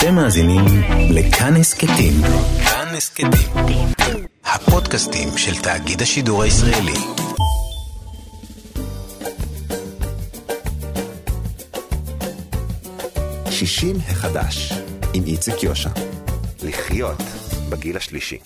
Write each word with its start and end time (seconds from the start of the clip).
אתם 0.00 0.14
מאזינים 0.14 0.64
לכאן 1.10 1.56
הסכתים. 1.56 2.12
כאן 2.64 2.94
הסכתים. 2.96 3.30
הפודקאסטים 4.44 5.28
של 5.38 5.62
תאגיד 5.62 6.02
השידור 6.02 6.42
הישראלי. 6.42 6.92
שישים 13.50 13.96
החדש, 14.08 14.72
עם 15.14 15.24
איציק 15.26 15.62
יושע. 15.62 15.90
לחיות 16.62 17.22
בגיל 17.68 17.96
השלישי. 17.96 18.38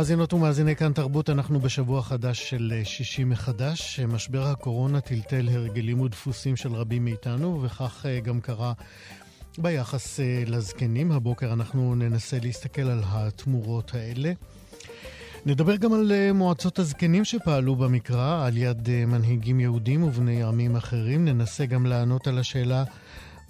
מאזינות 0.00 0.32
ומאזיני 0.32 0.76
כאן 0.76 0.92
תרבות, 0.92 1.30
אנחנו 1.30 1.60
בשבוע 1.60 2.02
חדש 2.02 2.50
של 2.50 2.72
אה, 2.76 2.84
שישי 2.84 3.24
מחדש. 3.24 4.00
משבר 4.00 4.46
הקורונה 4.46 5.00
טלטל 5.00 5.48
הרגלים 5.48 6.00
ודפוסים 6.00 6.56
של 6.56 6.72
רבים 6.72 7.04
מאיתנו, 7.04 7.62
וכך 7.62 8.06
אה, 8.06 8.20
גם 8.20 8.40
קרה 8.40 8.72
ביחס 9.58 10.20
אה, 10.20 10.42
לזקנים. 10.46 11.12
הבוקר 11.12 11.52
אנחנו 11.52 11.94
ננסה 11.94 12.38
להסתכל 12.42 12.82
על 12.82 13.02
התמורות 13.06 13.94
האלה. 13.94 14.32
נדבר 15.46 15.76
גם 15.76 15.92
על 15.92 16.12
מועצות 16.34 16.78
הזקנים 16.78 17.24
שפעלו 17.24 17.76
במקרא, 17.76 18.46
על 18.46 18.56
יד 18.56 18.88
מנהיגים 19.06 19.60
יהודים 19.60 20.02
ובני 20.02 20.42
עמים 20.42 20.76
אחרים. 20.76 21.24
ננסה 21.24 21.66
גם 21.66 21.86
לענות 21.86 22.26
על 22.26 22.38
השאלה 22.38 22.84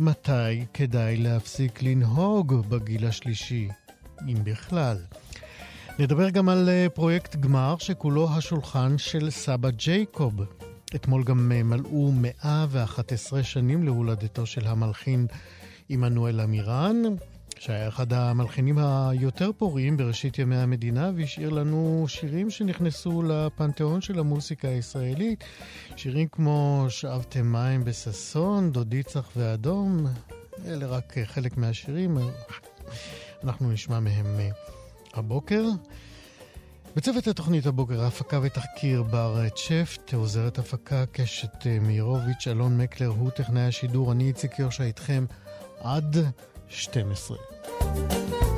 מתי 0.00 0.64
כדאי 0.74 1.16
להפסיק 1.16 1.82
לנהוג 1.82 2.54
בגיל 2.68 3.06
השלישי, 3.06 3.68
אם 4.28 4.36
בכלל. 4.44 4.96
נדבר 5.98 6.30
גם 6.30 6.48
על 6.48 6.68
אה, 6.68 6.86
פרויקט 6.94 7.36
גמר 7.36 7.74
שכולו 7.78 8.28
השולחן 8.30 8.98
של 8.98 9.30
סבא 9.30 9.70
ג'ייקוב. 9.70 10.34
אתמול 10.94 11.24
גם 11.24 11.52
אה, 11.52 11.62
מלאו 11.62 12.12
111 12.12 13.42
שנים 13.42 13.82
להולדתו 13.84 14.46
של 14.46 14.66
המלחין 14.66 15.26
עמנואל 15.88 16.40
אמירן, 16.40 17.02
שהיה 17.58 17.88
אחד 17.88 18.12
המלחינים 18.12 18.78
היותר 18.78 19.50
פוריים 19.58 19.96
בראשית 19.96 20.38
ימי 20.38 20.56
המדינה, 20.56 21.10
והשאיר 21.16 21.50
לנו 21.50 22.04
שירים 22.08 22.50
שנכנסו 22.50 23.22
לפנתיאון 23.22 24.00
של 24.00 24.18
המוסיקה 24.18 24.68
הישראלית. 24.68 25.44
שירים 25.96 26.28
כמו 26.28 26.86
שאבתם 26.88 27.52
מים 27.52 27.84
בששון, 27.84 28.72
דודי 28.72 29.02
צח 29.02 29.28
ואדום, 29.36 30.06
אלה 30.66 30.86
רק 30.86 31.18
אה, 31.18 31.26
חלק 31.26 31.56
מהשירים. 31.56 32.18
אנחנו 33.44 33.72
נשמע 33.72 34.00
מהם 34.00 34.26
הבוקר. 35.14 35.64
בצוות 36.96 37.26
התוכנית 37.26 37.66
הבוקר, 37.66 38.00
ההפקה 38.00 38.40
ותחקיר 38.42 39.02
בר 39.02 39.48
צ'פט, 39.48 40.14
עוזרת 40.14 40.58
הפקה 40.58 41.06
קשת 41.12 41.66
אה, 41.66 41.78
מאירוביץ', 41.80 42.48
אלון 42.48 42.78
מקלר 42.78 43.08
הוא 43.08 43.30
טכנאי 43.30 43.62
השידור, 43.62 44.12
אני 44.12 44.28
איציק 44.28 44.58
יושע 44.58 44.84
איתכם 44.84 45.24
עד 45.80 46.16
12. 46.68 48.49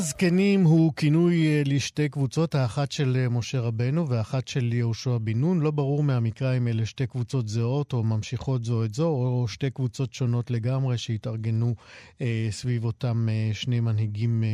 הזקנים 0.00 0.64
הוא 0.64 0.92
כינוי 0.96 1.46
אה, 1.46 1.62
לשתי 1.66 2.08
קבוצות, 2.08 2.54
האחת 2.54 2.92
של 2.92 3.16
אה, 3.16 3.28
משה 3.28 3.60
רבנו 3.60 4.08
ואחת 4.08 4.48
של 4.48 4.72
יהושע 4.72 5.18
בן 5.18 5.40
נון. 5.40 5.60
לא 5.60 5.70
ברור 5.70 6.02
מהמקרא 6.02 6.56
אם 6.56 6.68
אלה 6.68 6.86
שתי 6.86 7.06
קבוצות 7.06 7.48
זהות 7.48 7.92
או 7.92 8.02
ממשיכות 8.02 8.64
זו 8.64 8.84
את 8.84 8.94
זו, 8.94 9.06
או 9.08 9.48
שתי 9.48 9.70
קבוצות 9.70 10.14
שונות 10.14 10.50
לגמרי 10.50 10.98
שהתארגנו 10.98 11.74
אה, 12.20 12.48
סביב 12.50 12.84
אותם 12.84 13.28
אה, 13.28 13.50
שני 13.52 13.80
מנהיגים 13.80 14.44
אה, 14.44 14.48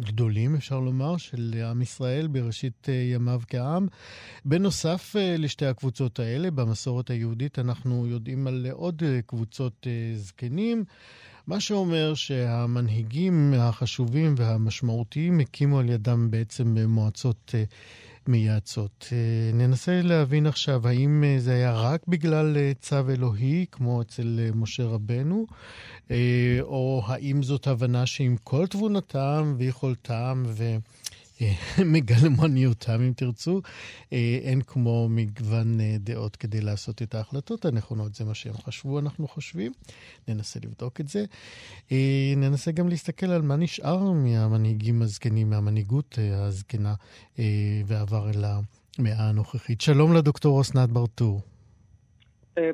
גדולים, 0.00 0.54
אפשר 0.54 0.80
לומר, 0.80 1.16
של 1.16 1.54
עם 1.70 1.82
ישראל 1.82 2.26
בראשית 2.26 2.88
אה, 2.88 2.94
ימיו 2.94 3.40
כעם. 3.48 3.86
בנוסף 4.44 5.14
אה, 5.16 5.36
לשתי 5.38 5.66
הקבוצות 5.66 6.18
האלה, 6.18 6.50
במסורת 6.50 7.10
היהודית 7.10 7.58
אנחנו 7.58 8.06
יודעים 8.06 8.46
על 8.46 8.66
עוד 8.72 9.02
אה, 9.06 9.20
קבוצות 9.26 9.86
אה, 9.86 10.16
זקנים. 10.16 10.84
מה 11.48 11.60
שאומר 11.60 12.14
שהמנהיגים 12.14 13.54
החשובים 13.58 14.34
והמשמעותיים 14.36 15.40
הקימו 15.40 15.78
על 15.78 15.88
ידם 15.88 16.30
בעצם 16.30 16.78
מועצות 16.78 17.54
אה, 17.54 17.64
מייעצות. 18.26 19.08
אה, 19.12 19.18
ננסה 19.54 20.00
להבין 20.02 20.46
עכשיו 20.46 20.88
האם 20.88 21.24
אה, 21.24 21.36
זה 21.38 21.54
היה 21.54 21.72
רק 21.72 22.00
בגלל 22.08 22.56
צו 22.80 23.10
אלוהי, 23.10 23.66
כמו 23.72 24.02
אצל 24.02 24.50
משה 24.54 24.84
רבנו, 24.84 25.46
או 26.60 27.02
האם 27.06 27.42
זאת 27.42 27.66
הבנה 27.66 28.06
שעם 28.06 28.36
כל 28.44 28.66
תבונתם 28.66 29.54
ויכולתם 29.58 30.42
ו... 30.46 30.76
מגלמניותם, 31.92 33.00
אם 33.00 33.12
תרצו. 33.16 33.60
אה, 34.12 34.38
אין 34.42 34.62
כמו 34.62 35.08
מגוון 35.10 35.80
אה, 35.80 35.96
דעות 35.98 36.36
כדי 36.36 36.60
לעשות 36.60 37.02
את 37.02 37.14
ההחלטות 37.14 37.64
הנכונות, 37.64 38.14
זה 38.14 38.24
מה 38.24 38.34
שהם 38.34 38.52
חשבו, 38.52 38.98
אנחנו 38.98 39.28
חושבים. 39.28 39.72
ננסה 40.28 40.60
לבדוק 40.64 41.00
את 41.00 41.08
זה. 41.08 41.24
אה, 41.92 42.32
ננסה 42.36 42.72
גם 42.72 42.88
להסתכל 42.88 43.26
על 43.26 43.42
מה 43.42 43.56
נשאר 43.56 44.12
מהמנהיגים 44.12 45.02
הזקנים, 45.02 45.50
מהמנהיגות 45.50 46.18
הזקנה, 46.32 46.94
ועבר 47.86 48.30
אל 48.30 48.44
המאה 48.44 49.28
הנוכחית. 49.28 49.80
שלום 49.80 50.14
לדוקטור 50.14 50.60
אסנת 50.60 50.88
ברטור. 50.88 51.40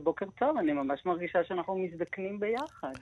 בוקר 0.02 0.26
טוב, 0.38 0.56
אני 0.58 0.72
ממש 0.72 1.06
מרגישה 1.06 1.38
שאנחנו 1.48 1.78
מזדקנים 1.78 2.40
ביחד, 2.40 2.92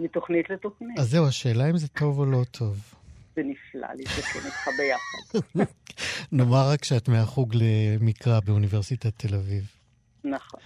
מתוכנית 0.00 0.50
לתוכנית. 0.50 0.98
אז 0.98 1.10
זהו, 1.10 1.26
השאלה 1.26 1.70
אם 1.70 1.76
זה 1.76 1.88
טוב 1.88 2.18
או 2.18 2.24
לא 2.24 2.42
טוב. 2.50 2.94
זה 3.34 3.42
נפלא 3.44 3.88
להתקן 3.94 4.38
איתך 4.46 4.68
ביחד. 4.78 5.62
נאמר 6.32 6.70
רק 6.72 6.84
שאת 6.84 7.08
מהחוג 7.08 7.54
למקרא 7.54 8.40
באוניברסיטת 8.40 9.12
תל 9.18 9.34
אביב. 9.34 9.64
נכון. 10.24 10.60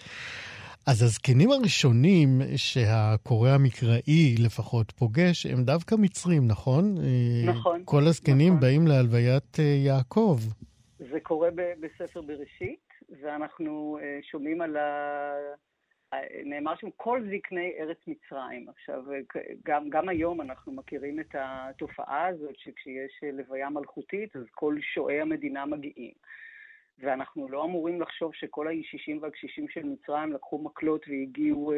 אז 0.87 1.03
הזקנים 1.03 1.51
הראשונים 1.51 2.29
שהקורא 2.57 3.51
המקראי 3.51 4.35
לפחות 4.45 4.91
פוגש, 4.91 5.47
הם 5.47 5.65
דווקא 5.65 5.95
מצרים, 5.95 6.47
נכון? 6.47 6.95
נכון. 7.47 7.83
כל 7.85 8.03
הזקנים 8.07 8.53
נכון. 8.53 8.61
באים 8.61 8.87
להלוויית 8.87 9.61
אה, 9.61 9.65
יעקב. 9.65 10.39
זה 10.99 11.21
קורה 11.23 11.49
בספר 11.81 12.23
בראשית, 12.23 12.87
ואנחנו 13.23 13.99
אה, 14.03 14.19
שומעים 14.31 14.61
על 14.61 14.77
ה... 14.77 14.81
נאמר 16.45 16.77
שם 16.77 16.89
כל 16.97 17.23
זקני 17.23 17.73
ארץ 17.79 17.99
מצרים. 18.07 18.69
עכשיו, 18.69 19.05
גם, 19.65 19.91
גם 19.91 20.09
היום 20.09 20.41
אנחנו 20.41 20.73
מכירים 20.73 21.21
את 21.21 21.35
התופעה 21.39 22.27
הזאת 22.27 22.57
שכשיש 22.59 23.21
לוויה 23.33 23.71
מלכותית, 23.71 24.37
אז 24.37 24.45
כל 24.51 24.77
שועי 24.95 25.21
המדינה 25.21 25.67
מגיעים. 25.67 26.13
ואנחנו 26.99 27.49
לא 27.49 27.65
אמורים 27.65 28.01
לחשוב 28.01 28.35
שכל 28.35 28.69
הישישים 28.69 29.23
והקשישים 29.23 29.69
של 29.69 29.83
מצרים 29.83 30.33
לקחו 30.33 30.59
מקלות 30.59 31.07
והגיעו 31.09 31.73
uh, 31.73 31.77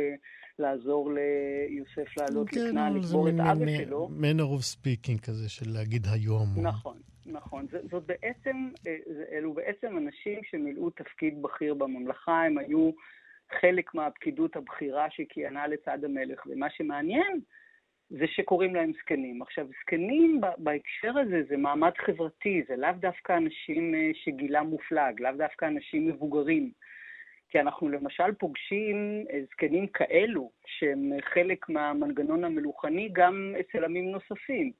לעזור 0.58 1.10
ליוסף 1.12 2.16
לעלות 2.16 2.48
כן, 2.48 2.60
לכנען, 2.60 2.96
לקבור 2.96 3.28
את 3.28 3.34
אבא 3.34 3.66
שלו. 3.84 4.08
manner 4.20 4.58
of 4.58 4.76
speaking 4.76 5.26
כזה 5.26 5.48
של 5.48 5.70
להגיד 5.70 6.06
היום. 6.12 6.46
נכון, 6.62 6.98
נכון. 7.26 7.66
זאת, 7.72 7.90
זאת 7.90 8.06
בעצם, 8.06 8.68
אה, 8.86 8.96
אלו 9.32 9.54
בעצם 9.54 9.96
אנשים 9.98 10.40
שמילאו 10.50 10.90
תפקיד 10.90 11.42
בכיר 11.42 11.74
בממלכה, 11.74 12.42
הם 12.42 12.58
היו... 12.58 12.90
חלק 13.60 13.94
מהפקידות 13.94 14.56
הבכירה 14.56 15.10
שכיהנה 15.10 15.66
לצד 15.66 16.04
המלך. 16.04 16.46
ומה 16.46 16.70
שמעניין 16.70 17.40
זה 18.10 18.26
שקוראים 18.26 18.74
להם 18.74 18.92
זקנים. 19.00 19.42
עכשיו, 19.42 19.66
זקנים 19.80 20.40
בהקשר 20.58 21.18
הזה 21.18 21.42
זה 21.48 21.56
מעמד 21.56 21.92
חברתי, 21.98 22.62
זה 22.68 22.76
לאו 22.76 22.90
דווקא 23.00 23.36
אנשים 23.36 23.94
אה, 23.94 24.10
שגילם 24.14 24.66
מופלג, 24.66 25.20
לאו 25.20 25.32
דווקא 25.32 25.64
אנשים 25.64 26.08
מבוגרים. 26.08 26.70
כי 27.48 27.60
אנחנו 27.60 27.88
למשל 27.88 28.32
פוגשים 28.32 29.24
אה, 29.32 29.40
זקנים 29.50 29.86
כאלו, 29.86 30.50
שהם 30.66 31.12
חלק 31.20 31.68
מהמנגנון 31.68 32.44
המלוכני 32.44 33.08
גם 33.12 33.54
אצל 33.60 33.84
עמים 33.84 34.10
נוספים. 34.10 34.72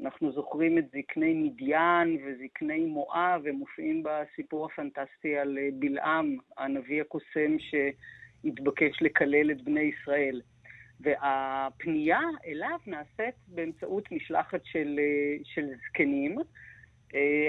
אנחנו 0.00 0.32
זוכרים 0.32 0.78
את 0.78 0.84
זקני 0.88 1.34
מדיין 1.34 2.18
וזקני 2.24 2.86
מואב, 2.86 3.46
הם 3.46 3.54
מופיעים 3.54 4.02
בסיפור 4.04 4.66
הפנטסטי 4.66 5.36
על 5.36 5.58
אה, 5.58 5.68
בלעם, 5.72 6.36
הנביא 6.58 7.00
הקוסם 7.00 7.56
התבקש 8.44 9.02
לקלל 9.02 9.50
את 9.50 9.62
בני 9.62 9.80
ישראל. 9.80 10.40
והפנייה 11.00 12.20
אליו 12.46 12.78
נעשית 12.86 13.34
באמצעות 13.48 14.12
משלחת 14.12 14.60
של, 14.64 15.00
של 15.44 15.66
זקנים. 15.88 16.38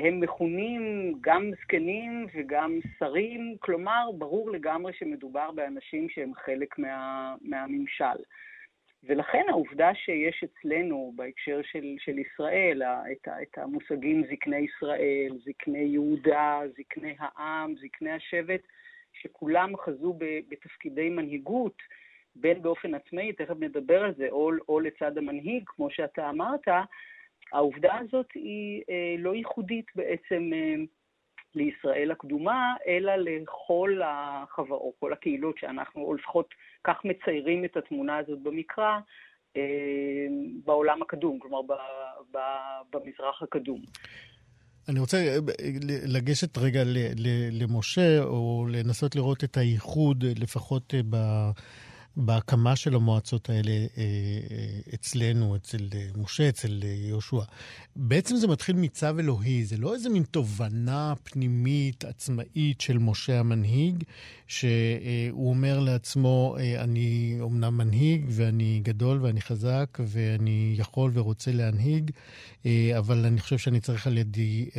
הם 0.03 0.19
מכונים 0.19 1.13
גם 1.21 1.51
זקנים 1.61 2.27
וגם 2.33 2.79
שרים, 2.99 3.55
כלומר, 3.59 4.09
ברור 4.17 4.51
לגמרי 4.51 4.93
שמדובר 4.93 5.51
באנשים 5.51 6.09
שהם 6.09 6.31
חלק 6.35 6.79
מה, 6.79 7.35
מהממשל. 7.41 8.19
ולכן 9.03 9.43
העובדה 9.49 9.95
שיש 9.95 10.43
אצלנו, 10.43 11.13
בהקשר 11.15 11.61
של, 11.63 11.95
של 11.99 12.19
ישראל, 12.19 12.81
את, 12.83 13.27
את 13.41 13.57
המושגים 13.57 14.23
זקני 14.31 14.57
ישראל, 14.57 15.37
זקני 15.45 15.79
יהודה, 15.79 16.61
זקני 16.77 17.15
העם, 17.19 17.75
זקני 17.75 18.11
השבט, 18.11 18.61
שכולם 19.13 19.77
חזו 19.77 20.17
בתפקידי 20.49 21.09
מנהיגות, 21.09 21.81
בין 22.35 22.61
באופן 22.61 22.93
עצמאי, 22.93 23.33
תכף 23.33 23.55
נדבר 23.59 24.03
על 24.03 24.13
זה, 24.13 24.27
או, 24.29 24.51
או 24.69 24.79
לצד 24.79 25.17
המנהיג, 25.17 25.63
כמו 25.65 25.89
שאתה 25.89 26.29
אמרת, 26.29 26.67
העובדה 27.51 27.97
הזאת 27.97 28.27
היא 28.35 28.83
אה, 28.89 29.15
לא 29.17 29.35
ייחודית 29.35 29.85
בעצם 29.95 30.49
אה, 30.53 30.75
לישראל 31.55 32.11
הקדומה, 32.11 32.75
אלא 32.87 33.15
לכל 33.15 34.01
החברות, 34.05 34.93
כל 34.99 35.13
הקהילות 35.13 35.57
שאנחנו, 35.57 36.01
או 36.01 36.13
לפחות 36.13 36.47
כך 36.83 36.95
מציירים 37.03 37.65
את 37.65 37.77
התמונה 37.77 38.17
הזאת 38.17 38.39
במקרא, 38.39 38.99
אה, 39.57 39.61
בעולם 40.65 41.01
הקדום, 41.01 41.39
כלומר 41.39 41.61
ב, 41.61 41.73
ב, 42.31 42.37
במזרח 42.93 43.41
הקדום. 43.41 43.81
אני 44.89 44.99
רוצה 44.99 45.17
אה, 45.17 45.37
לגשת 46.07 46.57
רגע 46.57 46.83
למשה, 47.51 48.23
או 48.23 48.65
לנסות 48.71 49.15
לראות 49.15 49.43
את 49.43 49.57
הייחוד, 49.57 50.23
לפחות 50.23 50.93
אה, 50.93 50.99
ב... 51.09 51.15
בהקמה 52.19 52.75
של 52.75 52.95
המועצות 52.95 53.49
האלה 53.49 53.71
אה, 53.71 53.87
אה, 53.97 54.93
אצלנו, 54.93 55.55
אצל 55.55 55.87
אה, 55.95 56.07
משה, 56.15 56.49
אצל 56.49 56.83
יהושע. 56.83 57.41
בעצם 57.95 58.35
זה 58.35 58.47
מתחיל 58.47 58.75
מצו 58.75 59.19
אלוהי, 59.19 59.65
זה 59.65 59.77
לא 59.77 59.93
איזה 59.93 60.09
מין 60.09 60.23
תובנה 60.23 61.13
פנימית, 61.23 62.05
עצמאית 62.05 62.81
של 62.81 62.97
משה 62.97 63.39
המנהיג, 63.39 64.03
שהוא 64.47 65.49
אומר 65.49 65.79
לעצמו, 65.79 66.55
אני 66.77 67.37
אומנם 67.41 67.77
מנהיג 67.77 68.25
ואני 68.29 68.79
גדול 68.83 69.19
ואני 69.21 69.41
חזק 69.41 69.97
ואני 70.07 70.75
יכול 70.77 71.11
ורוצה 71.13 71.51
להנהיג, 71.51 72.11
אבל 72.97 73.25
אני 73.25 73.39
חושב 73.39 73.57
שאני 73.57 73.79
צריך 73.79 74.07
על 74.07 74.17
ידי 74.17 74.69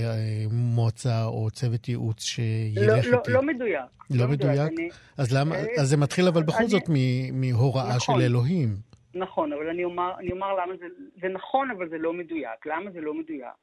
מועצה 0.50 1.24
או 1.24 1.50
צוות 1.50 1.88
ייעוץ 1.88 2.22
שילך 2.22 2.76
לא, 2.76 2.86
לא 2.86 2.94
איתי. 2.96 3.08
לא, 3.10 3.34
לא 3.34 3.42
מדויק. 3.42 3.80
לא, 4.10 4.24
לא 4.24 4.28
מדויק? 4.28 4.72
אני... 4.72 4.88
אז 5.16 5.32
למה, 5.32 5.56
אז 5.78 5.88
זה 5.88 5.96
מתחיל 5.96 6.28
אבל 6.28 6.42
בכל 6.42 6.58
אני... 6.58 6.68
זאת 6.68 6.88
מהוראה 7.32 7.96
נכון, 7.96 8.16
של 8.16 8.22
אלוהים. 8.22 8.68
נכון, 9.14 9.52
אבל 9.52 9.68
אני 9.68 9.84
אומר, 9.84 10.12
אני 10.18 10.32
אומר 10.32 10.54
למה 10.54 10.76
זה, 10.76 10.86
זה 11.20 11.28
נכון, 11.28 11.70
אבל 11.70 11.88
זה 11.88 11.98
לא 11.98 12.12
מדויק. 12.12 12.66
למה 12.66 12.90
זה 12.90 13.00
לא 13.00 13.14
מדויק? 13.14 13.54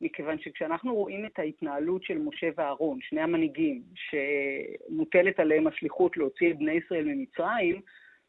מכיוון 0.00 0.38
שכשאנחנו 0.38 0.94
רואים 0.94 1.26
את 1.26 1.38
ההתנהלות 1.38 2.02
של 2.02 2.18
משה 2.18 2.48
ואהרון, 2.56 2.98
שני 3.02 3.20
המנהיגים, 3.20 3.82
שמוטלת 3.94 5.40
עליהם 5.40 5.66
השליחות 5.66 6.16
להוציא 6.16 6.50
את 6.50 6.58
בני 6.58 6.72
ישראל 6.72 7.04
ממצרים, 7.04 7.80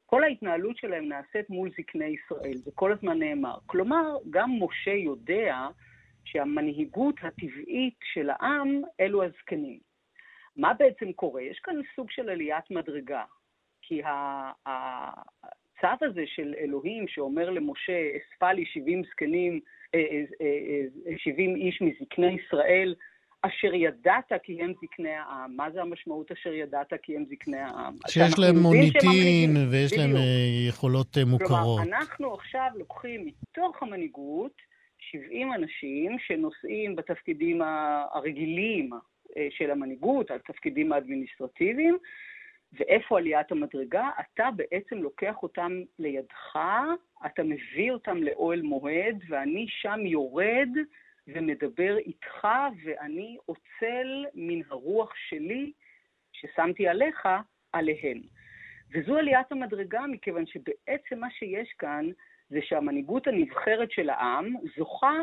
כל 0.06 0.24
ההתנהלות 0.24 0.78
שלהם 0.78 1.08
נעשית 1.08 1.50
מול 1.50 1.70
זקני 1.78 2.06
ישראל, 2.06 2.56
זה 2.56 2.72
כל 2.76 2.92
הזמן 2.92 3.20
נאמר. 3.20 3.58
כלומר, 3.66 4.18
גם 4.30 4.50
משה 4.60 4.92
יודע 4.92 5.68
שהמנהיגות 6.26 7.16
הטבעית 7.22 7.98
של 8.14 8.30
העם 8.30 8.81
אלו 9.00 9.24
הזקנים. 9.24 9.80
מה 10.58 10.74
בעצם 10.74 11.12
קורה? 11.12 11.42
יש 11.42 11.60
כאן 11.60 11.76
סוג 11.96 12.12
של 12.12 12.30
עליית 12.30 12.72
מדרגה, 12.72 13.24
כי 13.90 14.02
הצו 14.66 16.06
הזה 16.06 16.24
של 16.36 16.54
אלוהים 16.60 17.08
שאומר 17.08 17.50
למשה, 17.50 18.10
אספה 18.18 18.54
לי 18.54 18.66
70 18.66 19.04
זקנים, 19.12 19.60
70 21.18 21.50
אה, 21.50 21.56
אה, 21.56 21.62
אה, 21.62 21.66
איש 21.66 21.82
מזקני 21.82 22.38
ישראל, 22.46 22.96
אשר 23.42 23.74
ידעת 23.74 24.32
כי 24.44 24.62
הם 24.62 24.74
זקני 24.82 25.14
העם. 25.14 25.56
מה 25.56 25.72
זה 25.72 25.82
המשמעות 25.82 26.32
אשר 26.32 26.54
ידעת 26.54 26.94
כי 27.04 27.16
הם 27.16 27.26
זקני 27.30 27.58
העם? 27.58 27.94
שיש 28.08 28.40
להם 28.40 28.58
מוניטין 28.58 29.58
ויש 29.72 29.98
להם 29.98 30.12
יכולות 30.68 31.18
מוכרות. 31.26 31.50
כלומר, 31.50 31.84
אנחנו 31.84 32.34
עכשיו 32.34 32.68
לוקחים 32.76 33.26
מתוך 33.26 33.84
המנהיגות 33.84 34.62
70 35.00 35.54
אנשים 35.54 36.18
שנושאים 36.20 36.96
בתפקידים 36.96 37.62
הרגילים 38.14 38.90
של 39.50 39.72
המנהיגות, 39.72 40.32
על 40.32 40.40
תפקידים 40.40 40.94
האדמיניסטרטיביים, 40.94 41.98
ואיפה 42.74 43.18
עליית 43.18 43.51
המדרגה? 43.51 44.10
אתה 44.19 44.50
בעצם 44.56 44.98
לוקח 44.98 45.44
אותם 45.44 45.81
לידך, 46.00 46.60
אתה 47.25 47.44
מביא 47.44 47.92
אותם 47.92 48.18
לאוהל 48.18 48.62
מועד, 48.62 49.24
ואני 49.30 49.66
שם 49.69 50.00
יורד 50.06 50.69
ומדבר 51.27 51.98
איתך, 51.98 52.48
ואני 52.83 53.38
אוצל 53.48 54.25
מן 54.33 54.62
הרוח 54.69 55.13
שלי 55.16 55.71
ששמתי 56.31 56.88
עליך, 56.88 57.27
עליהם. 57.74 58.21
וזו 58.94 59.18
עליית 59.18 59.51
המדרגה, 59.51 60.01
מכיוון 60.07 60.45
שבעצם 60.45 61.19
מה 61.19 61.31
שיש 61.31 61.74
כאן 61.77 62.06
זה 62.50 62.60
שהמנהיגות 62.62 63.27
הנבחרת 63.27 63.92
של 63.92 64.10
העם 64.10 64.54
זוכה, 64.77 65.13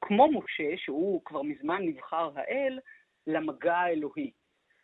כמו 0.00 0.28
משה, 0.32 0.76
שהוא 0.76 1.24
כבר 1.24 1.42
מזמן 1.42 1.82
נבחר 1.82 2.30
האל, 2.34 2.78
למגע 3.26 3.76
האלוהי. 3.76 4.30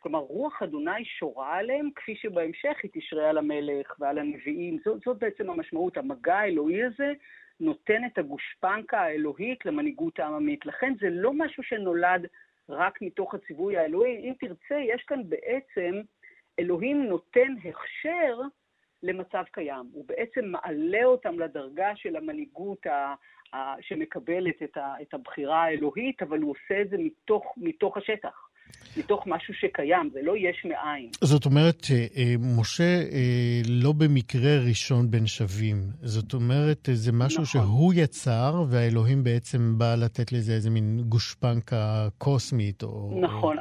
כלומר, 0.01 0.19
רוח 0.19 0.63
אדוני 0.63 1.05
שורה 1.05 1.57
עליהם, 1.57 1.89
כפי 1.97 2.17
שבהמשך 2.17 2.77
היא 2.83 2.91
תשרה 2.95 3.31
על 3.31 3.39
המלך 3.39 3.95
ועל 3.99 4.19
הנביאים. 4.19 4.79
זאת, 4.85 5.01
זאת 5.05 5.19
בעצם 5.19 5.51
המשמעות. 5.51 5.97
המגע 5.97 6.39
האלוהי 6.39 6.85
הזה 6.85 7.13
נותן 7.61 8.05
את 8.05 8.19
הגושפנקה 8.19 9.01
האלוהית 9.01 9.67
למנהיגות 9.67 10.21
העממית. 10.21 10.67
לכן 10.67 10.93
זה 11.01 11.11
לא 11.11 11.33
משהו 11.33 11.63
שנולד 11.63 12.27
רק 12.69 13.03
מתוך 13.03 13.35
הציווי 13.35 13.77
האלוהי. 13.77 14.17
אם 14.17 14.33
תרצה, 14.41 14.81
יש 14.81 15.03
כאן 15.03 15.23
בעצם, 15.29 16.01
אלוהים 16.59 17.03
נותן 17.03 17.55
הכשר 17.65 18.41
למצב 19.03 19.45
קיים. 19.53 19.87
הוא 19.93 20.05
בעצם 20.09 20.45
מעלה 20.45 21.05
אותם 21.05 21.41
לדרגה 21.41 21.97
של 21.97 22.17
המנהיגות 22.17 22.87
ה... 22.87 23.15
שמקבלת 23.81 24.63
את, 24.63 25.15
הבחירה 25.15 25.63
האלוהית, 25.63 26.23
אבל 26.23 26.41
הוא 26.41 26.51
עושה 26.51 26.83
את 26.83 26.91
זה 26.91 26.97
מתוך, 26.99 27.55
מתוך 27.57 27.97
השטח. 27.97 28.50
מתוך 28.97 29.27
משהו 29.27 29.55
שקיים, 29.55 30.11
זה 30.13 30.21
לא 30.23 30.37
יש 30.37 30.65
מאין. 30.65 31.09
זאת 31.21 31.47
אומרת, 31.47 31.87
אה, 32.17 32.35
משה 32.59 33.03
אה, 33.13 33.61
לא 33.69 33.93
במקרה 33.93 34.59
ראשון 34.69 35.11
בין 35.11 35.27
שווים. 35.27 35.77
זאת 36.03 36.35
אומרת, 36.35 36.89
זה 36.93 37.13
משהו 37.13 37.43
נכון. 37.43 37.63
שהוא 37.63 37.95
יצר, 37.97 38.65
והאלוהים 38.71 39.25
בעצם 39.25 39.79
בא 39.79 39.95
לתת 39.95 40.33
לזה 40.33 40.53
איזה 40.53 40.71
מין 40.71 41.01
גושפנקה 41.09 42.09
קוסמית, 42.19 42.83
או... 42.83 43.19
נכון. 43.21 43.57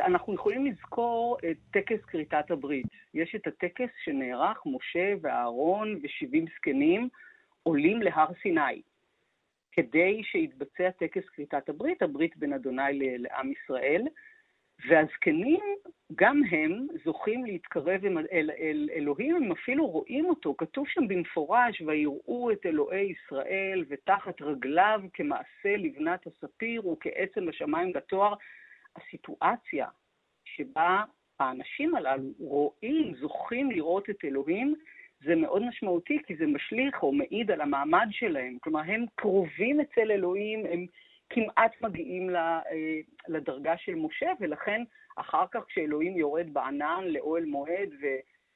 אנחנו 0.00 0.34
יכולים 0.34 0.66
לזכור 0.66 1.36
את 1.50 1.56
טקס 1.70 2.04
כריתת 2.06 2.50
הברית. 2.50 2.86
יש 3.14 3.34
את 3.34 3.46
הטקס 3.46 3.90
שנערך, 4.04 4.58
משה 4.66 5.14
ואהרון 5.22 5.98
ושבעים 6.02 6.44
זקנים 6.56 7.08
עולים 7.62 8.02
להר 8.02 8.26
סיני. 8.42 8.82
כדי 9.72 10.22
שיתבצע 10.24 10.90
טקס 10.90 11.22
כריתת 11.36 11.68
הברית, 11.68 12.02
הברית 12.02 12.36
בין 12.36 12.52
אדוני 12.52 13.18
לעם 13.18 13.52
ישראל, 13.52 14.02
והזקנים, 14.88 15.60
גם 16.14 16.40
הם 16.50 16.86
זוכים 17.04 17.44
להתקרב 17.44 18.04
אל, 18.04 18.50
אל 18.60 18.88
אלוהים, 18.92 19.36
הם 19.36 19.52
אפילו 19.52 19.86
רואים 19.86 20.24
אותו, 20.24 20.54
כתוב 20.58 20.88
שם 20.88 21.08
במפורש, 21.08 21.80
ויראו 21.80 22.52
את 22.52 22.66
אלוהי 22.66 23.12
ישראל 23.12 23.84
ותחת 23.88 24.42
רגליו 24.42 25.00
כמעשה 25.14 25.76
לבנת 25.78 26.26
הספיר 26.26 26.88
וכעצם 26.88 27.48
השמיים 27.48 27.92
בתואר. 27.92 28.34
הסיטואציה 28.96 29.86
שבה 30.44 31.04
האנשים 31.40 31.94
הללו 31.94 32.30
רואים, 32.38 33.14
זוכים 33.14 33.70
לראות 33.70 34.10
את 34.10 34.24
אלוהים, 34.24 34.74
זה 35.24 35.34
מאוד 35.34 35.62
משמעותי, 35.62 36.18
כי 36.26 36.36
זה 36.36 36.46
משליך 36.46 37.02
או 37.02 37.12
מעיד 37.12 37.50
על 37.50 37.60
המעמד 37.60 38.06
שלהם. 38.10 38.58
כלומר, 38.60 38.80
הם 38.80 39.04
קרובים 39.14 39.80
אצל 39.80 40.10
אלוהים, 40.10 40.66
הם 40.66 40.86
כמעט 41.30 41.82
מגיעים 41.82 42.36
אה, 42.36 42.60
לדרגה 43.28 43.76
של 43.76 43.94
משה, 43.94 44.30
ולכן 44.40 44.82
אחר 45.16 45.44
כך 45.50 45.60
כשאלוהים 45.68 46.16
יורד 46.16 46.46
בענן 46.52 47.04
לאוהל 47.06 47.44
מועד 47.44 47.90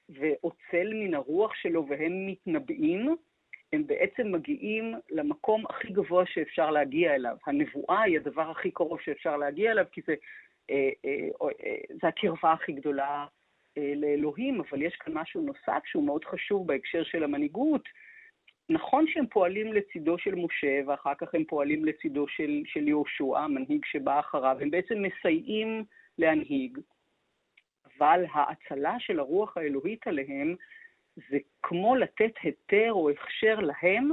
ועוצל 0.08 0.94
מן 0.94 1.14
הרוח 1.14 1.54
שלו 1.54 1.86
והם 1.88 2.26
מתנבאים, 2.26 3.16
הם 3.72 3.86
בעצם 3.86 4.32
מגיעים 4.32 4.94
למקום 5.10 5.64
הכי 5.66 5.92
גבוה 5.92 6.26
שאפשר 6.26 6.70
להגיע 6.70 7.14
אליו. 7.14 7.36
הנבואה 7.46 8.02
היא 8.02 8.18
הדבר 8.18 8.50
הכי 8.50 8.70
קרוב 8.70 9.00
שאפשר 9.00 9.36
להגיע 9.36 9.70
אליו, 9.70 9.84
כי 9.92 10.00
זה, 10.06 10.14
אה, 10.70 10.90
אה, 11.04 11.28
אה, 11.42 11.76
זה 12.02 12.08
הקרבה 12.08 12.52
הכי 12.52 12.72
גדולה 12.72 13.26
אה, 13.78 13.92
לאלוהים, 13.96 14.60
אבל 14.60 14.82
יש 14.82 14.96
כאן 14.96 15.12
משהו 15.12 15.42
נוסף 15.42 15.82
שהוא 15.84 16.04
מאוד 16.04 16.24
חשוב 16.24 16.66
בהקשר 16.66 17.04
של 17.04 17.24
המנהיגות. 17.24 17.88
נכון 18.68 19.04
שהם 19.08 19.26
פועלים 19.26 19.72
לצידו 19.72 20.18
של 20.18 20.34
משה, 20.34 20.80
ואחר 20.86 21.14
כך 21.18 21.34
הם 21.34 21.44
פועלים 21.44 21.84
לצידו 21.84 22.28
של, 22.28 22.62
של 22.66 22.88
יהושע, 22.88 23.38
המנהיג 23.38 23.84
שבא 23.84 24.20
אחריו, 24.20 24.56
הם 24.60 24.70
בעצם 24.70 24.94
מסייעים 25.02 25.84
להנהיג, 26.18 26.78
אבל 27.98 28.24
ההצלה 28.32 28.96
של 28.98 29.18
הרוח 29.18 29.56
האלוהית 29.56 30.06
עליהם 30.06 30.56
זה 31.30 31.38
כמו 31.62 31.96
לתת 31.96 32.32
היתר 32.42 32.92
או 32.92 33.10
הכשר 33.10 33.58
להם 33.60 34.10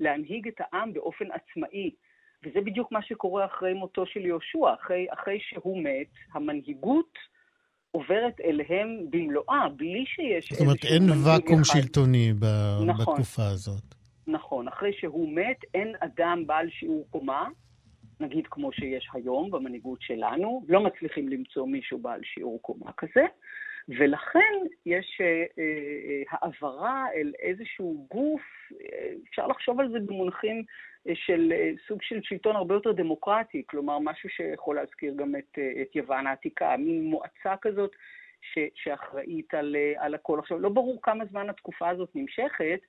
להנהיג 0.00 0.48
את 0.48 0.54
העם 0.58 0.92
באופן 0.92 1.26
עצמאי. 1.30 1.90
וזה 2.42 2.60
בדיוק 2.60 2.92
מה 2.92 3.02
שקורה 3.02 3.44
אחרי 3.44 3.72
מותו 3.72 4.06
של 4.06 4.26
יהושע. 4.26 4.74
אחרי, 4.74 5.06
אחרי 5.10 5.40
שהוא 5.40 5.82
מת, 5.82 6.10
המנהיגות 6.32 7.18
עוברת 7.98 8.40
אליהם 8.44 8.88
במלואה, 9.10 9.68
בלי 9.76 10.04
שיש 10.06 10.52
זאת 10.52 10.60
אומרת, 10.60 10.84
אין 10.84 11.10
ואקום 11.24 11.64
שלטוני 11.64 12.32
ב... 12.32 12.44
נכון, 12.86 13.14
בתקופה 13.14 13.46
הזאת. 13.46 13.82
נכון. 14.26 14.68
אחרי 14.68 14.92
שהוא 14.92 15.34
מת, 15.34 15.60
אין 15.74 15.94
אדם 16.00 16.46
בעל 16.46 16.70
שיעור 16.70 17.06
קומה, 17.10 17.48
נגיד 18.20 18.46
כמו 18.50 18.72
שיש 18.72 19.08
היום 19.12 19.50
במנהיגות 19.50 20.02
שלנו, 20.02 20.64
לא 20.68 20.80
מצליחים 20.80 21.28
למצוא 21.28 21.66
מישהו 21.66 21.98
בעל 21.98 22.20
שיעור 22.24 22.62
קומה 22.62 22.90
כזה, 22.96 23.24
ולכן 23.88 24.54
יש 24.86 25.18
אה, 25.20 25.44
אה, 25.58 26.22
העברה 26.30 27.04
אל 27.14 27.32
איזשהו 27.38 28.06
גוף, 28.10 28.42
אה, 28.72 29.12
אפשר 29.30 29.46
לחשוב 29.46 29.80
על 29.80 29.90
זה 29.92 29.98
במונחים 30.00 30.56
אה, 30.56 30.64
של 31.14 31.52
אה, 31.52 31.70
סוג 31.88 32.02
של 32.02 32.20
שלטון 32.22 32.56
הרבה 32.56 32.74
יותר 32.74 32.92
דמוקרטי, 32.92 33.62
כלומר 33.66 33.98
משהו 33.98 34.28
שיכול 34.28 34.76
להזכיר 34.76 35.14
גם 35.16 35.36
את, 35.36 35.58
אה, 35.58 35.82
את 35.82 35.96
יוון 35.96 36.26
העתיקה, 36.26 36.76
מין 36.76 37.04
מועצה 37.04 37.54
כזאת 37.62 37.90
ש, 38.42 38.58
שאחראית 38.74 39.54
על, 39.54 39.76
אה, 39.76 40.04
על 40.04 40.14
הכל. 40.14 40.38
עכשיו, 40.38 40.58
לא 40.58 40.68
ברור 40.68 40.98
כמה 41.02 41.24
זמן 41.24 41.50
התקופה 41.50 41.88
הזאת 41.88 42.10
נמשכת, 42.14 42.80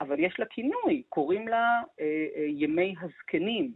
אבל 0.00 0.20
יש 0.20 0.40
לה 0.40 0.46
כינוי, 0.46 1.02
קוראים 1.08 1.48
לה 1.48 1.82
אה, 2.00 2.26
אה, 2.36 2.46
ימי 2.48 2.94
הזקנים. 3.00 3.72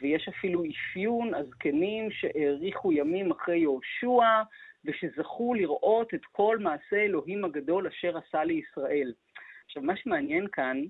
ויש 0.00 0.28
אפילו 0.28 0.62
אפיון 0.64 1.34
הזקנים 1.34 2.10
שהאריכו 2.10 2.92
ימים 2.92 3.30
אחרי 3.30 3.58
יהושע, 3.58 4.42
ושזכו 4.84 5.54
לראות 5.54 6.14
את 6.14 6.24
כל 6.32 6.58
מעשה 6.58 6.96
אלוהים 6.96 7.44
הגדול 7.44 7.86
אשר 7.86 8.18
עשה 8.18 8.44
לישראל. 8.44 9.12
עכשיו, 9.64 9.82
מה 9.82 9.96
שמעניין 9.96 10.46
כאן, 10.52 10.82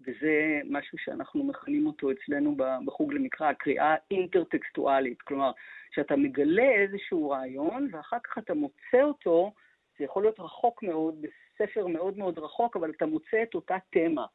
וזה 0.00 0.60
משהו 0.64 0.98
שאנחנו 0.98 1.44
מכנים 1.44 1.86
אותו 1.86 2.10
אצלנו 2.10 2.56
בחוג 2.86 3.12
למקרא, 3.12 3.46
הקריאה 3.46 3.94
אינטרטקסטואלית. 4.10 5.22
כלומר, 5.22 5.50
שאתה 5.94 6.16
מגלה 6.16 6.70
איזשהו 6.70 7.30
רעיון, 7.30 7.88
ואחר 7.92 8.16
כך 8.24 8.38
אתה 8.38 8.54
מוצא 8.54 9.02
אותו, 9.02 9.52
זה 9.98 10.04
יכול 10.04 10.22
להיות 10.22 10.40
רחוק 10.40 10.82
מאוד, 10.82 11.14
בספר 11.22 11.86
מאוד 11.86 12.18
מאוד 12.18 12.38
רחוק, 12.38 12.76
אבל 12.76 12.90
אתה 12.90 13.06
מוצא 13.06 13.42
את 13.42 13.54
אותה 13.54 13.76
תמה. 13.90 14.26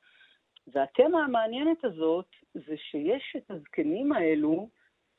והתמה 0.67 1.23
המעניינת 1.23 1.85
הזאת 1.85 2.27
זה 2.53 2.77
שיש 2.77 3.35
את 3.37 3.51
הזקנים 3.51 4.11
האלו 4.11 4.69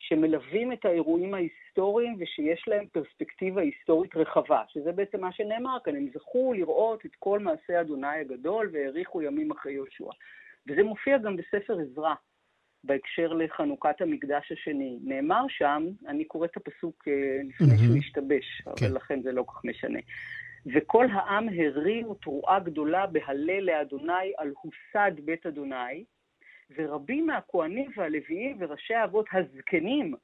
שמלווים 0.08 0.72
את 0.72 0.84
האירועים 0.84 1.34
ההיסטוריים 1.34 2.16
ושיש 2.18 2.64
להם 2.68 2.86
פרספקטיבה 2.92 3.62
היסטורית 3.62 4.16
רחבה, 4.16 4.62
שזה 4.68 4.92
בעצם 4.92 5.20
מה 5.20 5.32
שנאמר 5.32 5.78
כאן, 5.84 5.96
הם 5.96 6.08
זכו 6.14 6.52
לראות 6.52 7.06
את 7.06 7.10
כל 7.18 7.38
מעשה 7.38 7.80
אדוני 7.80 8.06
הגדול 8.20 8.70
והאריכו 8.72 9.22
ימים 9.22 9.50
אחרי 9.50 9.72
יהושע. 9.72 10.10
וזה 10.68 10.82
מופיע 10.82 11.18
גם 11.18 11.36
בספר 11.36 11.78
עזרא, 11.80 12.14
בהקשר 12.84 13.32
לחנוכת 13.32 14.00
המקדש 14.00 14.52
השני. 14.52 14.98
נאמר 15.04 15.44
שם, 15.48 15.86
אני 16.06 16.24
קורא 16.24 16.46
את 16.46 16.56
הפסוק 16.56 17.08
אה, 17.08 17.40
לפני 17.48 17.78
שהוא 17.78 17.96
השתבש, 17.96 18.62
אבל 18.66 18.74
כן. 18.76 18.92
לכן 18.92 19.22
זה 19.22 19.32
לא 19.32 19.44
כך 19.48 19.64
משנה. 19.64 19.98
וכל 20.74 21.06
העם 21.12 21.48
הרים 21.48 22.06
תרועה 22.22 22.60
גדולה 22.60 23.06
בהלל 23.06 23.60
לאדוני 23.60 24.32
על 24.38 24.52
הוסד 24.62 25.20
בית 25.24 25.46
אדוני, 25.46 26.04
ורבים 26.76 27.26
מהכהנים 27.26 27.90
והלוויים 27.96 28.56
וראשי 28.60 28.94
האבות 28.94 29.26
הזקנים, 29.32 30.14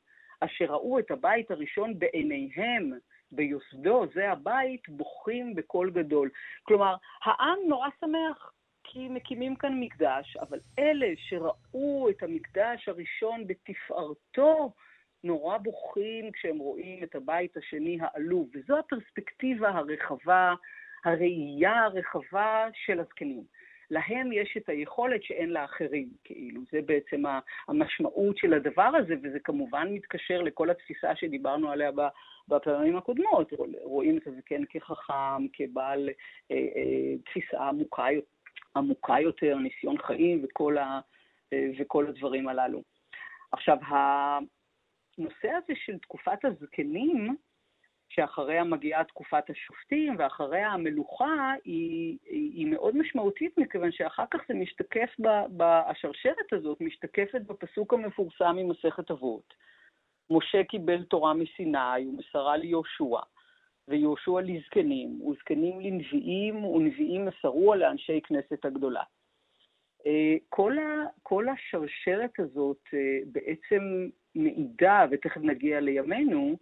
אשר 0.41 0.65
ראו 0.65 0.99
את 0.99 1.11
הבית 1.11 1.51
הראשון 1.51 1.99
בעיניהם, 1.99 2.93
ביוסדו, 3.33 4.07
זה 4.15 4.31
הבית, 4.31 4.89
בוכים 4.89 5.55
בקול 5.55 5.91
גדול. 5.91 6.31
כלומר, 6.63 6.97
העם 7.25 7.59
נורא 7.69 7.89
שמח, 8.01 8.53
כי 8.85 9.09
מקימים 9.09 9.57
כאן 9.57 9.81
מקדש, 9.81 10.37
אבל 10.37 10.59
אלה 10.79 11.07
שראו 11.17 12.11
את 12.11 12.23
המקדש 12.23 12.89
הראשון 12.89 13.47
בתפארתו, 13.47 14.73
נורא 15.25 15.59
בוכים 15.59 16.33
כשהם 16.33 16.59
רואים 16.59 17.03
את 17.03 17.15
הבית 17.15 17.57
השני 17.57 17.99
העלוב, 18.01 18.49
וזו 18.55 18.79
הפרספקטיבה 18.79 19.69
הרחבה, 19.69 20.55
הראייה 21.05 21.85
הרחבה 21.85 22.69
של 22.73 23.01
הזקנים. 23.01 23.45
להם 23.91 24.33
יש 24.33 24.57
את 24.57 24.69
היכולת 24.69 25.23
שאין 25.23 25.51
לאחרים, 25.51 26.09
כאילו. 26.25 26.61
זה 26.73 26.81
בעצם 26.87 27.23
המשמעות 27.69 28.37
של 28.37 28.55
הדבר 28.55 28.91
הזה, 28.99 29.15
וזה 29.23 29.41
כמובן 29.41 29.89
מתקשר 29.93 30.43
לכל 30.43 30.71
התפיסה 30.71 31.17
שדיברנו 31.17 31.71
עליה 31.71 31.91
בפעמים 32.49 32.97
הקודמות. 32.97 33.53
רואים 33.83 34.19
את 34.19 34.27
הזקן 34.27 34.65
כחכם, 34.71 35.47
כבעל 35.53 36.09
אה, 36.51 36.57
אה, 36.57 37.17
תפיסה 37.25 37.69
עמוקה, 37.69 38.07
עמוקה 38.77 39.21
יותר, 39.21 39.59
ניסיון 39.59 39.99
חיים 39.99 40.45
וכל, 40.45 40.79
ה, 40.79 41.01
אה, 41.53 41.71
וכל 41.79 42.07
הדברים 42.07 42.49
הללו. 42.49 42.83
עכשיו, 43.53 43.79
הנושא 43.87 45.49
הזה 45.49 45.73
של 45.85 45.99
תקופת 45.99 46.45
הזקנים, 46.45 47.37
שאחריה 48.11 48.65
מגיעה 48.65 49.05
תקופת 49.05 49.51
השופטים 49.51 50.15
ואחריה 50.19 50.69
המלוכה, 50.69 51.53
היא, 51.65 52.19
היא 52.25 52.67
מאוד 52.67 52.97
משמעותית, 52.97 53.59
מכיוון 53.59 53.93
שאחר 53.93 54.25
כך 54.31 54.41
זה 54.49 54.55
משתקף, 54.55 55.11
ב, 55.19 55.29
ב, 55.57 55.63
השרשרת 55.63 56.53
הזאת 56.53 56.81
משתקפת 56.81 57.41
בפסוק 57.47 57.95
המפורסם 57.95 58.57
ממסכת 58.57 59.11
אבות. 59.11 59.55
משה 60.31 60.65
קיבל 60.65 61.03
תורה 61.03 61.35
מסיני 61.35 62.07
ומסרה 62.09 62.57
ליהושע, 62.57 63.19
ויהושע 63.89 64.41
לזקנים, 64.41 65.23
וזקנים 65.23 65.81
לנביאים, 65.81 66.65
ונביאים 66.65 67.25
מסרוה 67.25 67.77
לאנשי 67.77 68.21
כנסת 68.21 68.65
הגדולה. 68.65 69.03
אה, 70.07 70.37
כל, 70.49 70.79
ה, 70.79 71.05
כל 71.23 71.47
השרשרת 71.49 72.41
הזאת 72.41 72.81
אה, 72.95 73.19
בעצם 73.27 74.09
מעידה, 74.35 75.07
ותכף 75.11 75.41
נגיע 75.41 75.81
לימינו, 75.81 76.57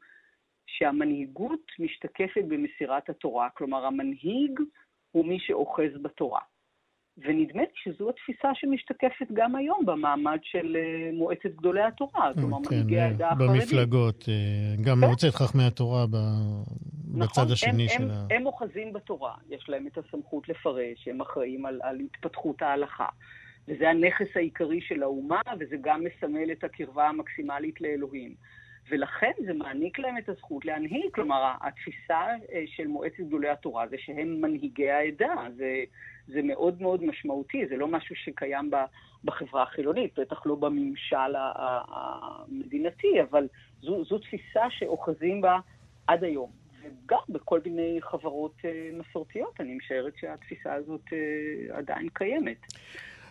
שהמנהיגות 0.69 1.73
משתקפת 1.79 2.45
במסירת 2.49 3.11
התורה, 3.11 3.49
כלומר 3.55 3.87
המנהיג 3.87 4.61
הוא 5.11 5.27
מי 5.27 5.39
שאוחז 5.41 6.03
בתורה. 6.03 6.41
ונדמה 7.19 7.63
לי 7.63 7.69
שזו 7.75 8.11
התפיסה 8.11 8.49
שמשתקפת 8.55 9.27
גם 9.33 9.57
היום 9.57 9.87
במעמד 9.87 10.39
של 10.43 10.77
אה, 10.77 11.11
מועצת 11.13 11.51
גדולי 11.57 11.83
התורה, 11.83 12.31
כלומר 12.35 12.59
כן, 12.69 12.75
מנהיגי 12.75 13.01
העדה 13.01 13.31
החרדית. 13.31 13.63
במפלגות, 13.63 14.25
גם 14.85 15.01
כן? 15.01 15.07
מועצת 15.07 15.29
חכמי 15.29 15.65
התורה 15.65 16.07
בצד 16.07 17.19
נכון, 17.19 17.53
השני 17.53 17.83
הם, 17.83 17.89
של 17.89 18.03
הם, 18.03 18.11
ה... 18.11 18.35
הם 18.35 18.47
אוחזים 18.47 18.93
בתורה, 18.93 19.35
יש 19.49 19.69
להם 19.69 19.87
את 19.87 19.99
הסמכות 19.99 20.49
לפרש, 20.49 21.09
הם 21.09 21.21
אחראים 21.21 21.67
על, 21.67 21.81
על 21.83 22.01
התפתחות 22.01 22.63
ההלכה. 22.63 23.09
וזה 23.69 23.91
הנכס 23.91 24.37
העיקרי 24.37 24.81
של 24.81 25.03
האומה, 25.03 25.41
וזה 25.61 25.77
גם 25.81 26.05
מסמל 26.05 26.53
את 26.53 26.65
הקרבה 26.65 27.09
המקסימלית 27.09 27.81
לאלוהים. 27.81 28.35
ולכן 28.89 29.33
זה 29.47 29.53
מעניק 29.53 29.99
להם 29.99 30.19
את 30.19 30.29
הזכות 30.29 30.65
להנהיג. 30.65 31.11
כלומר, 31.15 31.53
התפיסה 31.61 32.21
אה, 32.53 32.65
של 32.67 32.87
מועצת 32.87 33.21
גדולי 33.21 33.49
התורה 33.49 33.89
זה 33.89 33.97
שהם 33.99 34.41
מנהיגי 34.41 34.91
העדה. 34.91 35.35
זה, 35.57 35.85
זה 36.27 36.43
מאוד 36.43 36.83
מאוד 36.83 37.05
משמעותי, 37.05 37.67
זה 37.69 37.77
לא 37.77 37.89
משהו 37.89 38.17
שקיים 38.17 38.71
בחברה 39.25 39.63
החילונית, 39.63 40.19
בטח 40.19 40.47
לא 40.47 40.55
בממשל 40.55 41.35
המדינתי, 41.89 43.23
אבל 43.23 43.49
זו, 43.83 44.05
זו 44.05 44.19
תפיסה 44.19 44.71
שאוחזים 44.71 45.41
בה 45.41 45.59
עד 46.07 46.25
היום. 46.25 46.51
וגם 46.83 47.19
בכל 47.29 47.61
מיני 47.65 47.99
חברות 48.01 48.55
אה, 48.65 48.91
מסורתיות, 48.93 49.61
אני 49.61 49.75
משערת 49.75 50.13
שהתפיסה 50.17 50.75
הזאת 50.75 51.05
אה, 51.13 51.79
עדיין 51.79 52.09
קיימת. 52.09 52.67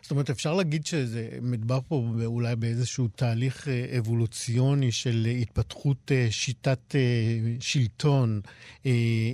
זאת 0.08 0.12
אומרת, 0.12 0.30
אפשר 0.30 0.54
להגיד 0.54 0.86
שזה 0.86 1.30
מדבר 1.42 1.80
פה 1.88 2.04
אולי 2.26 2.56
באיזשהו 2.56 3.08
תהליך 3.08 3.68
אה, 3.68 3.98
אבולוציוני 3.98 4.92
של 4.92 5.28
התפתחות 5.42 6.12
אה, 6.12 6.28
שיטת 6.30 6.96
אה, 6.96 7.00
שלטון. 7.60 8.42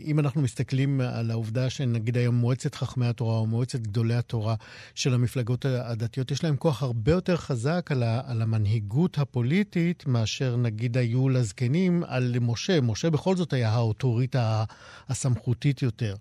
אם 0.05 0.19
אנחנו 0.19 0.41
מסתכלים 0.41 1.01
על 1.01 1.31
העובדה 1.31 1.69
שנגיד 1.69 2.17
היום 2.17 2.35
מועצת 2.35 2.75
חכמי 2.75 3.07
התורה 3.07 3.37
או 3.37 3.45
מועצת 3.45 3.79
גדולי 3.79 4.15
התורה 4.15 4.55
של 4.95 5.13
המפלגות 5.13 5.65
הדתיות, 5.65 6.31
יש 6.31 6.43
להם 6.43 6.57
כוח 6.57 6.83
הרבה 6.83 7.11
יותר 7.11 7.37
חזק 7.37 7.89
על, 7.91 8.41
המנהיגות 8.41 9.17
הפוליטית 9.17 10.07
מאשר 10.07 10.55
נגיד 10.57 10.97
היו 10.97 11.29
לזקנים 11.29 12.03
על 12.07 12.35
משה. 12.41 12.81
משה 12.81 13.09
בכל 13.09 13.35
זאת 13.35 13.53
היה 13.53 13.69
האוטוריטה 13.69 14.63
הסמכותית 15.09 15.81
יותר. 15.81 16.15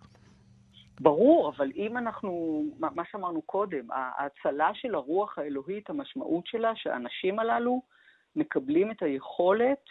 ברור, 1.01 1.49
אבל 1.49 1.71
אם 1.75 1.99
אנחנו, 1.99 2.63
מה 2.79 3.03
שאמרנו 3.11 3.43
קודם, 3.43 3.89
ההצלה 3.91 4.71
של 4.75 4.95
הרוח 4.95 5.39
האלוהית, 5.39 5.91
המשמעות 5.91 6.47
שלה 6.47 6.77
שהאנשים 6.77 7.39
הללו 7.39 7.83
מקבלים 8.37 8.91
את 8.91 9.03
היכולת 9.03 9.85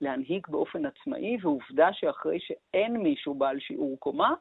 להנהיג 0.00 0.46
באופן 0.48 0.86
עצמאי, 0.86 1.36
ועובדה 1.42 1.92
שאחרי 1.92 2.38
שאין 2.40 2.96
מישהו 2.96 3.34
בעל 3.34 3.60
שיעור 3.60 3.96
קומה, 3.98 4.34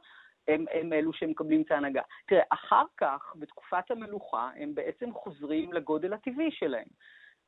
הם, 0.47 0.65
הם 0.71 0.93
אלו 0.93 1.13
שמקבלים 1.13 1.61
את 1.61 1.71
ההנהגה. 1.71 2.01
תראה, 2.27 2.43
אחר 2.49 2.83
כך, 2.97 3.33
בתקופת 3.35 3.91
המלוכה, 3.91 4.49
הם 4.55 4.75
בעצם 4.75 5.13
חוזרים 5.13 5.73
לגודל 5.73 6.13
הטבעי 6.13 6.51
שלהם. 6.51 6.87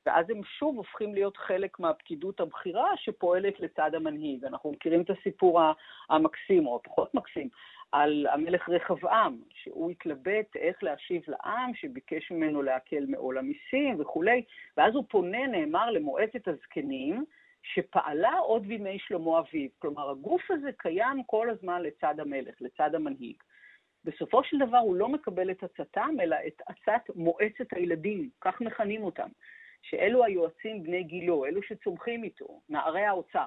ואז 0.05 0.29
הם 0.29 0.41
שוב 0.43 0.77
הופכים 0.77 1.13
להיות 1.13 1.37
חלק 1.37 1.79
מהפקידות 1.79 2.39
הבכירה 2.39 2.97
שפועלת 2.97 3.59
לצד 3.59 3.95
המנהיג. 3.95 4.45
אנחנו 4.45 4.71
מכירים 4.71 5.01
את 5.01 5.09
הסיפור 5.09 5.61
המקסים, 6.09 6.67
או 6.67 6.75
הפחות 6.75 7.15
מקסים, 7.15 7.49
על 7.91 8.27
המלך 8.31 8.69
רחבעם, 8.69 9.41
שהוא 9.53 9.91
התלבט 9.91 10.55
איך 10.55 10.83
להשיב 10.83 11.21
לעם, 11.27 11.71
שביקש 11.75 12.31
ממנו 12.31 12.61
להקל 12.61 13.05
מעול 13.07 13.37
המיסים 13.37 13.99
וכולי, 13.99 14.43
ואז 14.77 14.95
הוא 14.95 15.03
פונה, 15.09 15.47
נאמר, 15.47 15.91
למועצת 15.91 16.47
הזקנים, 16.47 17.25
שפעלה 17.63 18.37
עוד 18.37 18.67
בימי 18.67 18.99
שלמה 18.99 19.39
אביב. 19.39 19.71
כלומר, 19.79 20.09
הגוף 20.09 20.51
הזה 20.51 20.69
קיים 20.77 21.23
כל 21.25 21.49
הזמן 21.49 21.81
לצד 21.81 22.19
המלך, 22.19 22.55
לצד 22.61 22.95
המנהיג. 22.95 23.35
בסופו 24.05 24.43
של 24.43 24.57
דבר 24.57 24.77
הוא 24.77 24.95
לא 24.95 25.09
מקבל 25.09 25.51
את 25.51 25.63
עצתם, 25.63 26.15
אלא 26.21 26.35
את 26.47 26.61
עצת 26.67 27.15
מועצת 27.15 27.73
הילדים, 27.73 28.29
כך 28.41 28.61
מכנים 28.61 29.03
אותם, 29.03 29.29
שאלו 29.81 30.23
היועצים 30.23 30.83
בני 30.83 31.03
גילו, 31.03 31.45
אלו 31.45 31.63
שצומחים 31.63 32.23
איתו, 32.23 32.61
נערי 32.69 33.05
האוצר. 33.05 33.45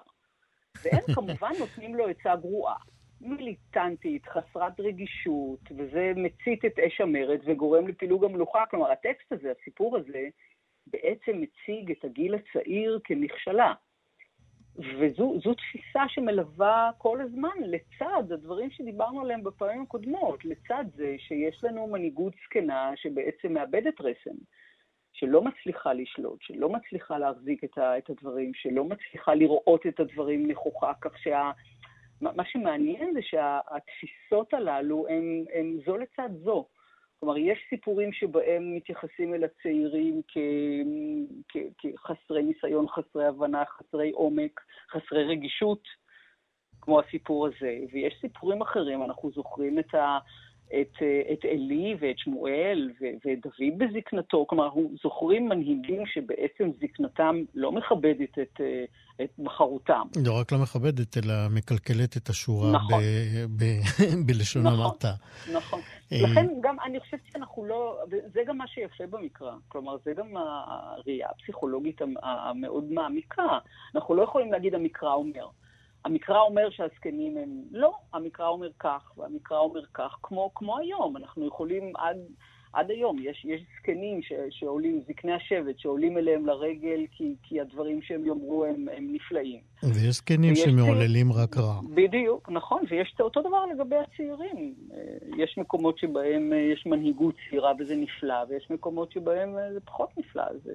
והם 0.85 1.03
כמובן 1.15 1.53
נותנים 1.59 1.95
לו 1.95 2.09
עצה 2.09 2.37
גרועה, 2.37 2.77
מיליטנטית, 3.23 4.27
חסרת 4.27 4.81
רגישות, 4.81 5.61
וזה 5.77 6.13
מצית 6.17 6.65
את 6.65 6.79
אש 6.79 7.01
המרד 7.01 7.39
וגורם 7.45 7.89
לפילוג 7.89 8.25
המלוכה. 8.25 8.65
כלומר, 8.71 8.93
הטקסט 8.93 9.33
הזה, 9.33 9.53
הסיפור 9.61 9.97
הזה, 9.97 10.29
בעצם 10.87 11.41
מציג 11.41 11.91
את 11.91 12.05
הגיל 12.05 12.35
הצעיר 12.35 13.01
כמכשלה. 13.05 13.75
וזו 14.77 15.55
תפיסה 15.55 16.03
שמלווה 16.09 16.91
כל 16.99 17.21
הזמן 17.21 17.57
לצד 17.61 18.33
הדברים 18.33 18.71
שדיברנו 18.71 19.21
עליהם 19.21 19.43
בפעמים 19.43 19.83
הקודמות, 19.83 20.45
לצד 20.45 20.85
זה 20.95 21.15
שיש 21.19 21.65
לנו 21.65 21.87
מנהיגות 21.87 22.33
זקנה 22.45 22.93
שבעצם 22.97 23.53
מאבדת 23.53 24.01
רסן, 24.01 24.37
שלא 25.13 25.43
מצליחה 25.43 25.93
לשלוט, 25.93 26.43
שלא 26.43 26.69
מצליחה 26.69 27.19
להחזיק 27.19 27.65
את, 27.65 27.79
ה, 27.79 27.99
את 27.99 28.11
הדברים, 28.11 28.55
שלא 28.55 28.85
מצליחה 28.85 29.35
לראות 29.35 29.87
את 29.87 30.01
הדברים 30.01 30.47
נכוחה, 30.51 30.93
כך 31.01 31.19
שה... 31.19 31.51
מה 32.23 32.45
שמעניין 32.45 33.15
זה 33.15 33.21
שהתפיסות 33.23 34.55
הללו 34.55 35.07
הן 35.55 35.79
זו 35.87 35.97
לצד 35.97 36.29
זו. 36.45 36.67
כלומר, 37.21 37.39
יש 37.39 37.59
סיפורים 37.71 38.13
שבהם 38.13 38.77
מתייחסים 38.77 39.35
אל 39.35 39.45
הצעירים 39.45 40.23
כ, 40.29 40.39
כ, 41.49 41.57
כחסרי 41.79 42.43
ניסיון, 42.43 42.89
חסרי 42.89 43.27
הבנה, 43.27 43.65
חסרי 43.65 44.11
עומק, 44.11 44.61
חסרי 44.91 45.25
רגישות, 45.25 45.83
כמו 46.81 47.01
הסיפור 47.01 47.47
הזה, 47.47 47.79
ויש 47.93 48.15
סיפורים 48.21 48.63
אחרים, 48.63 49.03
אנחנו 49.03 49.31
זוכרים 49.31 49.79
את 49.79 49.95
ה... 49.95 50.19
את, 50.81 51.03
את 51.33 51.45
עלי 51.45 51.95
ואת 52.01 52.19
שמואל 52.19 52.91
ואת 53.01 53.39
דוד 53.43 53.79
בזקנתו, 53.79 54.47
כלומר, 54.49 54.65
אנחנו 54.65 54.91
זוכרים 55.03 55.49
מנהיגים 55.49 56.07
שבעצם 56.07 56.71
זקנתם 56.81 57.43
לא 57.55 57.73
מכבדת 57.73 58.39
את, 58.43 58.61
את 59.23 59.31
בחרותם. 59.39 60.07
לא 60.27 60.39
רק 60.41 60.53
לא 60.53 60.59
מכבדת, 60.59 61.17
אלא 61.17 61.35
מקלקלת 61.51 62.17
את 62.17 62.29
השורה 62.29 62.73
נכון. 62.73 63.03
ב, 63.03 63.63
ב, 63.63 63.65
בלשון 64.27 64.63
נכון, 64.63 64.81
המעטה. 64.81 65.13
נכון. 65.55 65.81
אה, 66.13 66.19
לכן 66.23 66.47
גם, 66.61 66.77
אני 66.85 67.01
חושבת 67.01 67.21
שאנחנו 67.33 67.65
לא, 67.65 67.99
זה 68.11 68.41
גם 68.47 68.59
מה 68.59 68.67
שיפה 68.67 69.07
במקרא, 69.07 69.53
כלומר, 69.69 69.97
זה 70.05 70.13
גם 70.17 70.37
הראייה 70.37 71.29
הפסיכולוגית 71.31 72.01
המאוד 72.23 72.85
מעמיקה. 72.93 73.59
אנחנו 73.95 74.15
לא 74.15 74.23
יכולים 74.23 74.53
להגיד 74.53 74.75
המקרא 74.75 75.15
אומר. 75.15 75.47
המקרא 76.05 76.41
אומר 76.41 76.71
שהזקנים 76.71 77.37
הם 77.37 77.63
לא, 77.71 77.93
המקרא 78.13 78.49
אומר 78.49 78.69
כך, 78.79 79.13
והמקרא 79.17 79.59
אומר 79.59 79.85
כך, 79.95 80.17
כמו, 80.23 80.51
כמו 80.55 80.79
היום. 80.79 81.17
אנחנו 81.17 81.47
יכולים 81.47 81.93
עד, 81.97 82.17
עד 82.73 82.91
היום, 82.91 83.17
יש, 83.23 83.45
יש 83.45 83.61
זקנים 83.79 84.23
ש, 84.23 84.33
שעולים, 84.51 85.01
זקני 85.09 85.33
השבט, 85.33 85.79
שעולים 85.79 86.19
אליהם 86.19 86.47
לרגל 86.47 87.01
כי, 87.13 87.35
כי 87.43 87.61
הדברים 87.61 88.03
שהם 88.03 88.27
יאמרו 88.27 88.65
הם, 88.65 88.87
הם 88.97 89.09
נפלאים. 89.13 89.61
ויש 89.83 90.17
זקנים 90.17 90.57
שמעוללים 90.57 91.33
צעיר, 91.33 91.43
רק 91.43 91.57
רע. 91.57 91.81
בדיוק, 91.95 92.49
נכון, 92.51 92.83
ויש 92.91 93.15
אותו 93.21 93.41
דבר 93.41 93.67
לגבי 93.67 93.97
הצעירים. 93.97 94.75
יש 95.39 95.59
מקומות 95.59 95.99
שבהם 95.99 96.53
יש 96.73 96.87
מנהיגות 96.87 97.35
צעירה 97.51 97.73
וזה 97.79 97.97
נפלא, 97.97 98.45
ויש 98.49 98.71
מקומות 98.71 99.13
שבהם 99.13 99.57
זה 99.73 99.81
פחות 99.81 100.09
נפלא. 100.19 100.45
זה, 100.65 100.73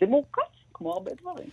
זה 0.00 0.06
מורכב, 0.06 0.42
כמו 0.74 0.92
הרבה 0.92 1.10
דברים. 1.20 1.48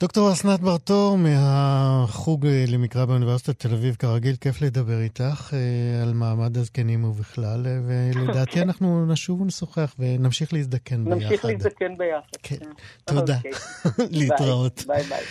דוקטור 0.00 0.32
אסנת 0.32 0.60
ברטור 0.60 1.18
מהחוג 1.18 2.46
למקרא 2.46 3.04
באוניברסיטת 3.04 3.58
תל 3.58 3.74
אביב, 3.74 3.94
כרגיל, 3.98 4.36
כיף 4.40 4.62
לדבר 4.62 5.00
איתך 5.00 5.54
אה, 5.54 6.02
על 6.02 6.12
מעמד 6.12 6.56
הזקנים 6.56 7.04
ובכלל, 7.04 7.66
אה, 7.66 7.78
ולדעתי 7.86 8.62
אנחנו 8.62 9.06
נשוב 9.06 9.40
ונשוחח 9.40 9.94
ונמשיך 9.98 10.52
להזדקן 10.52 11.04
ביחד. 11.04 11.16
נמשיך 11.16 11.44
להזדקן 11.44 11.96
ביחד. 11.96 12.36
כן, 12.42 12.56
כן. 12.56 12.66
תודה. 13.04 13.36
אוקיי. 13.36 14.06
להתראות. 14.18 14.84
ביי 14.86 15.02
ביי. 15.02 15.22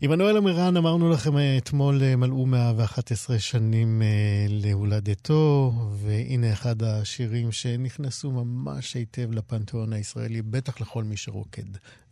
עמנואל 0.00 0.36
עמירן, 0.36 0.76
אמרנו 0.76 1.10
לכם 1.10 1.38
אה, 1.38 1.58
אתמול 1.58 2.14
מלאו 2.16 2.46
111 2.46 3.38
שנים 3.38 4.02
להולדתו, 4.48 5.72
והנה 5.92 6.52
אחד 6.52 6.82
השירים 6.82 7.52
שנכנסו 7.52 8.30
ממש 8.30 8.94
היטב 8.94 9.32
לפנתיאון 9.32 9.92
הישראלי, 9.92 10.42
בטח 10.42 10.80
לכל 10.80 11.04
מי 11.04 11.16
שרוקד 11.16 11.62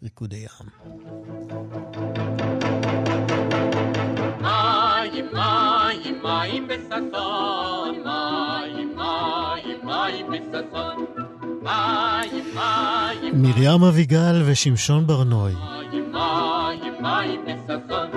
ריקודי 0.03 0.37
ים. 0.37 0.69
מים, 4.41 5.25
מים, 5.33 6.23
מים 6.23 6.69
בששון, 6.69 7.95
מים, 8.05 8.97
מים, 8.97 9.79
מים 9.85 10.27
בששון, 10.31 11.05
מים, 11.63 12.45
מים... 12.55 13.43
מרים 13.43 13.85
אביגל 13.85 14.43
ושמשון. 14.47 15.05
מים, 15.09 15.57
מים, 16.13 16.56
מים 17.07 17.45
בששון, 17.45 18.11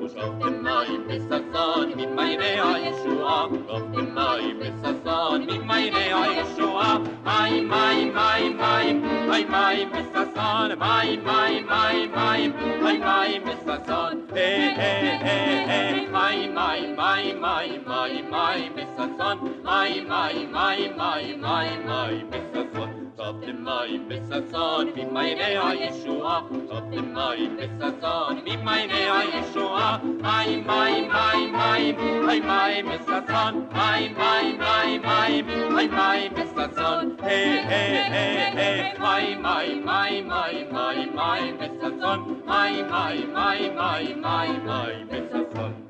ושפכם 0.00 0.64
מים 0.64 1.08
בששון, 1.08 1.92
ממעייני 1.96 2.60
הישועה, 2.60 3.46
שפכם 3.68 4.14
מים 4.14 4.60
בששון, 4.60 5.46
ממעייני 5.50 6.12
הישועה, 6.12 6.98
מים, 7.24 7.68
מים, 7.68 8.14
מים, 8.14 8.56
מים, 8.56 9.02
מים, 9.28 9.50
מים 9.50 9.90
בששון, 9.90 10.78
מים, 10.78 11.24
מים, 11.24 11.66
מים, 11.66 12.10
מים, 12.14 12.52
מים, 12.82 13.00
מים 13.00 13.42
בששון, 13.44 14.20
היי, 14.32 14.74
היי, 14.76 15.18
היי, 15.20 15.70
היי, 15.70 16.08
מים, 16.08 16.54
מים, 16.54 16.96
מים, 16.96 17.40
מים, 17.40 17.82
מים, 17.86 18.30
מים 18.30 18.72
בששון, 18.76 19.38
מים, 19.64 20.08
מים, 20.08 20.52
מים, 20.52 20.96
מים, 20.96 21.40
מים, 21.40 21.86
מים 21.86 22.30
בששון. 22.30 22.55
Topfen 23.16 23.64
מים 23.64 24.08
בששון, 24.08 24.86
ממעייני 24.96 25.58
הישועה, 25.58 26.40
תופתם 26.68 27.14
מים 27.14 27.56
בששון, 27.56 28.40
ממעייני 28.44 29.10
הישועה, 29.10 29.98
מים, 30.02 30.66
מים, 30.66 31.08
מים, 31.08 31.52
מים, 31.52 31.96
מים, 32.26 32.46
מים 32.46 32.86
בששון, 32.86 33.66
מים, 33.72 34.14
מים, 34.18 34.58
מים, 34.58 35.02
מים, 35.02 35.46
מים, 35.74 35.90
מים 35.90 36.34
בששון, 36.34 37.16
היי, 37.22 37.58
היי, 37.58 37.98
היי, 38.12 38.52
היי, 38.56 38.98
מים, 38.98 39.42
מים, 39.42 39.86
מים, 39.86 40.28
מים, 40.28 40.72
מים, 40.72 41.16
מים 41.16 41.56
בששון, 41.58 42.40
מים, 42.46 42.90
מים, 42.90 43.32
מים, 43.34 43.74
מים, 43.76 44.22
מים, 44.22 44.66
מים 44.66 45.08
בששון. 45.08 45.46
בששון, 45.54 45.85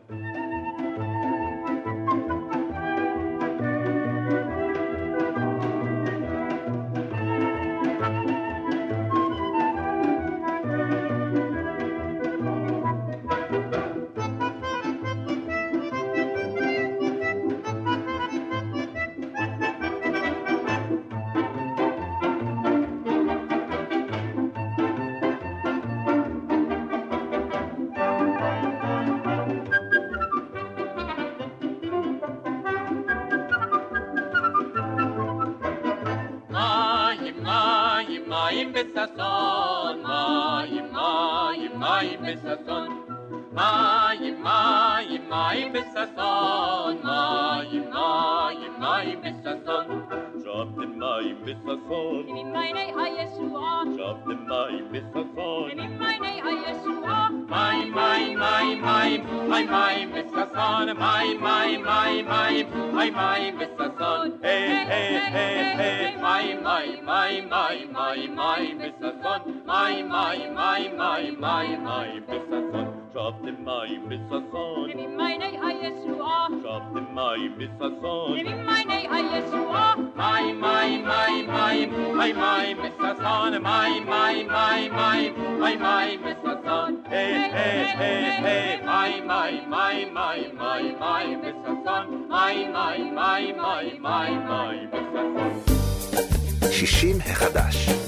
בששון, 59.57 59.73
ממעייני 59.73 60.13
הישועה. 60.13 60.13
מים, 60.13 60.13
מים, 60.13 60.13
מים, 60.13 60.13
מים, 60.13 60.23
מים, 60.23 60.25
מים 60.25 60.27
בששון. 60.35 60.89
בששון, 60.89 60.93
מים, 60.99 61.41
מים, 61.41 61.85
מים, 61.85 62.29
מים, 62.29 62.67
מים, 62.95 63.15
מים 63.15 63.59
בששון. 63.59 64.31
היי, 64.43 64.87
היי, 64.89 65.19
היי, 65.19 65.77
היי, 65.77 66.17
מים, 66.17 66.65
מים, 66.65 67.05
מים, 67.05 67.49
מים, 67.49 67.93
מים, 67.93 68.37
מים 68.37 68.79
בששון. 68.79 69.61
מים, 69.67 70.09
מים, 70.09 70.55
מים, 70.55 70.97
מים, 70.97 71.41
מים, 71.41 71.85
מים 71.85 72.23
בששון. 72.29 72.87
שבתם 73.13 73.65
מים 73.65 74.09
בששון. 74.09 74.91
ממעייני 74.95 75.59
הישועה. 75.63 76.47
שבתם 76.63 77.06
מים 77.17 77.59
בששון. 77.59 78.39
ממעייני 78.39 79.07
הישועה. 79.11 79.95
מים, 80.17 80.61
מים, 80.61 81.07
מים, 81.07 81.47
מים, 81.47 81.91
מים, 82.17 82.37
מים 82.37 82.77
בששון. 82.77 83.63
מים, 83.63 84.07
מים, 84.07 84.47
מים, 84.47 84.93
מים, 84.93 85.35
מים, 85.61 85.81
מים 85.83 86.21
בששון. 86.23 87.03
היי, 87.05 87.35
היי, 87.35 87.93
היי, 87.99 88.41
היי, 88.45 89.21
מים, 89.21 89.29
מים, 89.29 89.71
מים, 89.71 90.15
מים, 90.15 90.59
מים, 90.59 90.99
מים 91.01 91.41
בששון. 91.41 92.27
מים, 92.29 92.73
מים, 92.73 93.15
מים, 93.15 93.57
מים, 93.57 94.03
מים, 94.03 94.47
מים 94.49 94.91
בששון. 94.91 95.63
60 96.71 97.17
החדש. 97.21 98.06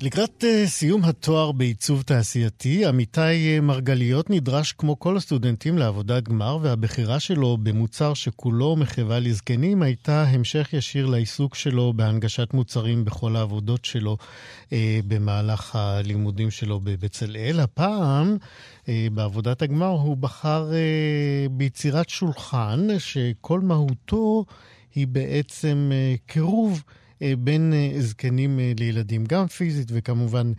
לקראת 0.00 0.44
uh, 0.44 0.68
סיום 0.68 1.04
התואר 1.04 1.52
בעיצוב 1.52 2.02
תעשייתי, 2.02 2.86
עמיתי 2.86 3.58
uh, 3.58 3.60
מרגליות 3.60 4.30
נדרש 4.30 4.72
כמו 4.72 4.98
כל 4.98 5.16
הסטודנטים 5.16 5.78
לעבודת 5.78 6.22
גמר, 6.22 6.58
והבחירה 6.62 7.20
שלו 7.20 7.58
במוצר 7.62 8.14
שכולו 8.14 8.76
מחווה 8.76 9.20
לזקנים 9.20 9.82
הייתה 9.82 10.22
המשך 10.22 10.72
ישיר 10.72 11.06
לעיסוק 11.06 11.54
שלו 11.54 11.92
בהנגשת 11.96 12.54
מוצרים 12.54 13.04
בכל 13.04 13.36
העבודות 13.36 13.84
שלו 13.84 14.16
uh, 14.64 14.72
במהלך 15.08 15.76
הלימודים 15.76 16.50
שלו 16.50 16.80
בבצלאל. 16.80 17.60
הפעם, 17.60 18.36
uh, 18.82 18.88
בעבודת 19.12 19.62
הגמר, 19.62 19.90
הוא 19.90 20.16
בחר 20.16 20.70
uh, 20.70 21.48
ביצירת 21.52 22.08
שולחן 22.08 22.86
שכל 22.98 23.60
מהותו 23.60 24.44
היא 24.94 25.06
בעצם 25.06 25.90
uh, 25.92 26.20
קירוב. 26.26 26.82
אה, 27.22 27.32
בין 27.38 27.72
אה, 27.72 28.00
זקנים 28.00 28.60
אה, 28.60 28.72
לילדים, 28.78 29.24
גם 29.24 29.46
פיזית 29.46 29.88
וכמובן 29.92 30.52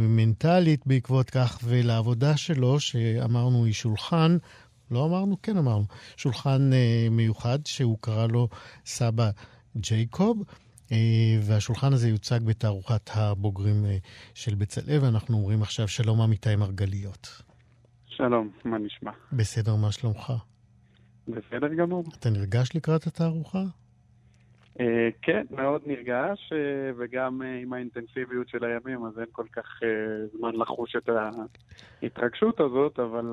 מנטלית 0.00 0.86
בעקבות 0.86 1.30
כך, 1.30 1.58
ולעבודה 1.64 2.36
שלו, 2.36 2.80
שאמרנו 2.80 3.64
היא 3.64 3.72
שולחן, 3.72 4.36
לא 4.90 5.06
אמרנו? 5.06 5.36
כן 5.42 5.56
אמרנו, 5.56 5.84
שולחן 6.16 6.70
מיוחד 7.10 7.58
שהוא 7.64 7.98
קרא 8.00 8.26
לו 8.26 8.48
סבא 8.86 9.30
ג'ייקוב. 9.76 10.42
והשולחן 11.42 11.92
הזה 11.92 12.08
יוצג 12.08 12.40
בתערוכת 12.44 13.10
הבוגרים 13.14 13.86
של 14.34 14.54
בצלאל, 14.54 14.98
ואנחנו 15.02 15.36
אומרים 15.36 15.62
עכשיו 15.62 15.88
שלום 15.88 16.20
אמיתי 16.20 16.56
מרגליות. 16.56 17.42
שלום, 18.06 18.50
מה 18.64 18.78
נשמע? 18.78 19.10
בסדר, 19.32 19.76
מה 19.76 19.92
שלומך? 19.92 20.32
בסדר 21.28 21.74
גמור. 21.78 22.04
אתה 22.18 22.30
נרגש 22.30 22.76
לקראת 22.76 23.06
התערוכה? 23.06 23.62
אה, 24.80 25.08
כן, 25.22 25.42
מאוד 25.50 25.82
נרגש, 25.86 26.52
אה, 26.52 26.90
וגם 26.98 27.42
אה, 27.42 27.58
עם 27.62 27.72
האינטנסיביות 27.72 28.48
של 28.48 28.64
הימים, 28.64 29.04
אז 29.06 29.18
אין 29.18 29.26
כל 29.32 29.46
כך 29.52 29.80
זמן 30.38 30.54
לחוש 30.54 30.96
את 30.96 31.08
ההתרגשות 32.02 32.60
הזאת, 32.60 32.98
אבל... 32.98 33.24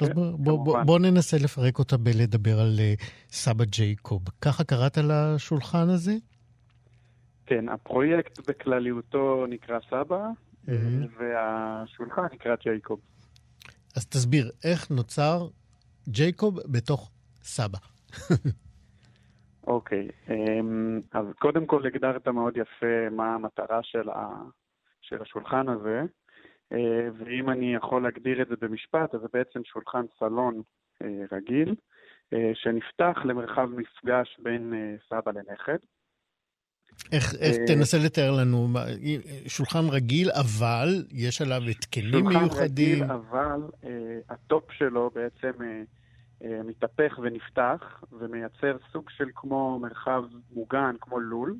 אז 0.00 0.08
כן, 0.08 0.14
בוא, 0.14 0.32
בוא, 0.38 0.64
בוא, 0.64 0.82
בוא 0.82 0.98
ננסה 0.98 1.36
לפרק 1.36 1.78
אותה 1.78 1.96
בלדבר 1.96 2.60
על 2.60 2.80
סבא 3.28 3.64
ג'ייקוב. 3.64 4.22
ככה 4.40 4.64
קראת 4.64 4.98
לשולחן 4.98 5.88
הזה? 5.88 6.12
כן, 7.46 7.68
הפרויקט 7.68 8.50
בכלליותו 8.50 9.46
נקרא 9.48 9.78
סבא, 9.90 10.28
mm-hmm. 10.66 10.70
והשולחן 11.18 12.22
נקרא 12.32 12.56
ג'ייקוב. 12.64 13.00
אז 13.96 14.06
תסביר, 14.06 14.50
איך 14.64 14.90
נוצר 14.90 15.48
ג'ייקוב 16.08 16.58
בתוך 16.66 17.10
סבא? 17.42 17.78
אוקיי, 19.68 20.08
אמ, 20.30 21.00
אז 21.12 21.26
קודם 21.38 21.66
כל 21.66 21.86
הגדרת 21.86 22.28
מאוד 22.28 22.56
יפה 22.56 23.10
מה 23.10 23.34
המטרה 23.34 23.80
של, 23.82 24.08
ה, 24.08 24.28
של 25.00 25.22
השולחן 25.22 25.68
הזה, 25.68 26.02
אה, 26.72 27.08
ואם 27.18 27.50
אני 27.50 27.74
יכול 27.74 28.02
להגדיר 28.02 28.42
את 28.42 28.48
זה 28.48 28.54
במשפט, 28.60 29.14
אז 29.14 29.20
זה 29.20 29.26
בעצם 29.32 29.60
שולחן 29.64 30.04
סלון 30.18 30.62
אה, 31.02 31.08
רגיל, 31.32 31.74
אה, 32.32 32.50
שנפתח 32.54 33.18
למרחב 33.24 33.68
מפגש 33.70 34.36
בין 34.42 34.74
סבא 35.08 35.32
לנכד. 35.32 35.78
איך, 37.12 37.34
איך 37.40 37.56
תנסה 37.66 37.98
לתאר 38.04 38.30
לנו, 38.40 38.68
שולחן 39.46 39.84
רגיל, 39.90 40.30
אבל 40.30 40.88
יש 41.10 41.42
עליו 41.42 41.62
התקנים 41.70 42.26
מיוחדים? 42.26 42.48
שולחן 42.48 42.64
רגיל, 42.64 43.04
אבל 43.04 43.60
ה 44.28 44.39
top 44.39 44.72
שלו 44.72 45.10
בעצם 45.14 45.62
אה, 45.62 45.82
מתהפך 46.40 47.18
ונפתח 47.22 48.02
ומייצר 48.12 48.76
סוג 48.92 49.10
של 49.10 49.28
כמו 49.34 49.78
מרחב 49.78 50.24
מוגן, 50.50 50.94
כמו 51.00 51.20
לול. 51.20 51.56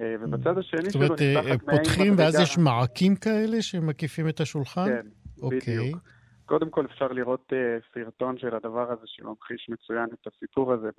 אה, 0.00 0.14
ובצד 0.20 0.58
השני 0.58 0.90
שלו 0.90 1.02
נפתחת 1.02 1.20
מעין 1.20 1.40
מדרגה. 1.40 1.56
זאת 1.56 1.62
אומרת, 1.62 1.84
פותחים 1.84 2.14
ואז 2.18 2.40
יש 2.40 2.58
מעקים 2.58 3.16
כאלה 3.16 3.62
שמקיפים 3.62 4.28
את 4.28 4.40
השולחן? 4.40 4.86
כן, 4.86 5.06
אוקיי. 5.42 5.58
בדיוק. 5.58 5.98
קודם 6.46 6.70
כל 6.70 6.86
אפשר 6.86 7.08
לראות 7.08 7.52
אה, 7.52 7.94
סרטון 7.94 8.38
של 8.38 8.54
הדבר 8.54 8.92
הזה 8.92 9.02
שממחיש 9.06 9.68
מצוין 9.68 10.06
את 10.12 10.26
הסיפור 10.26 10.72
הזה 10.72 10.90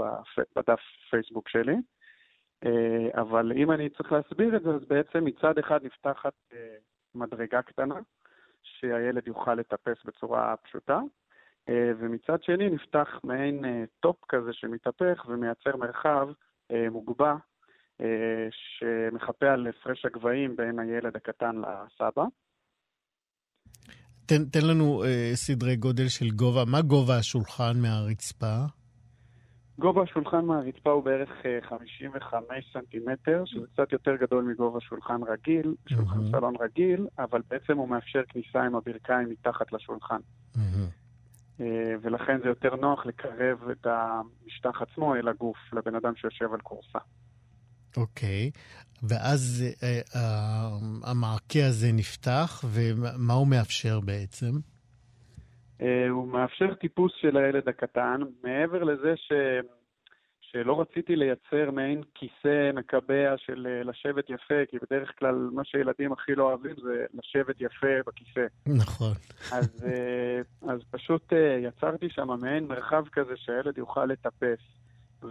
בדף 0.56 0.80
פייסבוק 1.10 1.50
שלי. 1.50 1.76
אה, 2.66 2.68
אבל 3.22 3.52
אם 3.56 3.72
אני 3.72 3.90
צריך 3.90 4.12
להסביר 4.12 4.56
את 4.56 4.64
זה, 4.64 4.70
אז 4.70 4.82
בעצם 4.88 5.26
מצד 5.26 5.58
אחד 5.58 5.80
נפתחת 5.84 6.34
אה, 6.52 6.56
מדרגה 7.16 7.62
קטנה, 7.62 7.96
שהילד 8.64 9.28
יוכל 9.28 9.56
לטפס 9.56 9.98
בצורה 10.06 10.56
פשוטה, 10.64 10.94
אה, 10.98 11.02
ומצד 11.70 12.44
שני 12.44 12.70
נפתח 12.70 13.08
מעין 13.24 13.66
אה, 13.66 13.84
top 14.00 14.16
כזה 14.30 14.54
שמתהפך 14.54 15.26
ומייצר 15.28 15.78
מרחב 15.78 16.28
אה, 16.72 16.90
מוגבה 16.92 17.36
שמחפה 18.52 19.46
על 19.46 19.68
הפרש 19.68 20.06
הגבהים 20.06 20.56
בין 20.56 20.80
הילד 20.80 21.16
הקטן 21.16 21.56
לסבא. 21.56 22.24
תן, 24.26 24.46
תן 24.46 24.68
לנו 24.70 25.04
אה, 25.04 25.32
סדרי 25.34 25.76
גודל 25.76 26.08
של 26.08 26.30
גובה. 26.30 26.66
מה 26.66 26.82
גובה 26.82 27.18
השולחן 27.18 27.74
מהרצפה? 27.82 28.56
גובה 29.80 30.02
השולחן 30.04 30.46
מהרצפה 30.46 30.90
הוא 30.90 31.04
בערך 31.04 31.30
55 31.62 32.74
סנטימטר, 32.74 33.44
שזה 33.46 33.68
קצת 33.74 33.92
יותר 33.92 34.16
גדול 34.16 34.44
מגובה 34.44 34.80
שולחן 34.82 35.22
רגיל, 35.28 35.76
שולחן 35.88 36.20
mm-hmm. 36.20 36.32
סלון 36.32 36.54
רגיל, 36.60 37.08
אבל 37.20 37.42
בעצם 37.50 37.78
הוא 37.78 37.90
מאפשר 37.90 38.22
כניסה 38.30 38.64
עם 38.64 38.76
הברכיים 38.76 39.30
מתחת 39.30 39.74
לשולחן. 39.74 40.20
Mm-hmm. 40.56 41.05
אה, 41.62 41.66
ולכן 42.02 42.40
זה 42.44 42.48
יותר 42.48 42.76
נוח 42.76 43.06
לקרב 43.06 43.70
את 43.72 43.88
המשטח 43.88 44.82
עצמו 44.82 45.16
אל 45.16 45.28
הגוף, 45.28 45.58
לבן 45.74 45.96
אדם 45.96 46.16
שיושב 46.16 46.54
על 46.54 46.60
כורסה. 46.64 47.00
אוקיי, 47.98 48.52
okay. 48.54 48.60
ואז 49.10 49.64
אה, 49.84 50.00
אה, 50.16 51.12
המעקה 51.12 51.66
הזה 51.68 51.88
נפתח, 51.94 52.64
ומה 52.74 53.34
הוא 53.34 53.48
מאפשר 53.48 54.00
בעצם? 54.00 54.52
אה, 55.82 56.10
הוא 56.10 56.28
מאפשר 56.28 56.74
טיפוס 56.74 57.12
של 57.22 57.38
הילד 57.38 57.70
הקטן, 57.70 58.22
מעבר 58.44 58.84
לזה 58.84 59.14
ש... 59.16 59.32
שלא 60.56 60.82
רציתי 60.82 61.16
לייצר 61.16 61.72
מעין 61.72 62.02
כיסא 62.14 62.72
מקבע 62.74 63.38
של 63.38 63.68
אה, 63.70 63.84
לשבת 63.84 64.30
יפה, 64.30 64.66
כי 64.70 64.78
בדרך 64.82 65.12
כלל 65.20 65.50
מה 65.54 65.64
שילדים 65.64 66.12
הכי 66.12 66.36
לא 66.36 66.44
אוהבים 66.44 66.76
זה 66.84 67.06
לשבת 67.14 67.56
יפה 67.62 67.88
בכיסא. 68.08 68.46
נכון. 68.66 69.14
אז, 69.52 69.86
אה, 69.88 70.72
אז 70.72 70.80
פשוט 70.92 71.34
אה, 71.34 71.60
יצרתי 71.62 72.10
שם 72.10 72.28
מעין 72.42 72.68
מרחב 72.68 73.04
כזה 73.12 73.34
שהילד 73.36 73.78
יוכל 73.78 74.06
לטפס. 74.06 74.60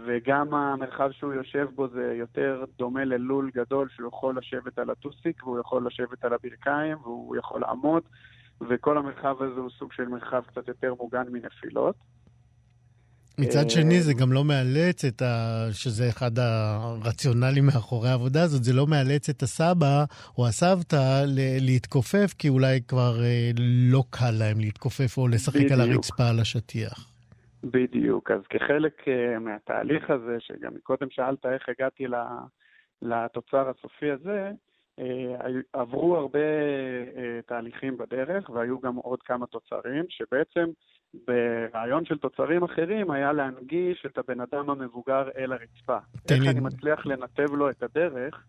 וגם 0.05 0.53
המרחב 0.53 1.11
שהוא 1.11 1.33
יושב 1.33 1.67
בו 1.75 1.87
זה 1.87 2.15
יותר 2.17 2.63
דומה 2.77 3.05
ללול 3.05 3.51
גדול 3.53 3.89
שהוא 3.95 4.07
יכול 4.07 4.37
לשבת 4.37 4.79
על 4.79 4.89
הטוסיק 4.89 5.43
והוא 5.43 5.59
יכול 5.59 5.87
לשבת 5.87 6.25
על 6.25 6.33
הברכיים 6.33 6.97
והוא 7.01 7.35
יכול 7.35 7.61
לעמוד 7.61 8.03
וכל 8.69 8.97
המרחב 8.97 9.43
הזה 9.43 9.59
הוא 9.59 9.69
סוג 9.69 9.93
של 9.93 10.07
מרחב 10.07 10.43
קצת 10.47 10.67
יותר 10.67 10.93
מוגן 10.99 11.23
מנפילות. 11.31 11.95
מצד 13.39 13.69
שני, 13.69 14.01
זה 14.01 14.13
גם 14.13 14.31
לא 14.33 14.43
מאלץ 14.43 15.05
את 15.05 15.21
ה... 15.21 15.65
שזה 15.71 16.09
אחד 16.09 16.31
הרציונלים 16.39 17.65
מאחורי 17.65 18.09
העבודה 18.09 18.43
הזאת, 18.43 18.63
זה 18.63 18.73
לא 18.73 18.85
מאלץ 18.87 19.29
את 19.29 19.41
הסבא 19.41 20.03
או 20.37 20.47
הסבתא 20.47 21.23
ל... 21.27 21.39
להתכופף, 21.65 22.33
כי 22.39 22.49
אולי 22.49 22.81
כבר 22.87 23.13
אה, 23.23 23.51
לא 23.91 24.03
קל 24.09 24.31
להם 24.39 24.59
להתכופף 24.59 25.17
או 25.17 25.27
לשחק 25.27 25.55
בדיוק. 25.55 25.71
על 25.71 25.81
הרצפה 25.81 26.23
על 26.29 26.39
השטיח. 26.39 27.11
בדיוק. 27.63 28.31
אז 28.31 28.41
כחלק 28.49 29.01
uh, 29.01 29.39
מהתהליך 29.39 30.09
הזה, 30.09 30.37
שגם 30.39 30.71
קודם 30.83 31.07
שאלת 31.09 31.45
איך 31.45 31.69
הגעתי 31.69 32.05
לתוצר 33.01 33.69
הסופי 33.69 34.11
הזה, 34.11 34.51
עברו 35.73 36.17
הרבה 36.17 36.39
תהליכים 37.45 37.97
בדרך, 37.97 38.49
והיו 38.49 38.79
גם 38.79 38.95
עוד 38.95 39.21
כמה 39.23 39.47
תוצרים, 39.47 40.05
שבעצם 40.09 40.65
ברעיון 41.27 42.05
של 42.05 42.17
תוצרים 42.17 42.63
אחרים 42.63 43.11
היה 43.11 43.33
להנגיש 43.33 44.05
את 44.05 44.17
הבן 44.17 44.41
אדם 44.41 44.69
המבוגר 44.69 45.29
אל 45.37 45.51
הרצפה. 45.51 45.97
איך 46.29 46.41
לי... 46.41 46.49
אני 46.49 46.59
מצליח 46.59 47.05
לנתב 47.05 47.53
לו 47.53 47.69
את 47.69 47.83
הדרך 47.83 48.43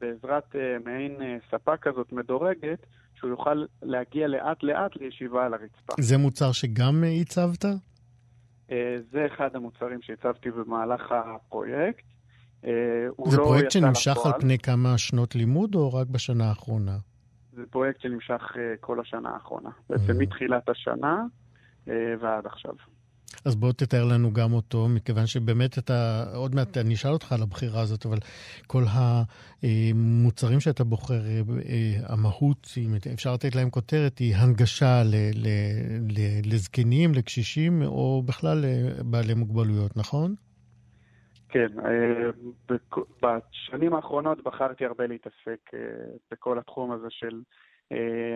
בעזרת 0.00 0.54
uh, 0.54 0.84
מעין 0.84 1.16
uh, 1.16 1.50
ספה 1.50 1.76
כזאת 1.76 2.12
מדורגת, 2.12 2.86
שהוא 3.14 3.30
יוכל 3.30 3.64
להגיע 3.82 4.28
לאט-לאט 4.28 4.96
לישיבה 4.96 5.46
על 5.46 5.54
הרצפה. 5.54 5.92
זה 6.00 6.18
מוצר 6.18 6.52
שגם 6.52 7.04
uh, 7.04 7.20
הצבת? 7.22 7.64
זה 9.12 9.26
אחד 9.26 9.56
המוצרים 9.56 10.02
שהצבתי 10.02 10.50
במהלך 10.50 11.12
הפרויקט. 11.12 12.04
זה 12.62 13.36
לא 13.36 13.44
פרויקט 13.44 13.70
שנמשך 13.70 14.16
על 14.24 14.32
פני 14.40 14.58
כמה 14.58 14.98
שנות 14.98 15.34
לימוד 15.34 15.74
או 15.74 15.94
רק 15.94 16.06
בשנה 16.06 16.48
האחרונה? 16.48 16.96
זה 17.52 17.62
פרויקט 17.70 18.00
שנמשך 18.00 18.56
כל 18.80 19.00
השנה 19.00 19.30
האחרונה. 19.30 19.70
בעצם 19.90 20.18
מתחילת 20.18 20.68
השנה 20.68 21.24
ועד 21.86 22.46
עכשיו. 22.46 22.74
אז 23.44 23.56
בוא 23.56 23.72
תתאר 23.72 24.04
לנו 24.04 24.32
גם 24.32 24.52
אותו, 24.52 24.88
מכיוון 24.88 25.26
שבאמת 25.26 25.78
אתה, 25.78 26.24
עוד 26.34 26.54
מעט 26.54 26.76
אני 26.76 26.94
אשאל 26.94 27.10
אותך 27.10 27.32
על 27.32 27.42
הבחירה 27.42 27.80
הזאת, 27.80 28.06
אבל 28.06 28.18
כל 28.66 28.82
המוצרים 28.92 30.60
שאתה 30.60 30.84
בוחר, 30.84 31.20
המהות, 32.08 32.66
אם 32.76 32.94
אפשר 33.14 33.32
לתת 33.34 33.54
להם 33.54 33.70
כותרת, 33.70 34.18
היא 34.18 34.36
הנגשה 34.36 35.02
ל, 35.04 35.14
ל, 35.34 35.48
ל, 36.08 36.18
לזקנים, 36.52 37.14
לקשישים, 37.14 37.82
או 37.82 38.22
בכלל 38.26 38.58
לבעלי 38.64 39.34
מוגבלויות, 39.34 39.96
נכון? 39.96 40.34
כן, 41.48 41.68
בשנים 43.22 43.94
האחרונות 43.94 44.42
בחרתי 44.44 44.84
הרבה 44.84 45.06
להתעסק 45.06 45.70
בכל 46.30 46.58
התחום 46.58 46.92
הזה 46.92 47.06
של 47.10 47.42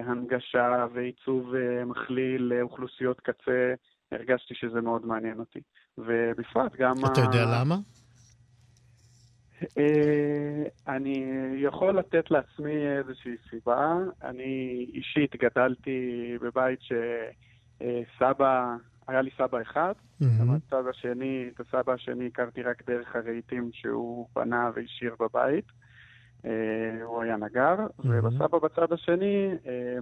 הנגשה 0.05 0.87
ועיצוב 0.95 1.55
מכליל 1.87 2.43
לאוכלוסיות 2.43 3.21
קצה. 3.21 3.75
הרגשתי 4.13 4.55
שזה 4.55 4.81
מאוד 4.81 5.07
מעניין 5.07 5.39
אותי. 5.39 5.61
ובפרט 5.99 6.77
גם... 6.77 6.95
אתה 7.13 7.21
יודע 7.21 7.45
למה? 7.55 7.77
אה, 9.79 10.63
אני 10.89 11.25
יכול 11.57 11.99
לתת 11.99 12.31
לעצמי 12.31 12.87
איזושהי 12.99 13.37
סיבה. 13.51 13.97
אני 14.23 14.87
אישית 14.95 15.37
גדלתי 15.37 16.01
בבית 16.41 16.79
שסבא, 16.83 18.77
היה 19.09 19.23
לי 19.23 19.31
סבא 19.39 19.63
אחד, 19.63 19.93
המצב 20.21 20.89
השני, 20.91 21.51
את 21.55 21.61
הסבא 21.61 21.93
השני 21.93 22.27
הכרתי 22.27 22.63
רק 22.63 22.83
דרך 22.87 23.17
הרהיטים 23.17 23.71
שהוא 23.73 24.29
בנה 24.35 24.71
והשאיר 24.75 25.15
בבית. 25.21 25.65
אה, 26.45 27.05
הוא 27.05 27.23
היה 27.23 27.37
נגר, 27.37 27.77
ובסבא 27.99 28.59
בצד 28.59 28.93
השני 28.93 29.51
אה, 29.67 29.99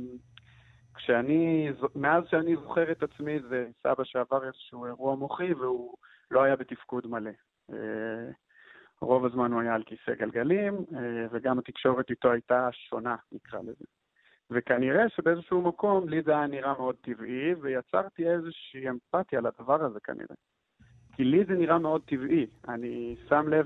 כשאני, 0.95 1.71
מאז 1.95 2.25
שאני 2.31 2.57
זוכר 2.57 2.93
את 2.93 3.03
עצמי, 3.03 3.41
זה 3.49 3.67
סבא 3.83 4.05
שעבר 4.05 4.47
איזשהו 4.47 4.87
אירוע 4.87 5.17
מוחי 5.17 5.55
והוא 5.55 5.95
לא 6.31 6.43
היה 6.43 6.57
בתפקוד 6.57 7.07
מלא. 7.07 7.31
אה, 7.73 8.31
רוב 9.01 9.25
הזמן 9.25 9.53
הוא 9.53 9.61
היה 9.61 9.75
על 9.75 9.83
כיסא 9.83 10.15
גלגלים, 10.15 10.75
וגם 11.31 11.59
התקשורת 11.59 12.11
איתו 12.11 12.33
הייתה 12.33 12.69
שונה, 12.73 13.17
נקרא 13.33 13.61
לזה. 13.61 13.85
וכנראה 14.51 15.09
שבאיזשהו 15.09 15.63
מקום 15.63 16.09
לי 16.09 16.23
זה 16.23 16.31
היה 16.31 16.47
נראה 16.47 16.73
מאוד 16.79 16.97
טבעי, 17.01 17.55
ויצרתי 17.55 18.31
איזושהי 18.31 18.89
אמפתיה 18.89 19.41
לדבר 19.41 19.85
הזה 19.85 20.01
כנראה. 20.01 20.37
כי 21.17 21.25
לי 21.25 21.45
זה 21.45 21.55
נראה 21.55 21.79
מאוד 21.79 22.03
טבעי. 22.05 22.47
אני 22.69 23.17
שם 23.29 23.49
לב 23.49 23.65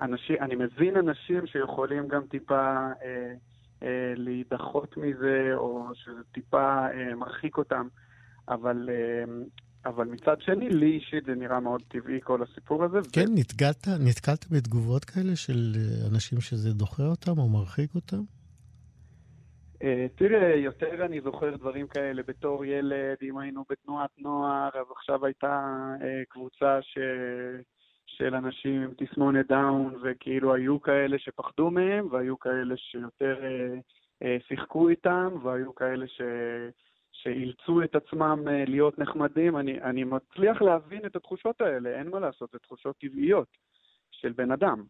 שאנשים, 0.00 0.36
אני 0.40 0.54
מבין 0.54 0.96
אנשים 0.96 1.46
שיכולים 1.46 2.08
גם 2.08 2.22
טיפה 2.30 2.76
אה, 3.02 3.32
אה, 3.82 4.12
להידחות 4.16 4.96
מזה, 4.96 5.50
או 5.54 5.88
שזה 5.94 6.22
טיפה 6.32 6.86
אה, 6.86 7.14
מרחיק 7.14 7.56
אותם. 7.58 7.88
אבל, 8.48 8.88
אה, 8.92 9.24
אבל 9.86 10.06
מצד 10.06 10.40
שני, 10.40 10.68
לי 10.68 10.92
אישית 10.92 11.24
זה 11.24 11.34
נראה 11.34 11.60
מאוד 11.60 11.82
טבעי 11.88 12.20
כל 12.22 12.42
הסיפור 12.42 12.84
הזה. 12.84 12.98
כן, 13.12 13.28
ו... 13.28 13.34
נתקלת, 13.34 13.88
נתקלת 14.00 14.46
בתגובות 14.50 15.04
כאלה 15.04 15.36
של 15.36 15.72
אנשים 16.12 16.40
שזה 16.40 16.72
דוחה 16.72 17.02
אותם 17.02 17.38
או 17.38 17.48
מרחיק 17.48 17.94
אותם? 17.94 18.22
תראה, 20.16 20.54
יותר 20.56 21.04
אני 21.06 21.20
זוכר 21.20 21.56
דברים 21.56 21.86
כאלה 21.86 22.22
בתור 22.26 22.64
ילד, 22.64 23.16
אם 23.22 23.38
היינו 23.38 23.64
בתנועת 23.70 24.10
נוער, 24.18 24.68
אז 24.74 24.86
עכשיו 24.96 25.26
הייתה 25.26 25.76
קבוצה 26.28 26.78
ש... 26.82 26.98
של 28.20 28.34
אנשים 28.34 28.82
עם 28.82 28.90
תסמונת 28.96 29.46
דאון, 29.46 29.94
וכאילו 30.02 30.54
היו 30.54 30.80
כאלה 30.80 31.18
שפחדו 31.18 31.70
מהם, 31.70 32.08
והיו 32.10 32.38
כאלה 32.38 32.76
שיותר 32.76 33.44
אה, 33.44 33.78
אה, 34.22 34.36
שיחקו 34.48 34.88
איתם, 34.88 35.28
והיו 35.42 35.74
כאלה 35.74 36.06
ש... 36.08 36.20
שאילצו 37.12 37.82
את 37.82 37.94
עצמם 37.94 38.44
אה, 38.48 38.64
להיות 38.66 38.98
נחמדים. 38.98 39.56
אני, 39.56 39.82
אני 39.82 40.04
מצליח 40.04 40.62
להבין 40.62 41.06
את 41.06 41.16
התחושות 41.16 41.60
האלה, 41.60 41.98
אין 41.98 42.08
מה 42.08 42.20
לעשות, 42.20 42.50
זה 42.52 42.58
תחושות 42.58 42.96
טבעיות 42.98 43.48
של 44.10 44.32
בן 44.32 44.50
אדם. 44.50 44.84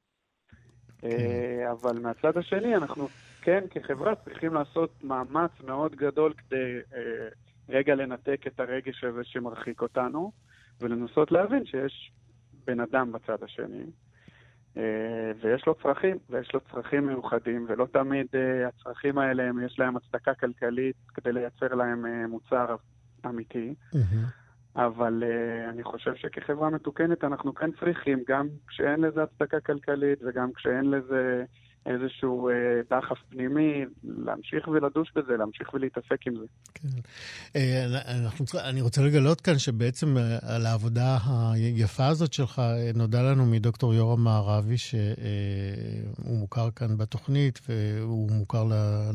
כן. 0.98 1.08
אבל 1.70 1.98
מהצד 1.98 2.38
השני, 2.38 2.76
אנחנו 2.76 3.06
כן, 3.42 3.64
כחברה, 3.70 4.14
צריכים 4.14 4.54
לעשות 4.54 5.04
מאמץ 5.04 5.50
מאוד 5.64 5.94
גדול 5.94 6.32
כדי 6.32 6.78
רגע 7.68 7.94
לנתק 7.94 8.46
את 8.46 8.60
הרגש 8.60 9.04
הזה 9.04 9.24
שמרחיק 9.24 9.82
אותנו, 9.82 10.32
ולנסות 10.80 11.32
להבין 11.32 11.64
שיש 11.66 12.12
בן 12.66 12.80
אדם 12.80 13.12
בצד 13.12 13.42
השני, 13.42 13.84
אה, 14.76 15.32
ויש 15.40 15.66
לו 15.66 15.74
צרכים, 15.74 16.16
ויש 16.30 16.54
לו 16.54 16.60
צרכים 16.72 17.06
מיוחדים, 17.06 17.66
ולא 17.68 17.86
תמיד 17.92 18.26
אה, 18.34 18.68
הצרכים 18.68 19.18
האלה, 19.18 19.50
יש 19.66 19.78
להם 19.78 19.96
הצדקה 19.96 20.34
כלכלית 20.34 20.96
כדי 21.14 21.32
לייצר 21.32 21.74
להם 21.74 22.06
אה, 22.06 22.26
מוצר 22.26 22.76
אמיתי. 23.26 23.74
אבל 24.76 25.24
אני 25.68 25.82
חושב 25.82 26.14
שכחברה 26.14 26.70
מתוקנת 26.70 27.24
אנחנו 27.24 27.54
כן 27.54 27.70
צריכים, 27.80 28.22
גם 28.28 28.48
כשאין 28.68 29.00
לזה 29.00 29.22
הצדקה 29.22 29.60
כלכלית 29.60 30.18
וגם 30.22 30.52
כשאין 30.52 30.90
לזה 30.90 31.44
איזשהו 31.86 32.48
אה, 32.48 32.54
דחף 32.90 33.18
פנימי, 33.28 33.84
להמשיך 34.04 34.68
ולדוש 34.68 35.12
בזה, 35.16 35.36
להמשיך 35.36 35.74
ולהתעסק 35.74 36.26
עם 36.26 36.34
זה. 36.34 36.46
כן. 36.74 36.88
אה, 37.56 37.84
אנחנו, 38.24 38.44
אני 38.64 38.80
רוצה 38.80 39.02
לגלות 39.02 39.40
כאן 39.40 39.58
שבעצם 39.58 40.16
אה, 40.18 40.38
על 40.42 40.66
העבודה 40.66 41.18
היפה 41.52 42.06
הזאת 42.06 42.32
שלך 42.32 42.62
נודע 42.94 43.22
לנו 43.22 43.46
מדוקטור 43.46 43.94
יורם 43.94 44.24
מערבי, 44.24 44.78
שהוא 44.78 46.38
מוכר 46.38 46.70
כאן 46.70 46.96
בתוכנית, 46.96 47.60
והוא 47.68 48.30
מוכר 48.30 48.64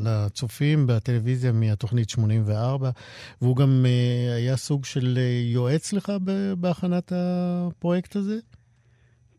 לצופים 0.04 0.86
בטלוויזיה 0.86 1.52
מהתוכנית 1.52 2.10
84, 2.10 2.90
והוא 3.42 3.56
גם 3.56 3.84
היה 4.36 4.56
סוג 4.56 4.84
של 4.84 5.18
יועץ 5.52 5.92
לך 5.92 6.12
בהכנת 6.58 7.12
הפרויקט 7.16 8.16
הזה? 8.16 8.36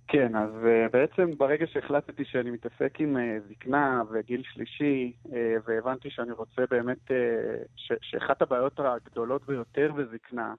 כן, 0.07 0.35
אז 0.35 0.49
uh, 0.49 0.91
בעצם 0.91 1.37
ברגע 1.37 1.67
שהחלטתי 1.67 2.25
שאני 2.25 2.51
מתעסק 2.51 2.99
עם 2.99 3.17
uh, 3.17 3.19
זקנה 3.49 4.01
וגיל 4.11 4.43
שלישי, 4.43 5.13
uh, 5.25 5.29
והבנתי 5.65 6.09
שאני 6.09 6.31
רוצה 6.31 6.61
באמת, 6.69 7.11
שאחת 8.01 8.41
הבעיות 8.41 8.79
הגדולות 8.79 9.45
ביותר 9.45 9.91
בזקנה, 9.91 10.53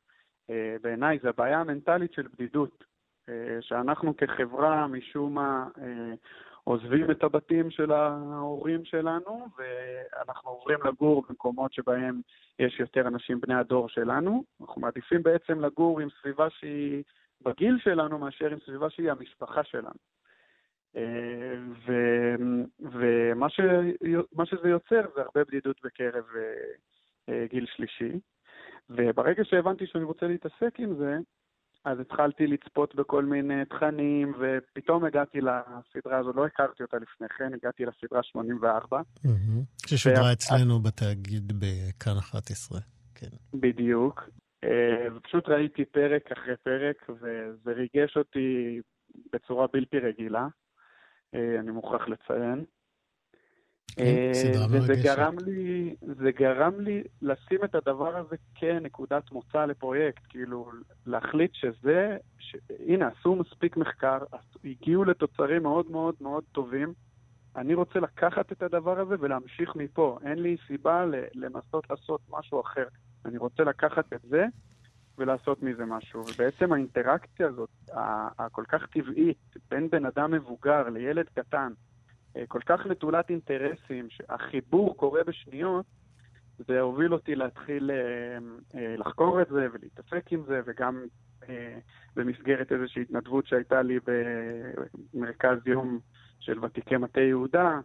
בעיניי, 0.82 1.18
זה 1.22 1.28
הבעיה 1.28 1.60
המנטלית 1.60 2.12
של 2.12 2.26
בדידות. 2.34 2.84
שאנחנו 3.60 4.16
כחברה, 4.16 4.86
משום 4.86 5.34
מה, 5.34 5.66
עוזבים 6.64 7.10
את 7.10 7.24
הבתים 7.24 7.70
של 7.70 7.92
ההורים 7.92 8.84
שלנו, 8.84 9.46
ואנחנו 9.58 10.50
עוברים 10.50 10.78
לגור 10.84 11.24
במקומות 11.28 11.72
שבהם 11.72 12.20
יש 12.58 12.80
יותר 12.80 13.08
אנשים 13.08 13.40
בני 13.40 13.54
הדור 13.54 13.88
שלנו. 13.88 14.44
אנחנו 14.60 14.80
מעדיפים 14.80 15.22
בעצם 15.22 15.60
לגור 15.60 16.00
עם 16.00 16.08
סביבה 16.20 16.50
שהיא... 16.50 17.02
בגיל 17.42 17.78
שלנו 17.84 18.18
מאשר 18.18 18.46
עם 18.52 18.58
סביבה 18.66 18.90
שהיא 18.90 19.10
המשפחה 19.10 19.64
שלנו. 19.64 19.98
אה, 20.96 21.02
ו, 21.86 21.92
ומה 22.80 23.48
ש, 23.50 23.60
שזה 24.44 24.68
יוצר 24.68 25.00
זה 25.14 25.22
הרבה 25.22 25.44
בדידות 25.44 25.76
בקרב 25.84 26.24
אה, 26.36 27.34
אה, 27.34 27.46
גיל 27.50 27.66
שלישי. 27.76 28.18
וברגע 28.90 29.42
שהבנתי 29.44 29.86
שאני 29.86 30.04
רוצה 30.04 30.26
להתעסק 30.26 30.74
עם 30.78 30.96
זה, 30.96 31.16
אז 31.84 32.00
התחלתי 32.00 32.46
לצפות 32.46 32.94
בכל 32.94 33.24
מיני 33.24 33.64
תכנים, 33.64 34.34
ופתאום 34.38 35.04
הגעתי 35.04 35.38
לסדרה 35.40 36.18
הזו, 36.18 36.32
לא 36.32 36.46
הכרתי 36.46 36.82
אותה 36.82 36.96
לפני 36.96 37.28
כן, 37.28 37.54
הגעתי 37.54 37.84
לסדרה 37.84 38.22
84. 38.22 39.00
ששודרה 39.86 40.32
אצלנו 40.32 40.80
בתאגיד 40.80 41.52
בכאן 41.52 42.16
11, 42.18 42.80
כן. 43.14 43.26
בדיוק, 43.54 44.28
ופשוט 45.16 45.48
ראיתי 45.48 45.84
פרק 45.84 46.32
אחרי 46.32 46.56
פרק, 46.56 47.06
וזה 47.08 47.72
ריגש 47.72 48.16
אותי 48.16 48.80
בצורה 49.32 49.66
בלתי 49.72 49.98
רגילה, 49.98 50.46
אה, 51.34 51.60
אני 51.60 51.70
מוכרח 51.70 52.08
לציין. 52.08 52.64
כן, 53.96 54.04
אה, 54.04 54.66
וזה 54.70 54.92
גרם 55.02 55.36
לי, 55.46 55.94
זה 56.00 56.30
גרם 56.32 56.80
לי 56.80 57.02
לשים 57.22 57.64
את 57.64 57.74
הדבר 57.74 58.16
הזה 58.16 58.36
כנקודת 58.54 59.32
מוצא 59.32 59.64
לפרויקט, 59.64 60.22
כאילו 60.28 60.70
להחליט 61.06 61.50
שזה, 61.54 62.16
ש... 62.38 62.56
הנה, 62.86 63.08
עשו 63.08 63.34
מספיק 63.36 63.76
מחקר, 63.76 64.18
הגיעו 64.64 65.04
לתוצרים 65.04 65.62
מאוד 65.62 65.90
מאוד 65.90 66.14
מאוד 66.20 66.44
טובים, 66.52 66.92
אני 67.58 67.74
רוצה 67.74 68.00
לקחת 68.00 68.52
את 68.52 68.62
הדבר 68.62 69.00
הזה 69.00 69.14
ולהמשיך 69.18 69.76
מפה, 69.76 70.18
אין 70.24 70.38
לי 70.38 70.56
סיבה 70.66 71.04
לנסות 71.34 71.90
לעשות 71.90 72.20
משהו 72.30 72.60
אחר. 72.60 72.86
אני 73.24 73.38
רוצה 73.38 73.64
לקחת 73.64 74.12
את 74.12 74.20
זה 74.22 74.44
ולעשות 75.18 75.62
מזה 75.62 75.84
משהו. 75.84 76.20
ובעצם 76.20 76.72
האינטראקציה 76.72 77.46
הזאת, 77.46 77.68
הכל 78.38 78.64
כך 78.68 78.86
טבעית, 78.86 79.56
בין 79.70 79.90
בן 79.90 80.06
אדם 80.06 80.30
מבוגר 80.30 80.88
לילד 80.88 81.26
קטן, 81.34 81.72
אה, 82.36 82.44
כל 82.48 82.60
כך 82.66 82.86
נטולת 82.86 83.30
אינטרסים, 83.30 84.06
שהחיבור 84.10 84.96
קורה 84.96 85.24
בשניות, 85.24 85.86
זה 86.58 86.80
הוביל 86.80 87.12
אותי 87.12 87.34
להתחיל 87.34 87.90
לחקור 88.74 89.42
את 89.42 89.48
זה 89.48 89.66
ולהתעסק 89.72 90.32
עם 90.32 90.42
זה, 90.46 90.60
וגם 90.66 91.04
במסגרת 92.16 92.72
איזושהי 92.72 93.02
התנדבות 93.02 93.46
שהייתה 93.46 93.82
לי 93.82 93.98
במרכז 95.14 95.58
יום 95.66 95.98
של 96.40 96.64
ותיקי 96.64 96.96
מטה 96.96 97.20
יהודה, 97.20 97.80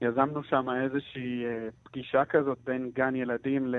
יזמנו 0.00 0.44
שם 0.44 0.66
איזושהי 0.84 1.44
פגישה 1.82 2.24
כזאת 2.24 2.58
בין 2.64 2.90
גן 2.94 3.16
ילדים 3.16 3.74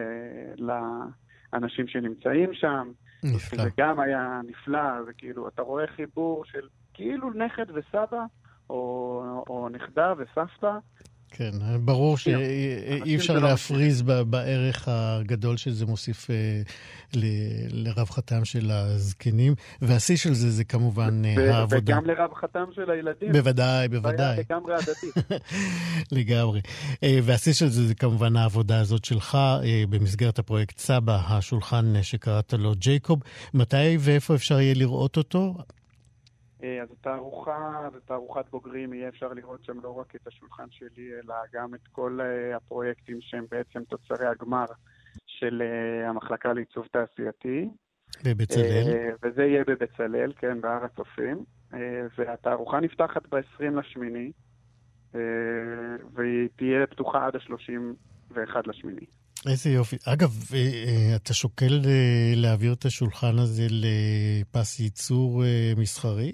לאנשים 0.57 1.87
שנמצאים 1.87 2.53
שם. 2.53 2.91
נפלא. 3.23 3.63
זה 3.63 3.69
גם 3.77 3.99
היה 3.99 4.41
נפלא, 4.47 5.03
זה 5.05 5.13
כאילו, 5.13 5.47
אתה 5.47 5.61
רואה 5.61 5.87
חיבור 5.87 6.45
של 6.45 6.67
כאילו 6.93 7.33
נכד 7.33 7.65
וסבא, 7.73 8.25
או, 8.69 9.43
או 9.49 9.69
נכדה 9.69 10.13
וסבתא. 10.17 10.77
כן, 11.31 11.51
ברור 11.79 12.17
שאי 12.17 13.15
אפשר 13.15 13.39
להפריז 13.39 14.01
בערך 14.01 14.87
הגדול 14.87 15.57
שזה 15.57 15.85
מוסיף 15.85 16.29
אה, 16.29 16.61
לרווחתם 17.69 18.45
של 18.45 18.71
הזקנים, 18.71 19.55
והשיא 19.81 20.17
של 20.17 20.33
זה 20.33 20.51
זה 20.51 20.63
כמובן 20.63 21.21
אה, 21.25 21.55
העבודה. 21.55 21.77
וגם 21.77 22.05
לרווחתם 22.05 22.65
של 22.75 22.91
הילדים. 22.91 23.31
בוודאי, 23.31 23.87
בוודאי. 23.87 24.37
לגמרי 24.37 24.73
הדדי. 24.73 25.35
לגמרי. 26.19 26.61
אה, 27.03 27.19
והשיא 27.23 27.53
של 27.53 27.67
זה 27.67 27.87
זה 27.87 27.95
כמובן 27.95 28.35
העבודה 28.35 28.79
הזאת 28.79 29.05
שלך 29.05 29.37
במסגרת 29.89 30.39
הפרויקט 30.39 30.77
סבא, 30.77 31.19
השולחן 31.27 31.93
שקראת 32.01 32.53
לו 32.53 32.73
ג'ייקוב. 32.75 33.19
מתי 33.53 33.97
ואיפה 33.99 34.35
אפשר 34.35 34.59
יהיה 34.59 34.73
לראות 34.73 35.17
אותו? 35.17 35.55
אז 36.81 36.91
התערוכה, 36.91 37.89
זו 37.93 37.99
תערוכת 37.99 38.45
בוגרים, 38.51 38.93
יהיה 38.93 39.09
אפשר 39.09 39.33
לראות 39.33 39.63
שם 39.63 39.79
לא 39.83 39.89
רק 39.99 40.15
את 40.15 40.27
השולחן 40.27 40.65
שלי, 40.71 41.09
אלא 41.23 41.35
גם 41.53 41.75
את 41.75 41.87
כל 41.91 42.19
הפרויקטים 42.55 43.17
שהם 43.21 43.45
בעצם 43.51 43.83
תוצרי 43.83 44.27
הגמר 44.27 44.65
של 45.25 45.61
המחלקה 46.09 46.53
לעיצוב 46.53 46.85
תעשייתי. 46.91 47.69
בבצלאל? 48.25 49.13
וזה 49.23 49.43
יהיה 49.43 49.63
בבצלאל, 49.67 50.33
כן, 50.37 50.61
בהר 50.61 50.85
הצופים. 50.85 51.43
והתערוכה 52.17 52.79
נפתחת 52.79 53.21
ב-20 53.31 53.79
לשמיני, 53.79 54.31
והיא 56.13 56.49
תהיה 56.55 56.87
פתוחה 56.89 57.25
עד 57.25 57.35
ה-31 57.35 58.57
לשמיני. 58.65 59.05
איזה 59.49 59.69
יופי. 59.69 59.95
אגב, 60.13 60.29
אתה 61.15 61.33
שוקל 61.33 61.81
להעביר 62.35 62.73
את 62.73 62.85
השולחן 62.85 63.37
הזה 63.37 63.67
לפס 63.69 64.79
ייצור 64.79 65.43
מסחרי? 65.77 66.31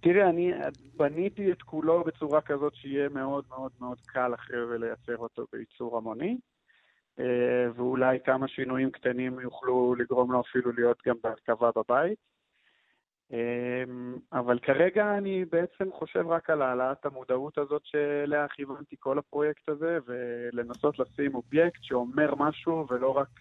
תראה, 0.00 0.28
אני 0.28 0.52
בניתי 0.96 1.52
את 1.52 1.62
כולו 1.62 2.04
בצורה 2.04 2.40
כזאת 2.40 2.74
שיהיה 2.74 3.08
מאוד 3.08 3.44
מאוד 3.48 3.72
מאוד 3.80 3.98
קל 4.06 4.34
אחרי 4.34 4.64
ולייצר 4.64 5.16
אותו 5.16 5.46
בייצור 5.52 5.96
המוני, 5.96 6.38
ואולי 7.74 8.18
כמה 8.24 8.48
שינויים 8.48 8.90
קטנים 8.90 9.40
יוכלו 9.40 9.94
לגרום 9.98 10.32
לו 10.32 10.40
אפילו 10.40 10.72
להיות 10.72 11.02
גם 11.06 11.16
בהרכבה 11.22 11.70
בבית. 11.76 12.18
אבל 14.32 14.58
כרגע 14.58 15.18
אני 15.18 15.44
בעצם 15.44 15.92
חושב 15.92 16.26
רק 16.26 16.50
על 16.50 16.62
העלאת 16.62 17.06
המודעות 17.06 17.58
הזאת 17.58 17.82
שאליה 17.84 18.48
כיוונתי 18.48 18.96
כל 18.98 19.18
הפרויקט 19.18 19.68
הזה, 19.68 19.98
ולנסות 20.06 20.98
לשים 20.98 21.34
אובייקט 21.34 21.82
שאומר 21.82 22.34
משהו 22.34 22.86
ולא 22.90 23.16
רק 23.16 23.40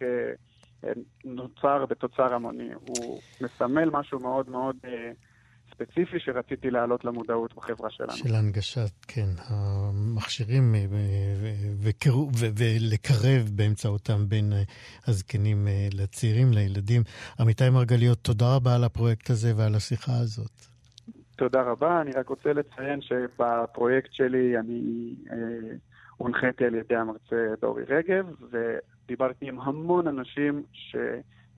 נוצר 1.25 1.85
בתוצר 1.85 2.33
המוני. 2.33 2.73
הוא 2.73 3.19
מסמל 3.41 3.89
משהו 3.89 4.19
מאוד 4.19 4.49
מאוד 4.49 4.75
ספציפי 5.77 6.19
שרציתי 6.19 6.69
להעלות 6.69 7.05
למודעות 7.05 7.55
בחברה 7.55 7.89
שלנו. 7.89 8.11
של 8.11 8.35
הנגשת, 8.35 9.05
כן, 9.07 9.29
המכשירים 9.47 10.75
ולקרב 12.59 13.49
באמצעותם 13.55 14.29
בין 14.29 14.53
הזקנים 15.07 15.67
לצעירים, 15.93 16.51
לילדים. 16.53 17.01
עמיתי 17.39 17.69
מרגליות, 17.69 18.17
תודה 18.17 18.55
רבה 18.55 18.75
על 18.75 18.83
הפרויקט 18.83 19.29
הזה 19.29 19.53
ועל 19.55 19.75
השיחה 19.75 20.11
הזאת. 20.21 20.51
תודה 21.35 21.61
רבה. 21.61 22.01
אני 22.01 22.11
רק 22.11 22.29
רוצה 22.29 22.53
לציין 22.53 23.01
שבפרויקט 23.01 24.13
שלי 24.13 24.57
אני 24.59 25.15
הונחיתי 26.17 26.65
על 26.65 26.75
ידי 26.75 26.95
המרצה 26.95 27.53
דורי 27.61 27.83
רגב, 27.83 28.25
ודיברתי 28.51 29.47
עם 29.47 29.59
המון 29.59 30.07
אנשים 30.07 30.63
ש... 30.71 30.95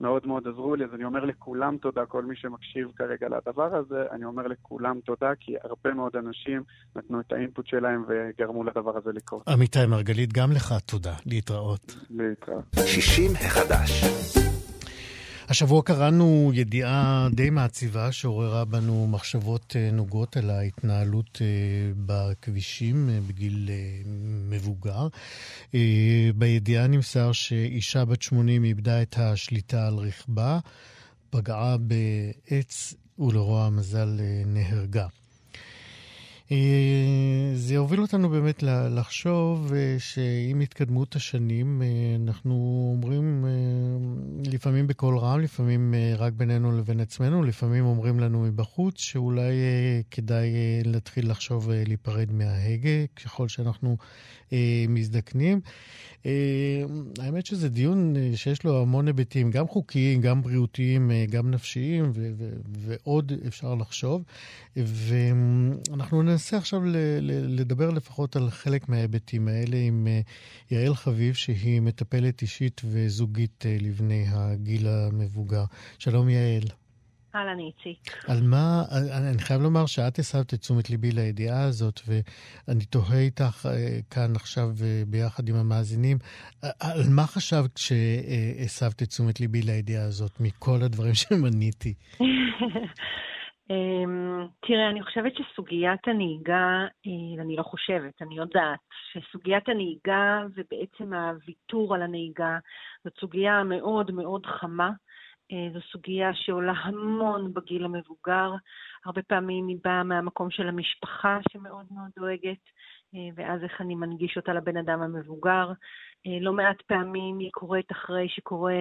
מאוד 0.00 0.26
מאוד 0.26 0.48
עזרו 0.48 0.76
לי, 0.76 0.84
אז 0.84 0.90
אני 0.94 1.04
אומר 1.04 1.24
לכולם 1.24 1.76
תודה, 1.76 2.06
כל 2.06 2.24
מי 2.24 2.36
שמקשיב 2.36 2.88
כרגע 2.96 3.26
לדבר 3.28 3.76
הזה, 3.76 4.02
אני 4.10 4.24
אומר 4.24 4.46
לכולם 4.46 5.00
תודה, 5.00 5.30
כי 5.40 5.54
הרבה 5.62 5.94
מאוד 5.94 6.16
אנשים 6.16 6.62
נתנו 6.96 7.20
את 7.20 7.32
האינפוט 7.32 7.66
שלהם 7.66 8.04
וגרמו 8.08 8.64
לדבר 8.64 8.96
הזה 8.96 9.10
לקרות. 9.12 9.48
עמיתי 9.48 9.86
מרגלית, 9.88 10.32
גם 10.32 10.52
לך 10.52 10.74
תודה. 10.86 11.14
להתראות. 11.26 11.96
להתראות. 12.10 12.64
60 12.86 13.30
החדש. 13.34 14.04
השבוע 15.50 15.82
קראנו 15.82 16.50
ידיעה 16.54 17.28
די 17.32 17.50
מעציבה 17.50 18.12
שעוררה 18.12 18.64
בנו 18.64 19.06
מחשבות 19.06 19.76
נוגות 19.92 20.36
על 20.36 20.50
ההתנהלות 20.50 21.42
בכבישים 22.06 23.10
בגיל 23.28 23.70
מבוגר. 24.50 25.08
בידיעה 26.34 26.86
נמסר 26.86 27.32
שאישה 27.32 28.04
בת 28.04 28.22
80 28.22 28.64
איבדה 28.64 29.02
את 29.02 29.18
השליטה 29.18 29.86
על 29.86 29.94
רכבה, 29.94 30.58
פגעה 31.30 31.76
בעץ 31.76 32.94
ולרוע 33.18 33.66
המזל 33.66 34.20
נהרגה. 34.46 35.06
זה 37.54 37.76
הוביל 37.76 38.00
אותנו 38.00 38.28
באמת 38.28 38.62
לחשוב 38.90 39.72
שעם 39.98 40.60
התקדמות 40.60 41.16
השנים 41.16 41.82
אנחנו 42.24 42.88
אומרים 42.94 43.44
לפעמים 44.46 44.86
בקול 44.86 45.18
רם, 45.18 45.40
לפעמים 45.40 45.94
רק 46.18 46.32
בינינו 46.32 46.78
לבין 46.78 47.00
עצמנו, 47.00 47.42
לפעמים 47.42 47.84
אומרים 47.84 48.20
לנו 48.20 48.42
מבחוץ 48.42 49.00
שאולי 49.00 49.52
כדאי 50.10 50.50
להתחיל 50.84 51.30
לחשוב 51.30 51.70
להיפרד 51.70 52.32
מההגה 52.32 53.06
ככל 53.16 53.48
שאנחנו 53.48 53.96
מזדקנים. 54.88 55.60
האמת 57.18 57.46
שזה 57.46 57.68
דיון 57.68 58.14
שיש 58.34 58.64
לו 58.64 58.82
המון 58.82 59.06
היבטים, 59.06 59.50
גם 59.50 59.68
חוקיים, 59.68 60.20
גם 60.20 60.42
בריאותיים, 60.42 61.10
גם 61.30 61.50
נפשיים, 61.50 62.12
ועוד 62.78 63.32
אפשר 63.46 63.74
לחשוב. 63.74 64.22
ואנחנו 64.76 66.22
ננסה 66.22 66.39
עכשיו 66.52 66.80
לדבר 67.48 67.90
לפחות 67.90 68.36
על 68.36 68.50
חלק 68.50 68.88
מההיבטים 68.88 69.48
האלה 69.48 69.76
עם 69.76 70.08
יעל 70.70 70.94
חביב, 70.94 71.34
שהיא 71.34 71.80
מטפלת 71.80 72.42
אישית 72.42 72.80
וזוגית 72.84 73.64
לבני 73.80 74.24
הגיל 74.28 74.86
המבוגר. 74.88 75.64
שלום 75.98 76.28
יעל. 76.28 76.64
אהלן, 77.34 77.58
איציק. 77.58 78.24
על 78.28 78.42
מה, 78.42 78.84
אני 79.12 79.38
חייב 79.38 79.62
לומר 79.62 79.86
שאת 79.86 80.18
הסבת 80.18 80.54
את 80.54 80.60
תשומת 80.60 80.90
ליבי 80.90 81.12
לידיעה 81.12 81.62
הזאת, 81.62 82.00
ואני 82.06 82.84
תוהה 82.84 83.18
איתך 83.18 83.68
כאן 84.10 84.36
עכשיו 84.36 84.70
ביחד 85.08 85.48
עם 85.48 85.56
המאזינים, 85.56 86.18
על 86.62 87.08
מה 87.08 87.26
חשבת 87.26 87.74
כשהסבת 87.74 89.02
את 89.02 89.08
תשומת 89.08 89.40
ליבי 89.40 89.62
לידיעה 89.62 90.04
הזאת, 90.04 90.40
מכל 90.40 90.82
הדברים 90.82 91.14
שמניתי? 91.22 91.94
תראה, 94.60 94.90
אני 94.90 95.02
חושבת 95.02 95.32
שסוגיית 95.36 96.08
הנהיגה, 96.08 96.86
אני 97.40 97.56
לא 97.56 97.62
חושבת, 97.62 98.22
אני 98.22 98.36
יודעת, 98.36 98.80
שסוגיית 99.12 99.68
הנהיגה 99.68 100.42
ובעצם 100.54 101.12
הוויתור 101.12 101.94
על 101.94 102.02
הנהיגה, 102.02 102.58
זאת 103.04 103.18
סוגיה 103.20 103.64
מאוד 103.64 104.10
מאוד 104.10 104.46
חמה. 104.46 104.90
זו 105.72 105.80
סוגיה 105.92 106.34
שעולה 106.34 106.72
המון 106.72 107.54
בגיל 107.54 107.84
המבוגר. 107.84 108.52
הרבה 109.04 109.22
פעמים 109.22 109.68
היא 109.68 109.78
באה 109.84 110.02
מהמקום 110.02 110.50
של 110.50 110.68
המשפחה 110.68 111.38
שמאוד 111.52 111.86
מאוד 111.90 112.10
דואגת, 112.18 112.58
ואז 113.34 113.62
איך 113.62 113.80
אני 113.80 113.94
מנגיש 113.94 114.36
אותה 114.36 114.52
לבן 114.52 114.76
אדם 114.76 115.02
המבוגר. 115.02 115.72
לא 116.40 116.52
מעט 116.52 116.82
פעמים 116.82 117.38
היא 117.38 117.50
קורית 117.52 117.92
אחרי 117.92 118.28
שקורה 118.28 118.74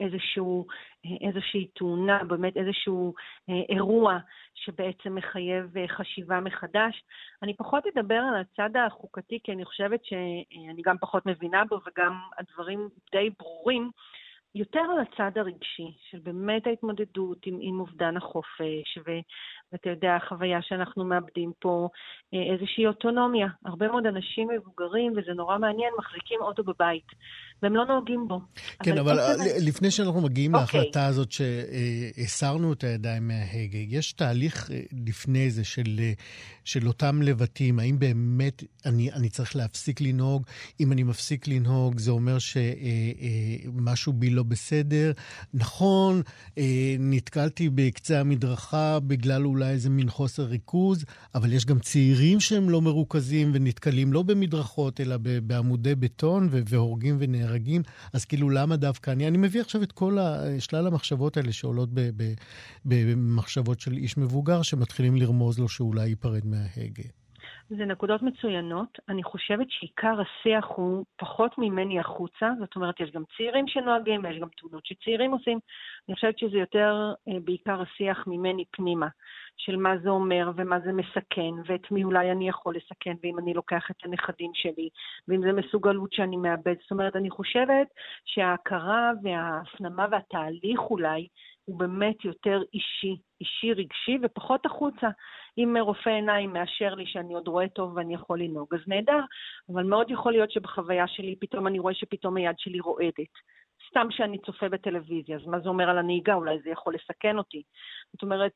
איזשהו, 0.00 0.66
איזושהי 1.20 1.66
תאונה, 1.74 2.24
באמת 2.24 2.56
איזשהו 2.56 3.14
אירוע 3.68 4.18
שבעצם 4.54 5.14
מחייב 5.14 5.74
חשיבה 5.88 6.40
מחדש. 6.40 7.04
אני 7.42 7.56
פחות 7.56 7.84
אדבר 7.86 8.20
על 8.28 8.40
הצד 8.40 8.76
החוקתי, 8.76 9.38
כי 9.44 9.52
אני 9.52 9.64
חושבת 9.64 10.04
שאני 10.04 10.82
גם 10.84 10.98
פחות 10.98 11.26
מבינה 11.26 11.64
בו, 11.64 11.80
וגם 11.86 12.20
הדברים 12.38 12.88
די 13.12 13.30
ברורים. 13.38 13.90
יותר 14.54 14.80
על 14.80 14.98
הצד 15.00 15.38
הרגשי, 15.38 15.96
של 16.10 16.18
באמת 16.18 16.66
ההתמודדות 16.66 17.46
עם, 17.46 17.58
עם 17.60 17.80
אובדן 17.80 18.16
החופש, 18.16 18.98
אתה 19.74 19.90
יודע, 19.90 20.16
החוויה 20.16 20.58
שאנחנו 20.62 21.04
מאבדים 21.04 21.52
פה 21.58 21.88
אה, 22.34 22.54
איזושהי 22.54 22.86
אוטונומיה. 22.86 23.46
הרבה 23.64 23.88
מאוד 23.88 24.06
אנשים 24.06 24.48
מבוגרים, 24.48 25.12
וזה 25.12 25.32
נורא 25.36 25.58
מעניין, 25.58 25.92
מחזיקים 25.98 26.38
אוטו 26.40 26.62
בבית, 26.64 27.06
והם 27.62 27.76
לא 27.76 27.84
נוהגים 27.84 28.28
בו. 28.28 28.40
כן, 28.82 28.98
אבל, 28.98 29.20
אבל 29.20 29.36
זה... 29.36 29.66
לפני 29.66 29.90
שאנחנו 29.90 30.20
מגיעים 30.20 30.54
אוקיי. 30.54 30.80
להחלטה 30.80 31.06
הזאת 31.06 31.32
שהסרנו 31.32 32.72
את 32.72 32.84
הידיים 32.84 33.28
מההגה, 33.28 33.78
יש 33.88 34.12
תהליך 34.12 34.70
אה, 34.70 34.80
לפני 35.06 35.50
זה 35.50 35.64
של, 35.64 35.98
אה, 35.98 36.12
של 36.64 36.88
אותם 36.88 37.22
לבטים, 37.22 37.78
האם 37.78 37.98
באמת 37.98 38.62
אני, 38.86 39.12
אני 39.12 39.28
צריך 39.28 39.56
להפסיק 39.56 40.00
לנהוג? 40.00 40.42
אם 40.80 40.92
אני 40.92 41.02
מפסיק 41.02 41.48
לנהוג, 41.48 41.98
זה 41.98 42.10
אומר 42.10 42.36
שמשהו 42.38 44.12
בי 44.12 44.30
לא 44.30 44.42
בסדר. 44.42 45.12
נכון, 45.54 46.22
נתקלתי 46.98 47.68
בקצה 47.74 48.20
המדרכה 48.20 48.98
בגלל 49.00 49.42
אולי 49.62 49.72
איזה 49.72 49.90
מין 49.90 50.10
חוסר 50.10 50.42
ריכוז, 50.42 51.04
אבל 51.34 51.52
יש 51.52 51.66
גם 51.66 51.78
צעירים 51.78 52.40
שהם 52.40 52.70
לא 52.70 52.82
מרוכזים 52.82 53.50
ונתקלים 53.54 54.12
לא 54.12 54.22
במדרכות, 54.22 55.00
אלא 55.00 55.16
בעמודי 55.46 55.94
בטון 55.94 56.48
והורגים 56.50 57.16
ונהרגים. 57.18 57.82
אז 58.12 58.24
כאילו, 58.24 58.50
למה 58.50 58.76
דווקא 58.76 59.10
אני? 59.10 59.28
אני 59.28 59.38
מביא 59.38 59.60
עכשיו 59.60 59.82
את 59.82 59.92
כל 59.92 60.18
שלל 60.58 60.86
המחשבות 60.86 61.36
האלה 61.36 61.52
שעולות 61.52 61.88
במחשבות 62.84 63.80
של 63.80 63.92
איש 63.92 64.18
מבוגר, 64.18 64.62
שמתחילים 64.62 65.16
לרמוז 65.16 65.58
לו 65.58 65.68
שאולי 65.68 66.08
ייפרד 66.08 66.46
מההגה. 66.46 67.21
זה 67.76 67.84
נקודות 67.84 68.22
מצוינות. 68.22 68.98
אני 69.08 69.22
חושבת 69.22 69.66
שעיקר 69.70 70.20
השיח 70.20 70.66
הוא 70.66 71.04
פחות 71.16 71.58
ממני 71.58 72.00
החוצה. 72.00 72.50
זאת 72.58 72.76
אומרת, 72.76 73.00
יש 73.00 73.10
גם 73.10 73.22
צעירים 73.36 73.68
שנוהגים, 73.68 74.20
ויש 74.24 74.38
גם 74.38 74.48
תאונות 74.56 74.86
שצעירים 74.86 75.30
עושים. 75.30 75.58
אני 76.08 76.14
חושבת 76.14 76.38
שזה 76.38 76.58
יותר 76.58 77.12
אה, 77.28 77.40
בעיקר 77.44 77.82
השיח 77.82 78.26
ממני 78.26 78.64
פנימה, 78.70 79.08
של 79.56 79.76
מה 79.76 79.98
זה 80.02 80.08
אומר 80.08 80.50
ומה 80.56 80.80
זה 80.80 80.92
מסכן, 80.92 81.52
ואת 81.66 81.90
מי 81.90 82.04
אולי 82.04 82.30
אני 82.30 82.48
יכול 82.48 82.76
לסכן, 82.76 83.14
ואם 83.22 83.38
אני 83.38 83.54
לוקח 83.54 83.90
את 83.90 84.04
הנכדים 84.04 84.50
שלי, 84.54 84.88
ואם 85.28 85.42
זה 85.42 85.52
מסוגלות 85.52 86.12
שאני 86.12 86.36
מאבד. 86.36 86.74
זאת 86.82 86.90
אומרת, 86.90 87.16
אני 87.16 87.30
חושבת 87.30 87.86
שההכרה 88.24 89.10
וההפנמה 89.22 90.06
והתהליך 90.10 90.80
אולי 90.80 91.28
הוא 91.64 91.78
באמת 91.78 92.24
יותר 92.24 92.62
אישי, 92.74 93.16
אישי 93.40 93.72
רגשי 93.72 94.18
ופחות 94.22 94.66
החוצה. 94.66 95.08
אם 95.58 95.76
רופא 95.80 96.10
עיניים 96.10 96.52
מאשר 96.52 96.94
לי 96.94 97.04
שאני 97.06 97.34
עוד 97.34 97.48
רואה 97.48 97.68
טוב 97.68 97.96
ואני 97.96 98.14
יכול 98.14 98.42
לנהוג, 98.42 98.74
אז 98.74 98.80
נהדר, 98.86 99.20
אבל 99.72 99.82
מאוד 99.82 100.10
יכול 100.10 100.32
להיות 100.32 100.50
שבחוויה 100.50 101.04
שלי 101.08 101.36
פתאום 101.40 101.66
אני 101.66 101.78
רואה 101.78 101.94
שפתאום 101.94 102.36
היד 102.36 102.54
שלי 102.58 102.80
רועדת. 102.80 103.32
סתם 103.90 104.06
שאני 104.10 104.38
צופה 104.46 104.68
בטלוויזיה, 104.68 105.36
אז 105.36 105.46
מה 105.46 105.60
זה 105.60 105.68
אומר 105.68 105.90
על 105.90 105.98
הנהיגה? 105.98 106.34
אולי 106.34 106.56
זה 106.64 106.70
יכול 106.70 106.94
לסכן 106.94 107.38
אותי. 107.38 107.62
זאת 108.12 108.22
אומרת, 108.22 108.52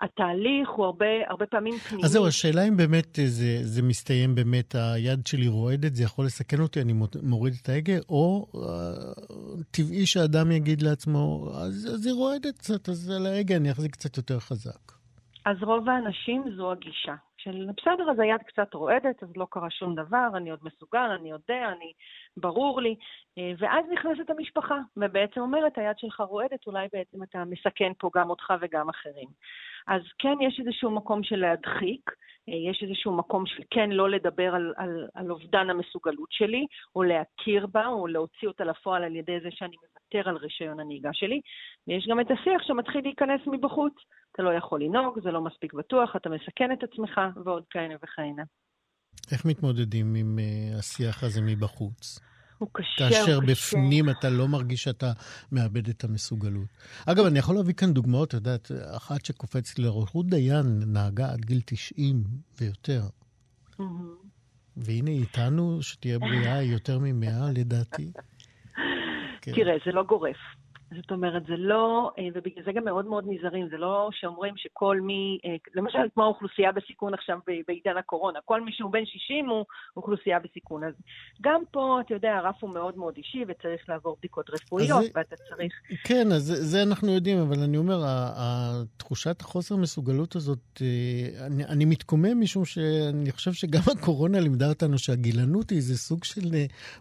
התהליך 0.00 0.68
הוא 0.76 0.84
הרבה, 0.84 1.06
הרבה 1.28 1.46
פעמים 1.46 1.78
פנימי. 1.78 2.04
אז 2.04 2.10
זהו, 2.10 2.26
השאלה 2.26 2.68
אם 2.68 2.76
באמת 2.76 3.18
זה, 3.26 3.58
זה 3.62 3.82
מסתיים 3.82 4.34
באמת, 4.34 4.74
היד 4.74 5.26
שלי 5.26 5.48
רועדת, 5.48 5.94
זה 5.94 6.04
יכול 6.04 6.24
לסכן 6.24 6.60
אותי, 6.60 6.80
אני 6.80 6.92
מוריד 7.22 7.54
את 7.62 7.68
ההגה, 7.68 7.98
או 8.08 8.46
uh, 8.54 8.58
טבעי 9.70 10.06
שאדם 10.06 10.52
יגיד 10.52 10.82
לעצמו, 10.82 11.50
אז, 11.54 11.88
אז 11.94 12.06
היא 12.06 12.14
רועדת 12.14 12.58
קצת, 12.58 12.88
אז 12.88 13.10
על 13.10 13.26
ההגה 13.26 13.56
אני 13.56 13.70
אחזיק 13.70 13.92
קצת 13.92 14.16
יותר 14.16 14.38
חזק. 14.38 14.99
אז 15.50 15.62
רוב 15.62 15.88
האנשים 15.88 16.44
זו 16.56 16.72
הגישה. 16.72 17.14
של 17.36 17.66
בסדר, 17.76 18.10
אז 18.10 18.18
היד 18.18 18.42
קצת 18.46 18.74
רועדת, 18.74 19.22
אז 19.22 19.36
לא 19.36 19.46
קרה 19.50 19.70
שום 19.70 19.94
דבר, 19.94 20.28
אני 20.34 20.50
עוד 20.50 20.58
מסוגל, 20.62 21.10
אני 21.20 21.30
יודע, 21.30 21.68
אני, 21.76 21.92
ברור 22.36 22.80
לי. 22.80 22.96
אה, 23.38 23.52
ואז 23.58 23.84
נכנסת 23.92 24.30
המשפחה, 24.30 24.78
ובעצם 24.96 25.40
אומרת, 25.40 25.78
היד 25.78 25.98
שלך 25.98 26.20
רועדת, 26.20 26.66
אולי 26.66 26.88
בעצם 26.92 27.22
אתה 27.22 27.44
מסכן 27.44 27.92
פה 27.98 28.10
גם 28.14 28.30
אותך 28.30 28.52
וגם 28.60 28.88
אחרים. 28.88 29.28
אז 29.86 30.02
כן, 30.18 30.34
יש 30.40 30.60
איזשהו 30.60 30.90
מקום 30.90 31.22
של 31.22 31.36
להדחיק, 31.36 32.10
אה, 32.48 32.70
יש 32.70 32.82
איזשהו 32.82 33.16
מקום 33.16 33.46
של 33.46 33.62
כן 33.70 33.90
לא 33.90 34.10
לדבר 34.10 34.54
על, 34.54 34.72
על, 34.76 35.08
על 35.14 35.30
אובדן 35.30 35.70
המסוגלות 35.70 36.28
שלי, 36.30 36.66
או 36.96 37.02
להכיר 37.02 37.66
בה, 37.66 37.86
או 37.86 38.06
להוציא 38.06 38.48
אותה 38.48 38.64
לפועל 38.64 39.04
על 39.04 39.16
ידי 39.16 39.40
זה 39.42 39.48
שאני 39.50 39.76
מוותר 39.76 40.28
על 40.28 40.36
רישיון 40.36 40.80
הנהיגה 40.80 41.10
שלי. 41.12 41.40
ויש 41.86 42.06
גם 42.10 42.20
את 42.20 42.30
השיח 42.30 42.62
שמתחיל 42.62 43.00
להיכנס 43.04 43.40
מבחוץ. 43.46 43.94
אתה 44.32 44.42
לא 44.42 44.50
יכול 44.50 44.82
לנהוג, 44.82 45.20
זה 45.22 45.30
לא 45.30 45.40
מספיק 45.40 45.74
בטוח, 45.74 46.16
אתה 46.16 46.28
מסכן 46.28 46.72
את 46.72 46.82
עצמך, 46.82 47.20
ועוד 47.44 47.64
כהנה 47.70 47.94
וכהנה. 48.02 48.42
איך 49.32 49.44
מתמודדים 49.44 50.14
עם 50.14 50.38
uh, 50.38 50.78
השיח 50.78 51.22
הזה 51.22 51.40
מבחוץ? 51.42 52.29
הוא 52.60 52.68
קשה, 52.72 52.86
כאשר 52.98 53.34
הוא 53.34 53.42
קשה. 53.42 53.52
בפנים 53.52 54.10
אתה 54.10 54.30
לא 54.30 54.48
מרגיש 54.48 54.82
שאתה 54.84 55.12
מאבד 55.52 55.88
את 55.88 56.04
המסוגלות. 56.04 56.66
אגב, 57.06 57.26
אני 57.26 57.38
יכול 57.38 57.54
להביא 57.54 57.74
כאן 57.74 57.92
דוגמאות, 57.92 58.28
את 58.28 58.34
יודעת, 58.34 58.70
אחת 58.96 59.24
שקופצת 59.24 59.78
לי 59.78 59.84
לראש, 59.84 60.14
רות 60.14 60.26
דיין 60.26 60.82
נהגה 60.86 61.32
עד 61.32 61.44
גיל 61.44 61.60
90 61.64 62.24
ויותר. 62.60 63.02
והנה 64.76 65.10
איתנו, 65.10 65.82
שתהיה 65.82 66.18
בריאה, 66.18 66.58
היא 66.58 66.72
יותר 66.72 66.98
ממאה 66.98 67.50
לדעתי. 67.58 68.12
כן. 69.40 69.52
תראה, 69.52 69.74
זה 69.86 69.92
לא 69.92 70.02
גורף. 70.02 70.36
זאת 70.96 71.10
אומרת, 71.10 71.42
זה 71.46 71.56
לא, 71.56 72.10
אה, 72.18 72.28
ובגלל 72.34 72.64
זה 72.64 72.72
גם 72.72 72.84
מאוד 72.84 73.06
מאוד 73.06 73.24
נזהרים, 73.28 73.68
זה 73.70 73.76
לא 73.76 74.08
שאומרים 74.12 74.54
שכל 74.56 75.00
מי, 75.00 75.38
אה, 75.44 75.56
למשל 75.74 75.98
כמו 76.14 76.24
האוכלוסייה 76.24 76.72
בסיכון 76.72 77.14
עכשיו 77.14 77.38
בעידן 77.68 77.96
הקורונה, 77.98 78.38
כל 78.44 78.60
מי 78.60 78.72
שהוא 78.72 78.92
בן 78.92 79.04
60 79.06 79.48
הוא 79.48 79.64
אוכלוסייה 79.96 80.38
בסיכון. 80.38 80.84
אז 80.84 80.94
גם 81.40 81.60
פה, 81.70 81.98
אתה 82.06 82.14
יודע, 82.14 82.32
הרף 82.32 82.56
הוא 82.60 82.74
מאוד 82.74 82.98
מאוד 82.98 83.14
אישי 83.16 83.44
וצריך 83.48 83.88
לעבור 83.88 84.16
בדיקות 84.18 84.50
רפואיות, 84.50 85.04
זה, 85.04 85.10
ואתה 85.14 85.36
צריך... 85.36 85.72
כן, 86.04 86.32
אז 86.32 86.42
זה, 86.42 86.54
זה 86.64 86.82
אנחנו 86.82 87.14
יודעים, 87.14 87.38
אבל 87.38 87.62
אני 87.64 87.76
אומר, 87.76 88.04
תחושת 88.96 89.40
החוסר 89.40 89.76
מסוגלות 89.76 90.36
הזאת, 90.36 90.82
אה, 90.82 91.46
אני, 91.46 91.64
אני 91.64 91.84
מתקומם 91.84 92.40
משום 92.40 92.64
שאני 92.64 93.32
חושב 93.32 93.52
שגם 93.52 93.82
הקורונה 93.98 94.40
לימדה 94.40 94.68
אותנו 94.68 94.98
שהגילנות 94.98 95.70
היא 95.70 95.76
איזה 95.76 95.98
סוג 95.98 96.24
של 96.24 96.54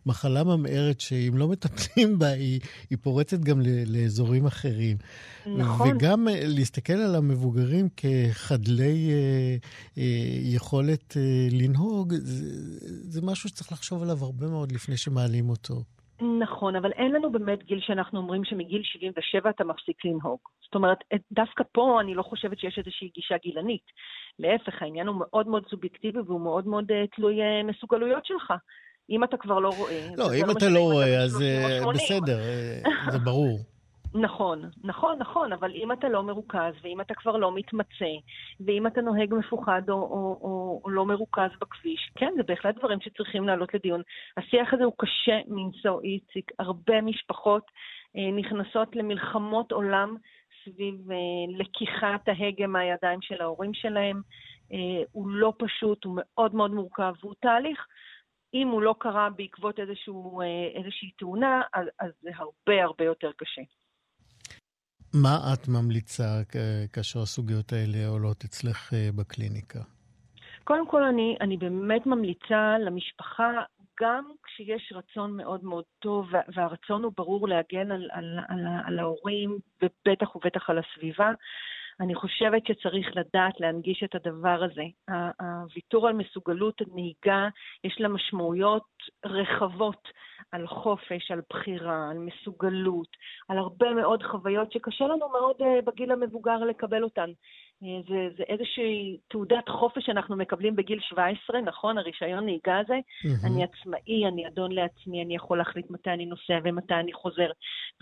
מחלה 0.05 0.43
ממארת, 0.43 1.01
שאם 1.01 1.33
לא 1.35 1.47
מטפלים 1.47 2.19
בה, 2.19 2.27
היא, 2.27 2.59
היא 2.89 2.97
פורצת 3.01 3.39
גם 3.39 3.61
ל... 3.61 3.78
לאזורים 3.87 4.45
אחרים. 4.45 4.97
נכון. 5.45 5.87
וגם 5.95 6.27
אה, 6.27 6.33
להסתכל 6.43 6.93
על 6.93 7.15
המבוגרים 7.15 7.85
כחדלי 7.97 9.09
אה, 9.11 9.55
אה, 9.97 10.03
יכולת 10.55 11.17
אה, 11.17 11.47
לנהוג, 11.51 12.13
זה, 12.13 12.45
זה 12.81 13.21
משהו 13.23 13.49
שצריך 13.49 13.71
לחשוב 13.71 14.03
עליו 14.03 14.17
הרבה 14.21 14.47
מאוד 14.47 14.71
לפני 14.71 14.97
שמעלים 14.97 15.49
אותו. 15.49 15.75
נכון, 16.21 16.75
אבל 16.75 16.91
אין 16.91 17.11
לנו 17.11 17.31
באמת 17.31 17.63
גיל 17.63 17.79
שאנחנו 17.81 18.19
אומרים 18.19 18.45
שמגיל 18.45 18.81
77 18.83 19.49
אתה 19.49 19.63
מפסיק 19.63 20.05
לנהוג. 20.05 20.39
זאת 20.63 20.75
אומרת, 20.75 20.97
דווקא 21.31 21.63
פה 21.71 22.01
אני 22.01 22.15
לא 22.15 22.23
חושבת 22.23 22.59
שיש 22.59 22.77
איזושהי 22.77 23.09
גישה 23.15 23.35
גילנית. 23.43 23.85
להפך, 24.39 24.81
העניין 24.81 25.07
הוא 25.07 25.15
מאוד 25.19 25.47
מאוד 25.47 25.63
סובייקטיבי 25.69 26.19
והוא 26.19 26.41
מאוד 26.41 26.67
מאוד 26.67 26.91
uh, 26.91 27.15
תלוי 27.15 27.35
uh, 27.41 27.67
מסוגלויות 27.67 28.25
שלך. 28.25 28.53
אם 29.09 29.23
אתה 29.23 29.37
כבר 29.37 29.59
לא 29.59 29.69
רואה... 29.77 30.07
לא, 30.17 30.33
אם 30.33 30.51
אתה 30.51 30.69
לא 30.69 30.79
רואה, 30.79 31.23
אז 31.23 31.43
בסדר, 31.93 32.39
זה 33.11 33.19
ברור. 33.19 33.59
נכון, 34.13 34.61
נכון, 34.83 35.19
נכון, 35.19 35.53
אבל 35.53 35.71
אם 35.75 35.91
אתה 35.91 36.09
לא 36.09 36.23
מרוכז, 36.23 36.73
ואם 36.83 37.01
אתה 37.01 37.13
כבר 37.13 37.37
לא 37.37 37.55
מתמצא, 37.55 38.13
ואם 38.59 38.87
אתה 38.87 39.01
נוהג 39.01 39.33
מפוחד 39.33 39.81
או, 39.89 39.95
או, 39.95 40.39
או, 40.41 40.81
או 40.83 40.89
לא 40.89 41.05
מרוכז 41.05 41.49
בכביש, 41.61 42.11
כן, 42.15 42.33
זה 42.37 42.43
בהחלט 42.43 42.75
דברים 42.75 42.99
שצריכים 43.01 43.47
לעלות 43.47 43.73
לדיון. 43.73 44.01
השיח 44.37 44.73
הזה 44.73 44.83
הוא 44.83 44.93
קשה 44.97 45.39
מנשוא, 45.47 46.01
איציק. 46.01 46.51
הרבה 46.59 47.01
משפחות 47.01 47.63
אה, 48.17 48.31
נכנסות 48.31 48.95
למלחמות 48.95 49.71
עולם 49.71 50.15
סביב 50.65 51.11
אה, 51.11 51.17
לקיחת 51.57 52.27
ההגה 52.27 52.67
מהידיים 52.67 53.21
של 53.21 53.41
ההורים 53.41 53.73
שלהם. 53.73 54.21
אה, 54.73 55.03
הוא 55.11 55.29
לא 55.29 55.53
פשוט, 55.57 56.05
הוא 56.05 56.13
מאוד 56.17 56.55
מאוד 56.55 56.71
מורכב, 56.71 57.13
והוא 57.21 57.33
תהליך. 57.39 57.85
אם 58.53 58.67
הוא 58.67 58.81
לא 58.81 58.95
קרה 58.99 59.29
בעקבות 59.29 59.79
איזשהו, 59.79 60.41
אה, 60.41 60.45
איזושהי 60.75 61.11
תאונה, 61.11 61.61
אז, 61.73 61.85
אז 61.99 62.11
זה 62.21 62.29
הרבה 62.35 62.83
הרבה 62.83 63.05
יותר 63.05 63.31
קשה. 63.37 63.61
מה 65.13 65.37
את 65.53 65.67
ממליצה 65.67 66.41
כאשר 66.93 67.19
הסוגיות 67.19 67.73
האלה 67.73 68.07
עולות 68.07 68.43
אצלך 68.43 68.93
אה, 68.93 69.09
בקליניקה? 69.15 69.79
קודם 70.63 70.87
כל, 70.87 71.03
אני, 71.03 71.37
אני 71.41 71.57
באמת 71.57 72.05
ממליצה 72.05 72.75
למשפחה, 72.85 73.51
גם 74.01 74.31
כשיש 74.43 74.93
רצון 74.95 75.37
מאוד 75.37 75.63
מאוד 75.63 75.83
טוב, 75.99 76.25
והרצון 76.55 77.03
הוא 77.03 77.13
ברור 77.17 77.47
להגן 77.47 77.91
על, 77.91 78.09
על, 78.11 78.39
על, 78.47 78.65
על 78.85 78.99
ההורים, 78.99 79.57
ובטח 79.81 80.35
ובטח 80.35 80.69
על 80.69 80.79
הסביבה, 80.79 81.31
אני 81.99 82.15
חושבת 82.15 82.65
שצריך 82.65 83.07
לדעת 83.15 83.59
להנגיש 83.59 84.03
את 84.03 84.15
הדבר 84.15 84.63
הזה. 84.63 84.83
הוויתור 85.39 86.07
על 86.07 86.13
מסוגלות 86.13 86.81
הנהיגה, 86.81 87.49
יש 87.83 87.97
לה 87.99 88.07
משמעויות 88.07 88.87
רחבות 89.25 90.07
על 90.51 90.67
חופש, 90.67 91.31
על 91.31 91.41
בחירה, 91.49 92.09
על 92.11 92.17
מסוגלות, 92.17 93.07
על 93.47 93.57
הרבה 93.57 93.93
מאוד 93.93 94.23
חוויות 94.23 94.71
שקשה 94.71 95.05
לנו 95.05 95.29
מאוד 95.29 95.55
uh, 95.61 95.81
בגיל 95.85 96.11
המבוגר 96.11 96.57
לקבל 96.57 97.03
אותן. 97.03 97.31
Uh, 97.83 98.09
זה, 98.09 98.29
זה 98.37 98.43
איזושהי 98.43 99.17
תעודת 99.27 99.69
חופש 99.69 100.05
שאנחנו 100.05 100.35
מקבלים 100.35 100.75
בגיל 100.75 100.99
17, 100.99 101.61
נכון? 101.61 101.97
הרישיון 101.97 102.45
נהיגה 102.45 102.79
הזה. 102.79 102.93
Mm-hmm. 102.93 103.47
אני 103.47 103.63
עצמאי, 103.63 104.27
אני 104.27 104.47
אדון 104.47 104.71
לעצמי, 104.71 105.23
אני 105.23 105.35
יכול 105.35 105.57
להחליט 105.57 105.89
מתי 105.89 106.09
אני 106.09 106.25
נוסע 106.25 106.59
ומתי 106.63 106.93
אני 106.93 107.13
חוזר. 107.13 107.51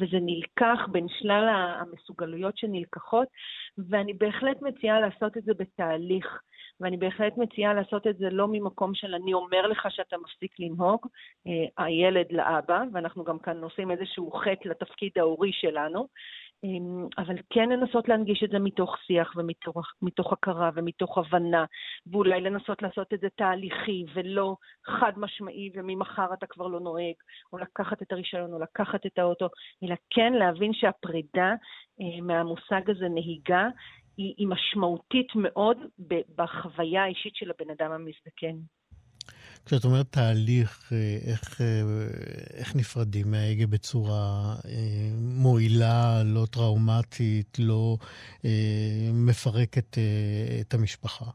וזה 0.01 0.17
נלקח 0.21 0.87
בין 0.91 1.07
שלל 1.19 1.47
המסוגלויות 1.49 2.57
שנלקחות, 2.57 3.27
ואני 3.89 4.13
בהחלט 4.13 4.61
מציעה 4.61 4.99
לעשות 4.99 5.37
את 5.37 5.43
זה 5.43 5.53
בתהליך. 5.53 6.41
ואני 6.79 6.97
בהחלט 6.97 7.37
מציעה 7.37 7.73
לעשות 7.73 8.07
את 8.07 8.17
זה 8.17 8.29
לא 8.29 8.47
ממקום 8.47 8.95
של 8.95 9.15
אני 9.15 9.33
אומר 9.33 9.67
לך 9.67 9.87
שאתה 9.89 10.15
מפסיק 10.17 10.59
לנהוג, 10.59 11.07
אה, 11.47 11.85
הילד 11.85 12.25
לאבא, 12.31 12.83
ואנחנו 12.93 13.23
גם 13.23 13.39
כאן 13.39 13.63
עושים 13.63 13.91
איזשהו 13.91 14.31
חטא 14.31 14.67
לתפקיד 14.67 15.11
ההורי 15.15 15.51
שלנו, 15.53 16.07
אבל 17.17 17.35
כן 17.49 17.69
לנסות 17.69 18.07
להנגיש 18.07 18.43
את 18.43 18.49
זה 18.49 18.59
מתוך 18.59 18.97
שיח 18.97 19.33
ומתוך 20.01 20.33
הכרה 20.33 20.69
ומתוך 20.75 21.17
הבנה, 21.17 21.65
ואולי 22.11 22.41
לנסות 22.41 22.81
לעשות 22.81 23.13
את 23.13 23.19
זה 23.19 23.27
תהליכי 23.35 24.05
ולא 24.13 24.55
חד 24.85 25.11
משמעי 25.17 25.71
וממחר 25.73 26.33
אתה 26.33 26.47
כבר 26.47 26.67
לא 26.67 26.79
נוהג, 26.79 27.15
או 27.53 27.57
לקחת 27.57 28.01
את 28.01 28.11
הרישיון 28.11 28.53
או 28.53 28.59
לקחת 28.59 29.05
את 29.05 29.19
האוטו, 29.19 29.47
אלא 29.83 29.95
כן 30.09 30.33
להבין 30.33 30.73
שהפרידה 30.73 31.53
אה, 32.01 32.21
מהמושג 32.21 32.89
הזה 32.89 33.09
נהיגה 33.09 33.67
היא, 34.17 34.33
היא 34.37 34.47
משמעותית 34.47 35.27
מאוד 35.35 35.77
בחוויה 36.35 37.03
האישית 37.03 37.35
של 37.35 37.51
הבן 37.51 37.69
אדם 37.69 37.91
המזדקן. 37.91 38.76
כשאת 39.67 39.85
אומרת 39.85 40.07
תהליך, 40.09 40.91
אה, 40.91 41.17
איך, 41.31 41.61
אה, 41.61 41.67
איך 42.53 42.75
נפרדים 42.75 43.31
מההגה 43.31 43.67
בצורה 43.67 44.55
אה, 44.65 44.71
מועילה, 45.17 46.23
לא 46.23 46.45
טראומטית, 46.51 47.57
לא 47.59 47.97
מפרקת 49.13 49.97
את 50.61 50.73
המשפחה? 50.73 51.25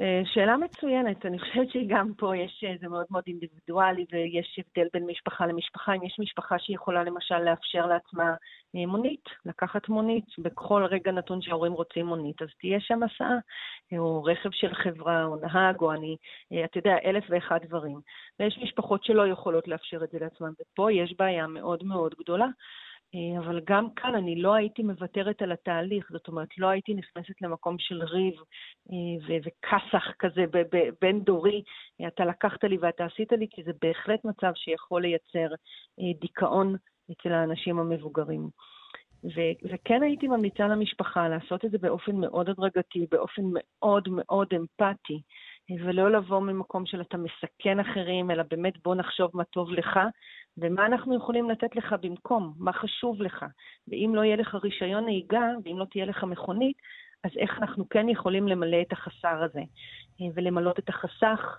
אה, 0.00 0.22
שאלה 0.24 0.56
מצוינת, 0.56 1.26
אני 1.26 1.38
חושבת 1.38 1.70
שגם 1.70 2.14
פה 2.14 2.36
יש, 2.36 2.64
אה, 2.66 2.74
זה 2.80 2.88
מאוד 2.88 3.06
מאוד 3.10 3.22
אינדיבידואלי 3.26 4.04
ויש 4.12 4.58
הבדל 4.58 4.88
בין 4.92 5.06
משפחה 5.06 5.46
למשפחה. 5.46 5.94
אם 5.94 6.02
יש 6.02 6.16
משפחה 6.18 6.58
שיכולה 6.58 7.04
למשל 7.04 7.38
לאפשר 7.38 7.86
לעצמה 7.86 8.34
אה, 8.76 8.86
מונית, 8.86 9.24
לקחת 9.46 9.88
מונית, 9.88 10.24
בכל 10.38 10.84
רגע 10.90 11.12
נתון 11.12 11.42
שההורים 11.42 11.72
רוצים 11.72 12.06
מונית, 12.06 12.42
אז 12.42 12.48
תהיה 12.60 12.80
שם 12.80 13.02
הסעה, 13.02 13.36
או 13.98 14.24
רכב 14.24 14.50
של 14.52 14.74
חברה, 14.74 15.24
או 15.24 15.36
נהג, 15.36 15.80
או 15.80 15.92
אני, 15.92 16.16
אתה 16.64 16.78
יודע, 16.78 16.96
אלף 17.04 17.24
ואחד 17.28 17.58
דברים. 17.64 18.00
ויש 18.40 18.58
משפחות 18.62 19.04
שלא 19.04 19.28
יכולות 19.28 19.68
לאפשר 19.68 20.04
את 20.04 20.10
זה 20.10 20.18
לעצמן, 20.20 20.50
ופה 20.60 20.92
יש 20.92 21.14
בעיה 21.18 21.46
מאוד 21.46 21.84
מאוד 21.84 22.14
גדולה. 22.18 22.46
אה, 23.14 23.38
אבל 23.38 23.60
גם 23.64 23.90
כאן 23.96 24.14
אני 24.14 24.42
לא 24.42 24.54
הייתי 24.54 24.82
מוותרת 24.82 25.42
על 25.42 25.52
התהליך, 25.52 26.08
זאת 26.12 26.28
אומרת, 26.28 26.48
לא 26.58 26.66
הייתי 26.66 26.94
נכנסת 26.94 27.42
למקום 27.42 27.76
של 27.78 28.02
ריב 28.02 28.34
אה, 28.92 29.38
וכסח 29.44 30.04
כזה 30.18 30.44
בין 31.00 31.20
דורי, 31.20 31.62
אתה 32.06 32.24
לקחת 32.24 32.64
לי 32.64 32.78
ואתה 32.80 33.04
עשית 33.04 33.32
לי, 33.32 33.46
כי 33.50 33.62
זה 33.62 33.72
בהחלט 33.82 34.24
מצב 34.24 34.52
שיכול 34.54 35.02
לייצר 35.02 35.54
אה, 36.00 36.20
דיכאון 36.20 36.76
אצל 37.12 37.32
האנשים 37.32 37.78
המבוגרים. 37.78 38.48
ו- 39.24 39.68
וכן 39.72 40.02
הייתי 40.02 40.28
ממליצה 40.28 40.68
למשפחה 40.68 41.28
לעשות 41.28 41.64
את 41.64 41.70
זה 41.70 41.78
באופן 41.78 42.16
מאוד 42.16 42.48
הדרגתי, 42.48 43.06
באופן 43.10 43.42
מאוד 43.52 44.08
מאוד 44.10 44.48
אמפתי, 44.54 45.22
ולא 45.84 46.12
לבוא 46.12 46.40
ממקום 46.40 46.86
של 46.86 47.00
אתה 47.00 47.16
מסכן 47.16 47.80
אחרים, 47.80 48.30
אלא 48.30 48.42
באמת 48.50 48.82
בוא 48.84 48.94
נחשוב 48.94 49.30
מה 49.34 49.44
טוב 49.44 49.70
לך, 49.70 49.98
ומה 50.60 50.86
אנחנו 50.86 51.16
יכולים 51.16 51.50
לתת 51.50 51.76
לך 51.76 51.94
במקום, 52.00 52.54
מה 52.58 52.72
חשוב 52.72 53.22
לך. 53.22 53.44
ואם 53.88 54.12
לא 54.14 54.24
יהיה 54.24 54.36
לך 54.36 54.54
רישיון 54.54 55.04
נהיגה, 55.04 55.46
ואם 55.64 55.78
לא 55.78 55.84
תהיה 55.90 56.04
לך 56.04 56.24
מכונית, 56.24 56.76
אז 57.24 57.30
איך 57.38 57.58
אנחנו 57.58 57.88
כן 57.88 58.08
יכולים 58.08 58.48
למלא 58.48 58.76
את 58.82 58.92
החסר 58.92 59.42
הזה, 59.42 59.60
ולמלות 60.34 60.78
את 60.78 60.88
החסך 60.88 61.58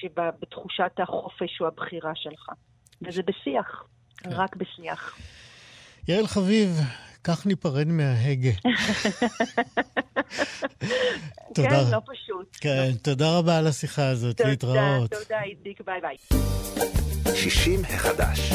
שבתחושת 0.00 0.92
החופש 1.02 1.60
או 1.60 1.66
הבחירה 1.66 2.12
שלך. 2.14 2.48
וזה 3.02 3.22
בשיח, 3.22 3.84
כן. 4.16 4.30
רק 4.32 4.56
בשיח. 4.56 5.18
יעל 6.08 6.26
חביב, 6.26 6.68
כך 7.24 7.46
ניפרד 7.46 7.88
מההגה. 7.88 8.50
תודה. 11.54 11.68
כן, 11.70 11.90
לא 11.90 12.00
פשוט. 12.06 12.56
כן, 12.60 12.90
תודה 13.02 13.38
רבה 13.38 13.58
על 13.58 13.66
השיחה 13.66 14.08
הזאת, 14.08 14.40
להתראות. 14.40 15.10
תודה, 15.10 15.22
תודה, 15.22 15.42
איציק, 15.42 15.80
ביי 15.80 16.00
ביי. 16.00 16.16
60 17.34 17.84
החדש. 17.84 18.52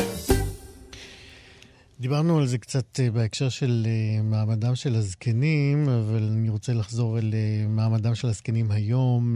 דיברנו 2.00 2.38
על 2.38 2.46
זה 2.46 2.58
קצת 2.58 3.00
אה, 3.00 3.12
בהקשר 3.12 3.50
של 3.50 3.88
אה, 3.88 4.22
מעמדם 4.24 4.76
של 4.76 4.96
הזקנים, 4.96 5.90
אבל 5.90 6.24
אני 6.24 6.50
רוצה 6.50 6.74
לחזור 6.74 7.18
אל 7.20 7.34
אה, 7.34 7.68
מעמדם 7.68 8.16
של 8.16 8.28
הזקנים 8.28 8.72
היום. 8.72 9.36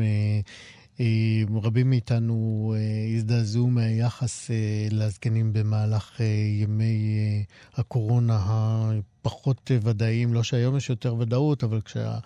רבים 1.64 1.90
מאיתנו 1.90 2.74
הזדעזעו 3.16 3.68
מהיחס 3.68 4.52
לזקנים 4.92 5.54
במהלך 5.54 6.20
ימי 6.62 7.44
הקורונה 7.76 8.40
הפחות 9.22 9.72
ודאיים. 9.82 10.34
לא 10.34 10.44
שהיום 10.44 10.78
יש 10.78 10.90
יותר 10.90 11.16
ודאות, 11.16 11.64
אבל 11.64 11.82
כשה... 11.82 12.20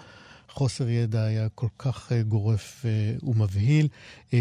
חוסר 0.55 0.89
ידע 0.89 1.23
היה 1.23 1.49
כל 1.49 1.67
כך 1.79 2.11
אה, 2.11 2.23
גורף 2.23 2.85
אה, 2.85 3.15
ומבהיל. 3.29 3.87
אה, 4.33 4.39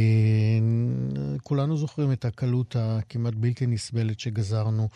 כולנו 1.43 1.77
זוכרים 1.77 2.13
את 2.13 2.25
הקלות 2.25 2.77
הכמעט 2.79 3.35
בלתי 3.35 3.67
נסבלת 3.67 4.21
שגזרנו 4.21 4.89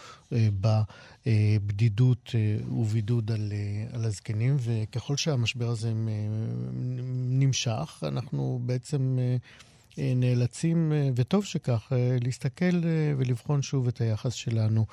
בבדידות 1.26 2.34
ובידוד 2.80 3.32
על, 3.32 3.52
על 3.92 4.04
הזקנים, 4.04 4.56
וככל 4.60 5.16
שהמשבר 5.16 5.68
הזה 5.68 5.92
נמשך, 7.14 8.02
אנחנו 8.02 8.60
בעצם... 8.66 9.18
נאלצים, 10.16 10.92
וטוב 11.16 11.44
שכך, 11.44 11.92
להסתכל 12.20 12.80
ולבחון 13.18 13.62
שוב 13.62 13.88
את 13.88 14.00
היחס 14.00 14.32
שלנו, 14.32 14.86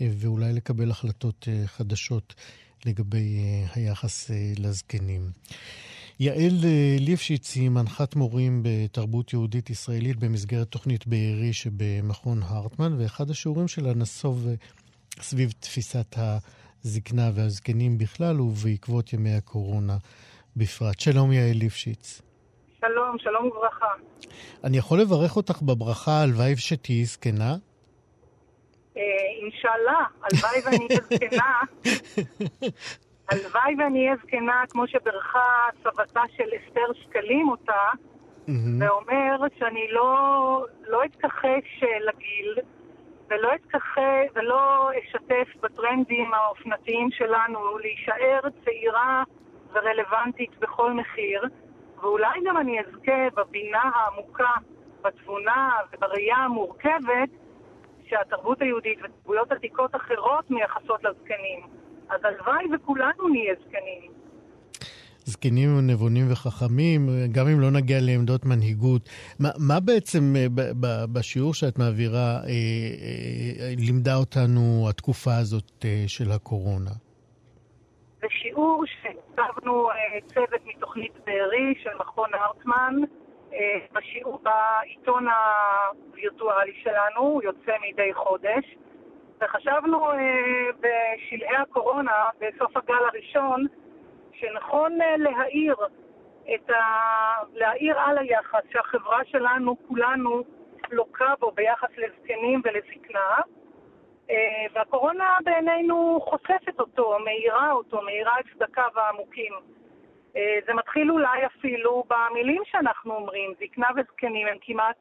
ואולי 0.00 0.52
לקבל 0.52 0.90
החלטות 0.90 1.48
חדשות. 1.66 2.34
לגבי 2.86 3.38
אה, 3.38 3.66
היחס 3.74 4.30
אה, 4.30 4.52
לזקנים. 4.58 5.30
יעל 6.20 6.64
אה, 6.64 6.96
ליפשיץ 7.00 7.54
היא 7.54 7.70
מנחת 7.70 8.16
מורים 8.16 8.62
בתרבות 8.64 9.32
יהודית 9.32 9.70
ישראלית 9.70 10.16
במסגרת 10.16 10.68
תוכנית 10.68 11.06
בארי 11.06 11.52
שבמכון 11.52 12.42
הרטמן, 12.42 12.92
ואחד 12.98 13.30
השיעורים 13.30 13.68
שלה 13.68 13.94
נסוב 13.94 14.46
סביב 15.20 15.50
תפיסת 15.60 16.16
הזקנה 16.84 17.30
והזקנים 17.34 17.98
בכלל 17.98 18.40
ובעקבות 18.40 19.12
ימי 19.12 19.34
הקורונה 19.34 19.96
בפרט. 20.56 21.00
שלום 21.00 21.32
יעל 21.32 21.56
ליפשיץ. 21.56 22.22
שלום, 22.80 23.16
שלום 23.18 23.46
וברכה. 23.46 23.86
אני 24.64 24.76
יכול 24.76 25.00
לברך 25.00 25.36
אותך 25.36 25.62
בברכה, 25.62 26.22
הלוואי 26.22 26.56
שתהיי 26.56 27.04
זקנה? 27.04 27.56
אינשאללה, 29.64 30.04
הלוואי 30.22 30.60
ואני 30.64 30.86
אהיה 30.90 31.00
זקנה. 31.10 31.60
הלוואי 33.30 33.74
ואני 33.78 34.04
אהיה 34.04 34.16
זקנה 34.16 34.62
כמו 34.70 34.88
שברכה 34.88 35.66
סבתה 35.82 36.20
של 36.36 36.44
אסתר 36.44 36.92
שקלים 36.94 37.48
אותה, 37.48 37.82
ואומר 38.80 39.46
שאני 39.58 39.88
לא, 39.90 40.66
לא 40.86 41.04
אתכחש 41.04 41.84
לגיל, 42.00 42.58
ולא 43.30 43.54
אתכחש 43.54 44.26
ולא 44.34 44.90
אשתף 44.98 45.62
בטרנדים 45.62 46.34
האופנתיים 46.34 47.10
שלנו 47.10 47.78
להישאר 47.78 48.40
צעירה 48.64 49.22
ורלוונטית 49.72 50.58
בכל 50.58 50.92
מחיר, 50.92 51.42
ואולי 52.00 52.38
גם 52.46 52.56
אני 52.56 52.80
אזכה 52.80 53.28
בבינה 53.34 53.90
העמוקה, 53.94 54.52
בתבונה 55.02 55.70
ובראייה 55.92 56.36
המורכבת 56.36 57.43
שהתרבות 58.08 58.62
היהודית 58.62 58.98
ותרבויות 59.04 59.52
עתיקות 59.52 59.94
אחרות 59.94 60.50
מייחסות 60.50 61.04
לזקנים. 61.04 61.60
אז 62.08 62.20
הלוואי 62.24 62.64
וכולנו 62.74 63.28
נהיה 63.28 63.54
זקנים. 63.66 64.12
זקנים 65.24 65.68
נבונים 65.86 66.32
וחכמים, 66.32 67.08
גם 67.32 67.46
אם 67.48 67.60
לא 67.60 67.70
נגיע 67.70 67.98
לעמדות 68.00 68.44
מנהיגות. 68.44 69.08
מה, 69.40 69.48
מה 69.68 69.80
בעצם 69.80 70.34
אה, 70.36 70.46
בשיעור 71.12 71.54
שאת 71.54 71.78
מעבירה 71.78 72.36
אה, 72.36 72.48
אה, 72.48 73.72
לימדה 73.76 74.16
אותנו 74.16 74.86
התקופה 74.90 75.36
הזאת 75.36 75.84
של 76.06 76.30
הקורונה? 76.30 76.90
זה 78.20 78.26
שיעור 78.30 78.84
שהצבנו 78.86 79.88
צוות 80.34 80.60
מתוכנית 80.66 81.12
בארי 81.26 81.74
של 81.82 81.90
מכון 82.00 82.30
הרטמן, 82.34 82.94
אה, 83.02 83.23
בשיעור 83.92 84.40
בעיתון 84.42 85.26
הווירטואלי 85.28 86.74
שלנו, 86.82 87.20
הוא 87.20 87.42
יוצא 87.42 87.72
מדי 87.82 88.14
חודש, 88.14 88.76
וחשבנו 89.40 90.12
אה, 90.12 90.16
בשלהי 90.80 91.56
הקורונה, 91.56 92.24
בסוף 92.40 92.76
הגל 92.76 93.04
הראשון, 93.08 93.66
שנכון 94.32 95.00
אה, 95.00 95.16
להעיר 95.16 95.76
את 96.54 96.70
ה... 96.70 96.82
להעיר 97.52 98.00
על 98.00 98.18
היחס 98.18 98.62
שהחברה 98.72 99.24
שלנו, 99.24 99.76
כולנו, 99.88 100.42
לוקה 100.90 101.34
בו 101.40 101.50
ביחס 101.50 101.88
לזקנים 101.96 102.60
ולזקנה, 102.64 103.40
אה, 104.30 104.66
והקורונה 104.72 105.38
בעינינו 105.44 106.20
חושפת 106.20 106.80
אותו, 106.80 107.18
מאירה 107.24 107.72
אותו, 107.72 108.02
מאירה 108.02 108.40
את 108.40 108.44
צדקיו 108.54 108.90
העמוקים. 108.96 109.52
אה, 110.36 110.58
זה 110.66 110.74
מתחיל 110.74 111.10
אולי 111.10 111.46
אפילו 111.46 112.04
במילים 112.10 112.62
שאנחנו 112.70 113.14
אומרים, 113.14 113.54
זקנה 113.60 113.86
וזקנים 113.96 114.46
הם 114.46 114.56
כמעט 114.60 114.96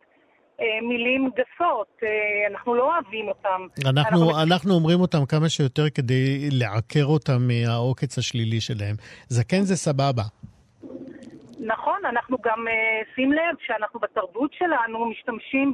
אה, 0.62 0.66
מילים 0.82 1.30
גסות, 1.30 2.00
אנחנו 2.52 2.76
לא 2.76 2.94
אוהבים 2.94 3.28
אותם. 3.28 3.68
אנחנו, 3.86 4.30
אנחנו... 4.30 4.44
אנחנו 4.44 4.74
אומרים 4.74 5.00
אותם 5.00 5.26
כמה 5.30 5.50
שיותר 5.50 5.90
כדי 5.96 6.50
לעקר 6.52 7.06
אותם 7.06 7.40
מהעוקץ 7.48 8.18
השלילי 8.18 8.62
שלהם. 8.62 8.96
זקן 9.28 9.62
זה 9.62 9.76
סבבה. 9.76 10.24
נכון, 11.60 12.06
אנחנו 12.06 12.38
גם, 12.44 12.66
שים 13.16 13.32
לב 13.32 13.56
שאנחנו 13.66 14.00
בתרבות 14.00 14.54
שלנו 14.54 15.06
משתמשים 15.06 15.74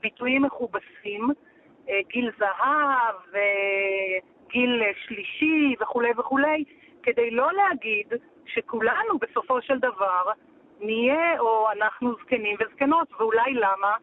בביטויים 0.00 0.42
מכובסים. 0.42 1.30
אה, 1.88 2.00
גיל 2.12 2.30
זהב, 2.38 3.16
גיל 4.52 4.82
שלישי 5.06 5.74
וכולי 5.80 6.10
וכולי, 6.18 6.64
כדי 7.02 7.30
לא 7.30 7.48
להגיד 7.52 8.06
שכולנו 8.46 9.18
בסופו 9.18 9.62
של 9.62 9.78
דבר 9.78 10.30
נהיה 10.80 11.40
או 11.40 11.72
אנחנו 11.72 12.14
זקנים 12.22 12.56
וזקנות, 12.60 13.08
ואולי 13.18 13.54
למה? 13.54 13.94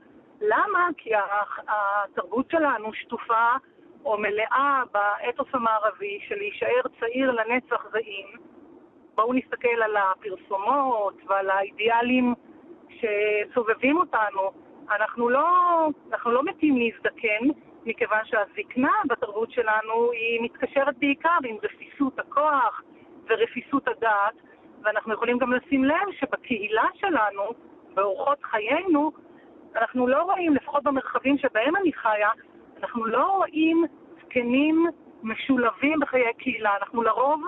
למה? 0.41 0.87
כי 0.97 1.09
התרבות 1.67 2.51
שלנו 2.51 2.93
שטופה 2.93 3.51
או 4.05 4.17
מלאה 4.17 4.83
באתוס 4.91 5.47
המערבי 5.53 6.19
של 6.27 6.35
להישאר 6.35 6.81
צעיר 6.99 7.31
לנצח 7.31 7.85
זעים. 7.91 8.27
בואו 9.15 9.33
נסתכל 9.33 9.81
על 9.83 9.97
הפרסומות 9.97 11.13
ועל 11.27 11.49
האידיאלים 11.49 12.33
שסובבים 12.89 13.97
אותנו. 13.97 14.51
אנחנו 14.91 15.29
לא, 15.29 15.47
אנחנו 16.11 16.31
לא 16.31 16.43
מתים 16.43 16.77
להזדקן, 16.77 17.47
מכיוון 17.85 18.25
שהזקנה 18.25 18.91
בתרבות 19.05 19.51
שלנו 19.51 20.11
היא 20.11 20.41
מתקשרת 20.41 20.97
בעיקר 20.97 21.37
עם 21.45 21.57
רפיסות 21.63 22.19
הכוח 22.19 22.81
ורפיסות 23.29 23.87
הדעת, 23.87 24.33
ואנחנו 24.83 25.13
יכולים 25.13 25.37
גם 25.37 25.53
לשים 25.53 25.83
לב 25.83 26.11
שבקהילה 26.19 26.85
שלנו, 26.93 27.43
באורחות 27.93 28.43
חיינו, 28.43 29.11
אנחנו 29.75 30.07
לא 30.07 30.23
רואים, 30.23 30.55
לפחות 30.55 30.83
במרחבים 30.83 31.37
שבהם 31.37 31.75
אני 31.75 31.93
חיה, 31.93 32.29
אנחנו 32.81 33.05
לא 33.05 33.25
רואים 33.37 33.85
זקנים 34.21 34.85
משולבים 35.23 35.99
בחיי 35.99 36.33
קהילה. 36.37 36.77
אנחנו 36.81 37.03
לרוב 37.03 37.41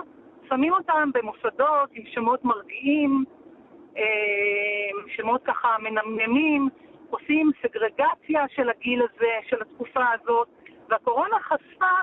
שמים 0.48 0.72
אותם 0.72 1.10
במוסדות 1.14 1.90
עם 1.92 2.02
שמות 2.06 2.44
מרגיעים, 2.44 3.24
אה, 3.96 4.02
שמות 5.08 5.42
ככה 5.44 5.76
מנמנמים, 5.78 6.68
עושים 7.10 7.50
סגרגציה 7.62 8.44
של 8.48 8.70
הגיל 8.70 9.02
הזה, 9.02 9.32
של 9.48 9.56
התקופה 9.62 10.04
הזאת, 10.12 10.48
והקורונה 10.88 11.36
חשפה 11.40 11.94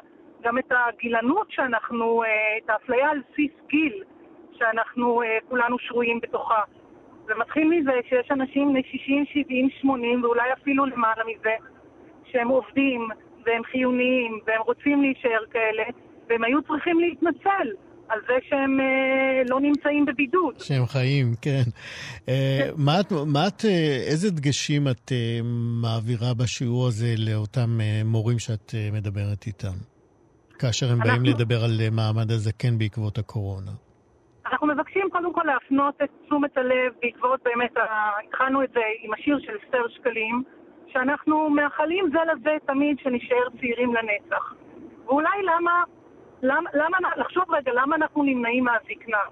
גם 0.43 0.57
את 0.57 0.71
הגילנות 0.71 1.47
שאנחנו, 1.51 2.23
אה, 2.23 2.29
את 2.57 2.69
האפליה 2.69 3.09
על 3.09 3.19
בסיס 3.31 3.51
גיל, 3.69 4.03
שאנחנו 4.57 5.21
אה, 5.21 5.37
כולנו 5.49 5.79
שרויים 5.79 6.19
בתוכה. 6.23 6.61
זה 7.27 7.33
מתחיל 7.39 7.69
מזה 7.69 7.91
שיש 8.09 8.31
אנשים 8.31 8.69
בני 8.69 8.81
60, 8.91 9.25
70, 9.25 9.69
80 9.81 10.23
ואולי 10.23 10.53
אפילו 10.53 10.85
למעלה 10.85 11.23
מזה, 11.23 11.55
שהם 12.31 12.47
עובדים 12.47 13.07
והם 13.45 13.63
חיוניים 13.71 14.39
והם 14.47 14.61
רוצים 14.61 15.01
להישאר 15.01 15.45
כאלה, 15.51 15.83
והם 16.29 16.43
היו 16.43 16.61
צריכים 16.61 16.99
להתנצל 16.99 17.67
על 18.09 18.19
זה 18.27 18.33
שהם 18.49 18.79
אה, 18.79 19.41
לא 19.49 19.59
נמצאים 19.59 20.05
בבידוד. 20.05 20.59
שהם 20.59 20.85
חיים, 20.85 21.33
כן. 21.41 21.63
אה. 22.29 22.69
מה 22.85 22.99
את, 22.99 23.11
מה 23.25 23.47
את, 23.47 23.65
אה, 23.65 23.97
איזה 24.07 24.31
דגשים 24.31 24.87
את 24.87 25.11
אה, 25.11 25.39
מעבירה 25.81 26.33
בשיעור 26.33 26.87
הזה 26.87 27.13
לאותם 27.17 27.81
אה, 27.81 28.01
מורים 28.05 28.39
שאת 28.39 28.75
אה, 28.75 28.89
מדברת 28.93 29.47
איתם, 29.47 29.77
כאשר 30.63 30.85
הם 30.85 31.01
אנחנו... 31.01 31.09
באים 31.09 31.23
לדבר 31.25 31.59
על 31.65 31.71
אה, 31.81 31.89
מעמד 31.97 32.31
הזקן 32.31 32.77
בעקבות 32.77 33.17
הקורונה? 33.17 33.71
אנחנו 34.45 34.67
מבקשים 34.67 35.09
קודם 35.11 35.33
כל 35.33 35.43
להפנות 35.45 35.95
את 36.03 36.09
תשומת 36.25 36.57
הלב 36.57 36.91
בעקבות 37.01 37.39
באמת, 37.43 37.73
התחלנו 38.27 38.63
את 38.63 38.69
זה 38.73 38.79
עם 39.03 39.13
השיר 39.13 39.39
של 39.39 39.53
אסתר 39.63 39.87
שקלים, 39.95 40.43
שאנחנו 40.87 41.49
מאחלים 41.49 42.05
זה 42.13 42.19
לזה 42.31 42.51
תמיד 42.65 42.97
שנשאר 43.03 43.45
צעירים 43.59 43.93
לנצח. 43.95 44.53
ואולי 45.05 45.37
למה 45.43 45.83
למה, 46.43 46.69
למה, 46.73 46.97
לחשוב 47.17 47.43
רגע, 47.49 47.71
למה 47.75 47.95
אנחנו 47.95 48.23
נמנעים 48.23 48.63
מהזקנה? 48.63 49.23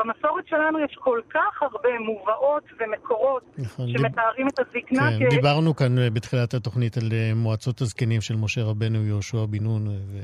במסורת 0.00 0.46
שלנו 0.46 0.78
יש 0.78 0.94
כל 0.94 1.20
כך 1.30 1.62
הרבה 1.62 1.98
מובאות 1.98 2.64
ומקורות 2.78 3.42
נכון, 3.58 3.88
שמתארים 3.88 4.46
דיב... 4.46 4.54
את 4.54 4.58
הזקנה 4.58 5.10
כן, 5.18 5.30
כ... 5.30 5.30
דיברנו 5.30 5.76
כאן 5.76 5.98
אה, 5.98 6.10
בתחילת 6.10 6.54
התוכנית 6.54 6.96
על 6.96 7.08
אה, 7.12 7.32
מועצות 7.34 7.80
הזקנים 7.80 8.20
של 8.20 8.34
משה 8.36 8.60
רבנו, 8.64 8.98
יהושע 9.06 9.44
בן 9.50 9.62
נון 9.64 9.86
אה, 9.86 9.92
ו... 9.92 10.18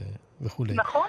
וכולי. 0.45 0.75
נכון, 0.75 1.09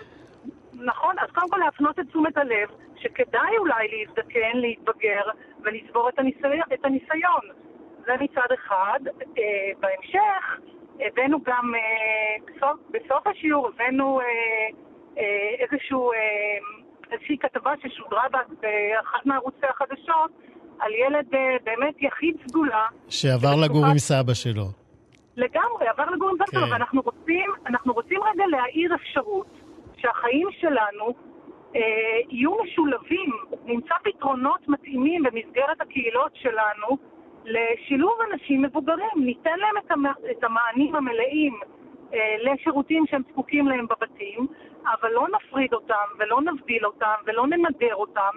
נכון. 0.74 1.15
אז 1.20 1.30
קודם 1.36 1.49
כל 1.49 1.57
להפנות 1.65 1.99
את 1.99 2.05
תשומת 2.09 2.38
הלב 2.38 2.70
שכדאי 3.01 3.57
אולי 3.57 3.88
להזדקן, 3.91 4.57
להתבגר 4.57 5.24
ולצבור 5.63 6.09
את, 6.09 6.20
הניסי... 6.20 6.61
את 6.74 6.86
הניסיון. 6.86 7.45
זה 8.05 8.13
מצד 8.20 8.51
אחד. 8.53 8.99
אה, 9.38 9.43
בהמשך 9.80 10.43
הבאנו 10.99 11.38
גם, 11.43 11.76
אה, 11.76 12.36
בסוף, 12.47 12.80
בסוף 12.91 13.28
השיעור 13.28 13.68
הבאנו... 13.68 14.20
אה, 14.20 14.26
אה, 15.18 15.55
איזשהו, 15.59 16.11
אה, 16.11 16.18
איזושהי 17.11 17.37
כתבה 17.37 17.73
ששודרה 17.83 18.23
באחת 18.61 19.25
מערוצי 19.25 19.65
החדשות 19.69 20.31
על 20.79 20.91
ילד 20.93 21.25
אה, 21.33 21.55
באמת 21.63 21.95
יחיד 22.01 22.35
סגולה. 22.47 22.85
שעבר 23.09 23.55
לגור 23.65 23.85
עם 23.85 23.97
סבא 23.97 24.33
שלו. 24.33 24.65
לגמרי, 25.37 25.87
עבר 25.87 26.05
לגור 26.05 26.29
עם 26.29 26.35
סבא 26.35 26.45
שלו, 26.51 26.67
כן. 26.67 26.71
ואנחנו 26.71 27.01
רוצים, 27.01 27.51
אנחנו 27.67 27.93
רוצים 27.93 28.19
רגע 28.23 28.43
להאיר 28.47 28.95
אפשרות 28.95 29.47
שהחיים 29.97 30.47
שלנו 30.59 31.13
אה, 31.75 31.81
יהיו 32.29 32.51
משולבים, 32.63 33.31
נמצא 33.65 33.95
פתרונות 34.03 34.67
מתאימים 34.67 35.23
במסגרת 35.23 35.81
הקהילות 35.81 36.31
שלנו 36.35 36.97
לשילוב 37.45 38.13
אנשים 38.31 38.61
מבוגרים, 38.61 39.15
ניתן 39.15 39.59
להם 39.59 40.01
את 40.31 40.43
המענים 40.43 40.95
המלאים 40.95 41.59
אה, 42.13 42.35
לשירותים 42.39 43.03
שהם 43.09 43.21
זקוקים 43.31 43.67
להם 43.67 43.85
בבתים, 43.85 44.47
אבל 44.93 45.11
לא 45.11 45.27
נפריד 45.27 45.73
אותם 45.73 46.05
ולא 46.17 46.41
נבדיל 46.41 46.85
אותם 46.85 47.15
ולא 47.25 47.47
ננדר 47.47 47.95
אותם, 47.95 48.31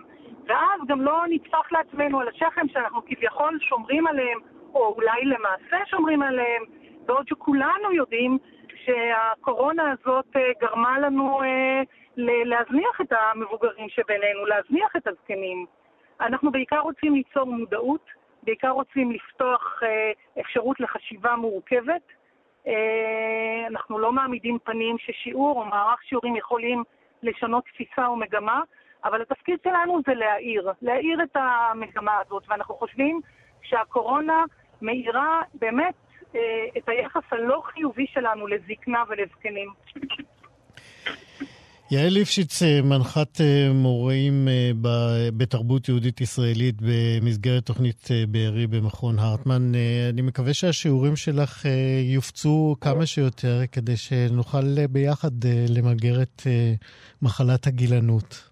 ואז 0.47 0.81
גם 0.87 1.01
לא 1.01 1.23
נטפח 1.29 1.73
לעצמנו 1.73 2.21
על 2.21 2.29
השכם 2.29 2.69
שאנחנו 2.69 3.03
כביכול 3.07 3.59
שומרים 3.61 4.07
עליהם, 4.07 4.39
או 4.75 4.95
אולי 4.97 5.25
למעשה 5.25 5.87
שומרים 5.87 6.23
עליהם, 6.23 6.63
בעוד 7.07 7.29
שכולנו 7.29 7.93
יודעים 7.93 8.39
שהקורונה 8.85 9.91
הזאת 9.91 10.37
אה, 10.37 10.51
גרמה 10.61 10.99
לנו 10.99 11.43
אה, 11.43 11.83
להזניח 12.17 13.01
את 13.01 13.13
המבוגרים 13.13 13.89
שבינינו, 13.89 14.47
להזניח 14.47 14.97
את 14.97 15.07
הזקנים. 15.07 15.67
אנחנו 16.21 16.51
בעיקר 16.51 16.81
רוצים 16.81 17.15
ליצור 17.15 17.47
מודעות, 17.47 18.05
בעיקר 18.43 18.71
רוצים 18.71 19.13
לפתוח 19.13 19.83
אפשרות 20.41 20.81
לחשיבה 20.81 21.37
מורכבת, 21.37 22.03
אה, 22.09 22.20
אנחנו 23.67 23.99
לא 23.99 24.13
מעמידים 24.13 24.59
פנים 24.65 24.97
ששיעור 24.99 25.61
או 25.61 25.65
מערך 25.65 26.03
שיעורים 26.03 26.37
יכולים 26.37 26.85
לשנות 27.23 27.65
תפיסה 27.65 28.07
או 28.07 28.17
מגמה, 28.17 28.63
אבל 29.05 29.23
התפקיד 29.23 29.59
שלנו 29.65 30.01
זה 30.07 30.15
להאיר, 30.15 30.73
להאיר 30.83 31.23
את 31.23 31.37
המגמה 31.37 32.19
הזאת, 32.27 32.43
ואנחנו 32.49 32.75
חושבים 32.75 33.21
שהקורונה 33.63 34.45
מאירה 34.83 35.43
באמת 35.55 35.95
אה, 36.35 36.67
את 36.77 36.89
היחס 36.89 37.23
הלא 37.31 37.63
חיובי 37.65 38.07
שלנו 38.07 38.47
לזקנה 38.47 39.05
ולזקנים. 39.09 39.71
יעל 41.93 42.09
ליפשיץ, 42.09 42.63
אה, 42.63 42.83
מנחת 42.83 43.41
אה, 43.41 43.73
מורים 43.75 44.49
אה, 44.49 44.71
בתרבות 45.37 45.89
יהודית 45.89 46.21
ישראלית 46.21 46.75
במסגרת 46.81 47.67
תוכנית 47.67 48.09
בארי 48.29 48.67
במכון 48.67 49.19
הרטמן. 49.19 49.63
אני 50.13 50.23
מקווה 50.23 50.55
שהשיעורים 50.55 51.17
שלך 51.17 51.65
יופצו 52.15 52.77
כמה 52.81 53.07
שיותר 53.07 53.61
כדי 53.73 53.97
שנוכל 53.97 54.87
ביחד 54.91 55.31
למגר 55.69 56.23
את 56.23 56.43
מחלת 57.23 57.67
הגילנות. 57.67 58.51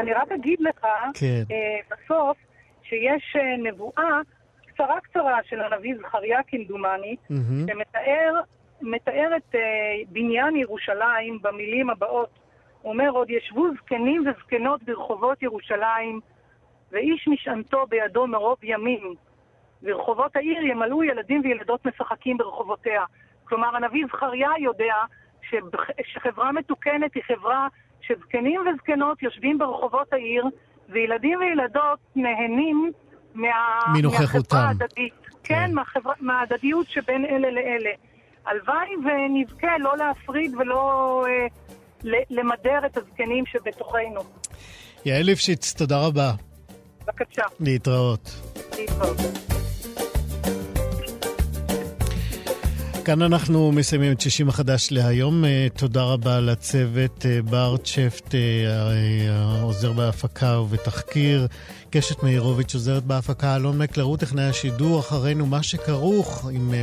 אני 0.00 0.12
רק 0.12 0.32
אגיד 0.32 0.58
לך, 0.60 0.86
כן. 1.14 1.42
בסוף, 1.90 2.36
שיש 2.82 3.36
נבואה 3.64 4.20
קצרה 4.66 5.00
קצרה 5.00 5.38
של 5.48 5.60
הנביא 5.60 5.94
זכריה 5.98 6.38
כמדומני, 6.46 7.16
mm-hmm. 7.30 7.72
שמתאר 7.72 8.40
מתאר 8.82 9.36
את 9.36 9.54
uh, 9.54 9.58
בניין 10.08 10.56
ירושלים 10.56 11.38
במילים 11.42 11.90
הבאות. 11.90 12.38
הוא 12.82 12.92
אומר, 12.92 13.10
עוד 13.10 13.30
ישבו 13.30 13.66
זקנים 13.82 14.24
וזקנות 14.26 14.82
ברחובות 14.82 15.42
ירושלים, 15.42 16.20
ואיש 16.92 17.28
משענתו 17.28 17.86
בידו 17.88 18.26
מרוב 18.26 18.58
ימים. 18.62 19.14
ורחובות 19.82 20.36
העיר 20.36 20.62
ימלאו 20.62 21.04
ילדים 21.04 21.40
וילדות 21.44 21.86
משחקים 21.86 22.36
ברחובותיה. 22.36 23.04
כלומר, 23.44 23.76
הנביא 23.76 24.04
זכריה 24.06 24.50
יודע 24.58 24.94
שחברה 26.04 26.52
מתוקנת 26.52 27.14
היא 27.14 27.22
חברה 27.22 27.68
שזקנים 28.00 28.60
וזקנות 28.60 29.22
יושבים 29.22 29.58
ברחובות 29.58 30.12
העיר, 30.12 30.44
וילדים 30.88 31.38
וילדות 31.38 31.98
נהנים 32.16 32.92
מה... 33.34 33.48
מנוכחותם. 33.98 34.56
מהחברה 34.56 34.68
ההדדית. 34.68 35.14
כן, 35.44 35.74
מהחברה, 35.74 36.14
מההדדיות 36.20 36.86
שבין 36.86 37.24
אלה 37.24 37.50
לאלה. 37.50 37.90
הלוואי 38.48 38.88
ונזכה 39.04 39.78
לא 39.78 39.96
להפריד 39.96 40.54
ולא 40.54 41.24
אה, 41.26 41.46
למדר 42.30 42.86
את 42.86 42.96
הזקנים 42.96 43.44
שבתוכנו. 43.46 44.20
יעל 45.04 45.22
ליפשיץ, 45.22 45.72
תודה 45.72 46.06
רבה. 46.06 46.32
בבקשה, 47.06 47.42
להתראות. 47.60 48.30
להתראות. 48.78 49.16
כאן 53.08 53.22
אנחנו 53.22 53.72
מסיימים 53.72 54.12
את 54.12 54.20
60 54.20 54.48
החדש 54.48 54.88
להיום. 54.90 55.44
אה, 55.44 55.66
תודה 55.76 56.02
רבה 56.02 56.40
לצוות 56.40 57.26
אה, 57.26 57.42
בר 57.42 57.76
צ'פט, 57.84 58.34
אה, 58.34 58.40
העוזר 59.30 59.92
בהפקה 59.92 60.60
ובתחקיר, 60.60 61.46
קשת 61.90 62.22
מאירוביץ' 62.22 62.74
עוזרת 62.74 63.04
בהפקה, 63.04 63.56
אלון 63.56 63.78
מקלר 63.78 64.04
הוא 64.04 64.16
טכנאי 64.16 64.44
השידור, 64.44 65.00
אחרינו 65.00 65.46
מה 65.46 65.62
שכרוך 65.62 66.48
עם 66.52 66.74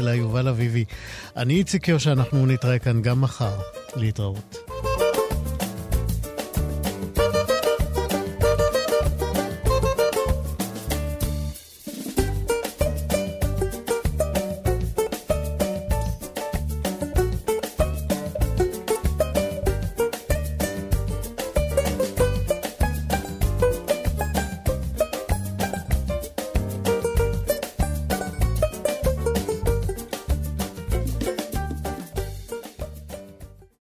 לה 0.00 0.14
יובל 0.14 0.48
אביבי. 0.48 0.84
אני 1.36 1.54
איציק 1.54 1.88
יושע, 1.88 2.12
אנחנו 2.12 2.46
נתראה 2.46 2.78
כאן 2.78 3.02
גם 3.02 3.20
מחר. 3.20 3.58
להתראות. 3.96 4.56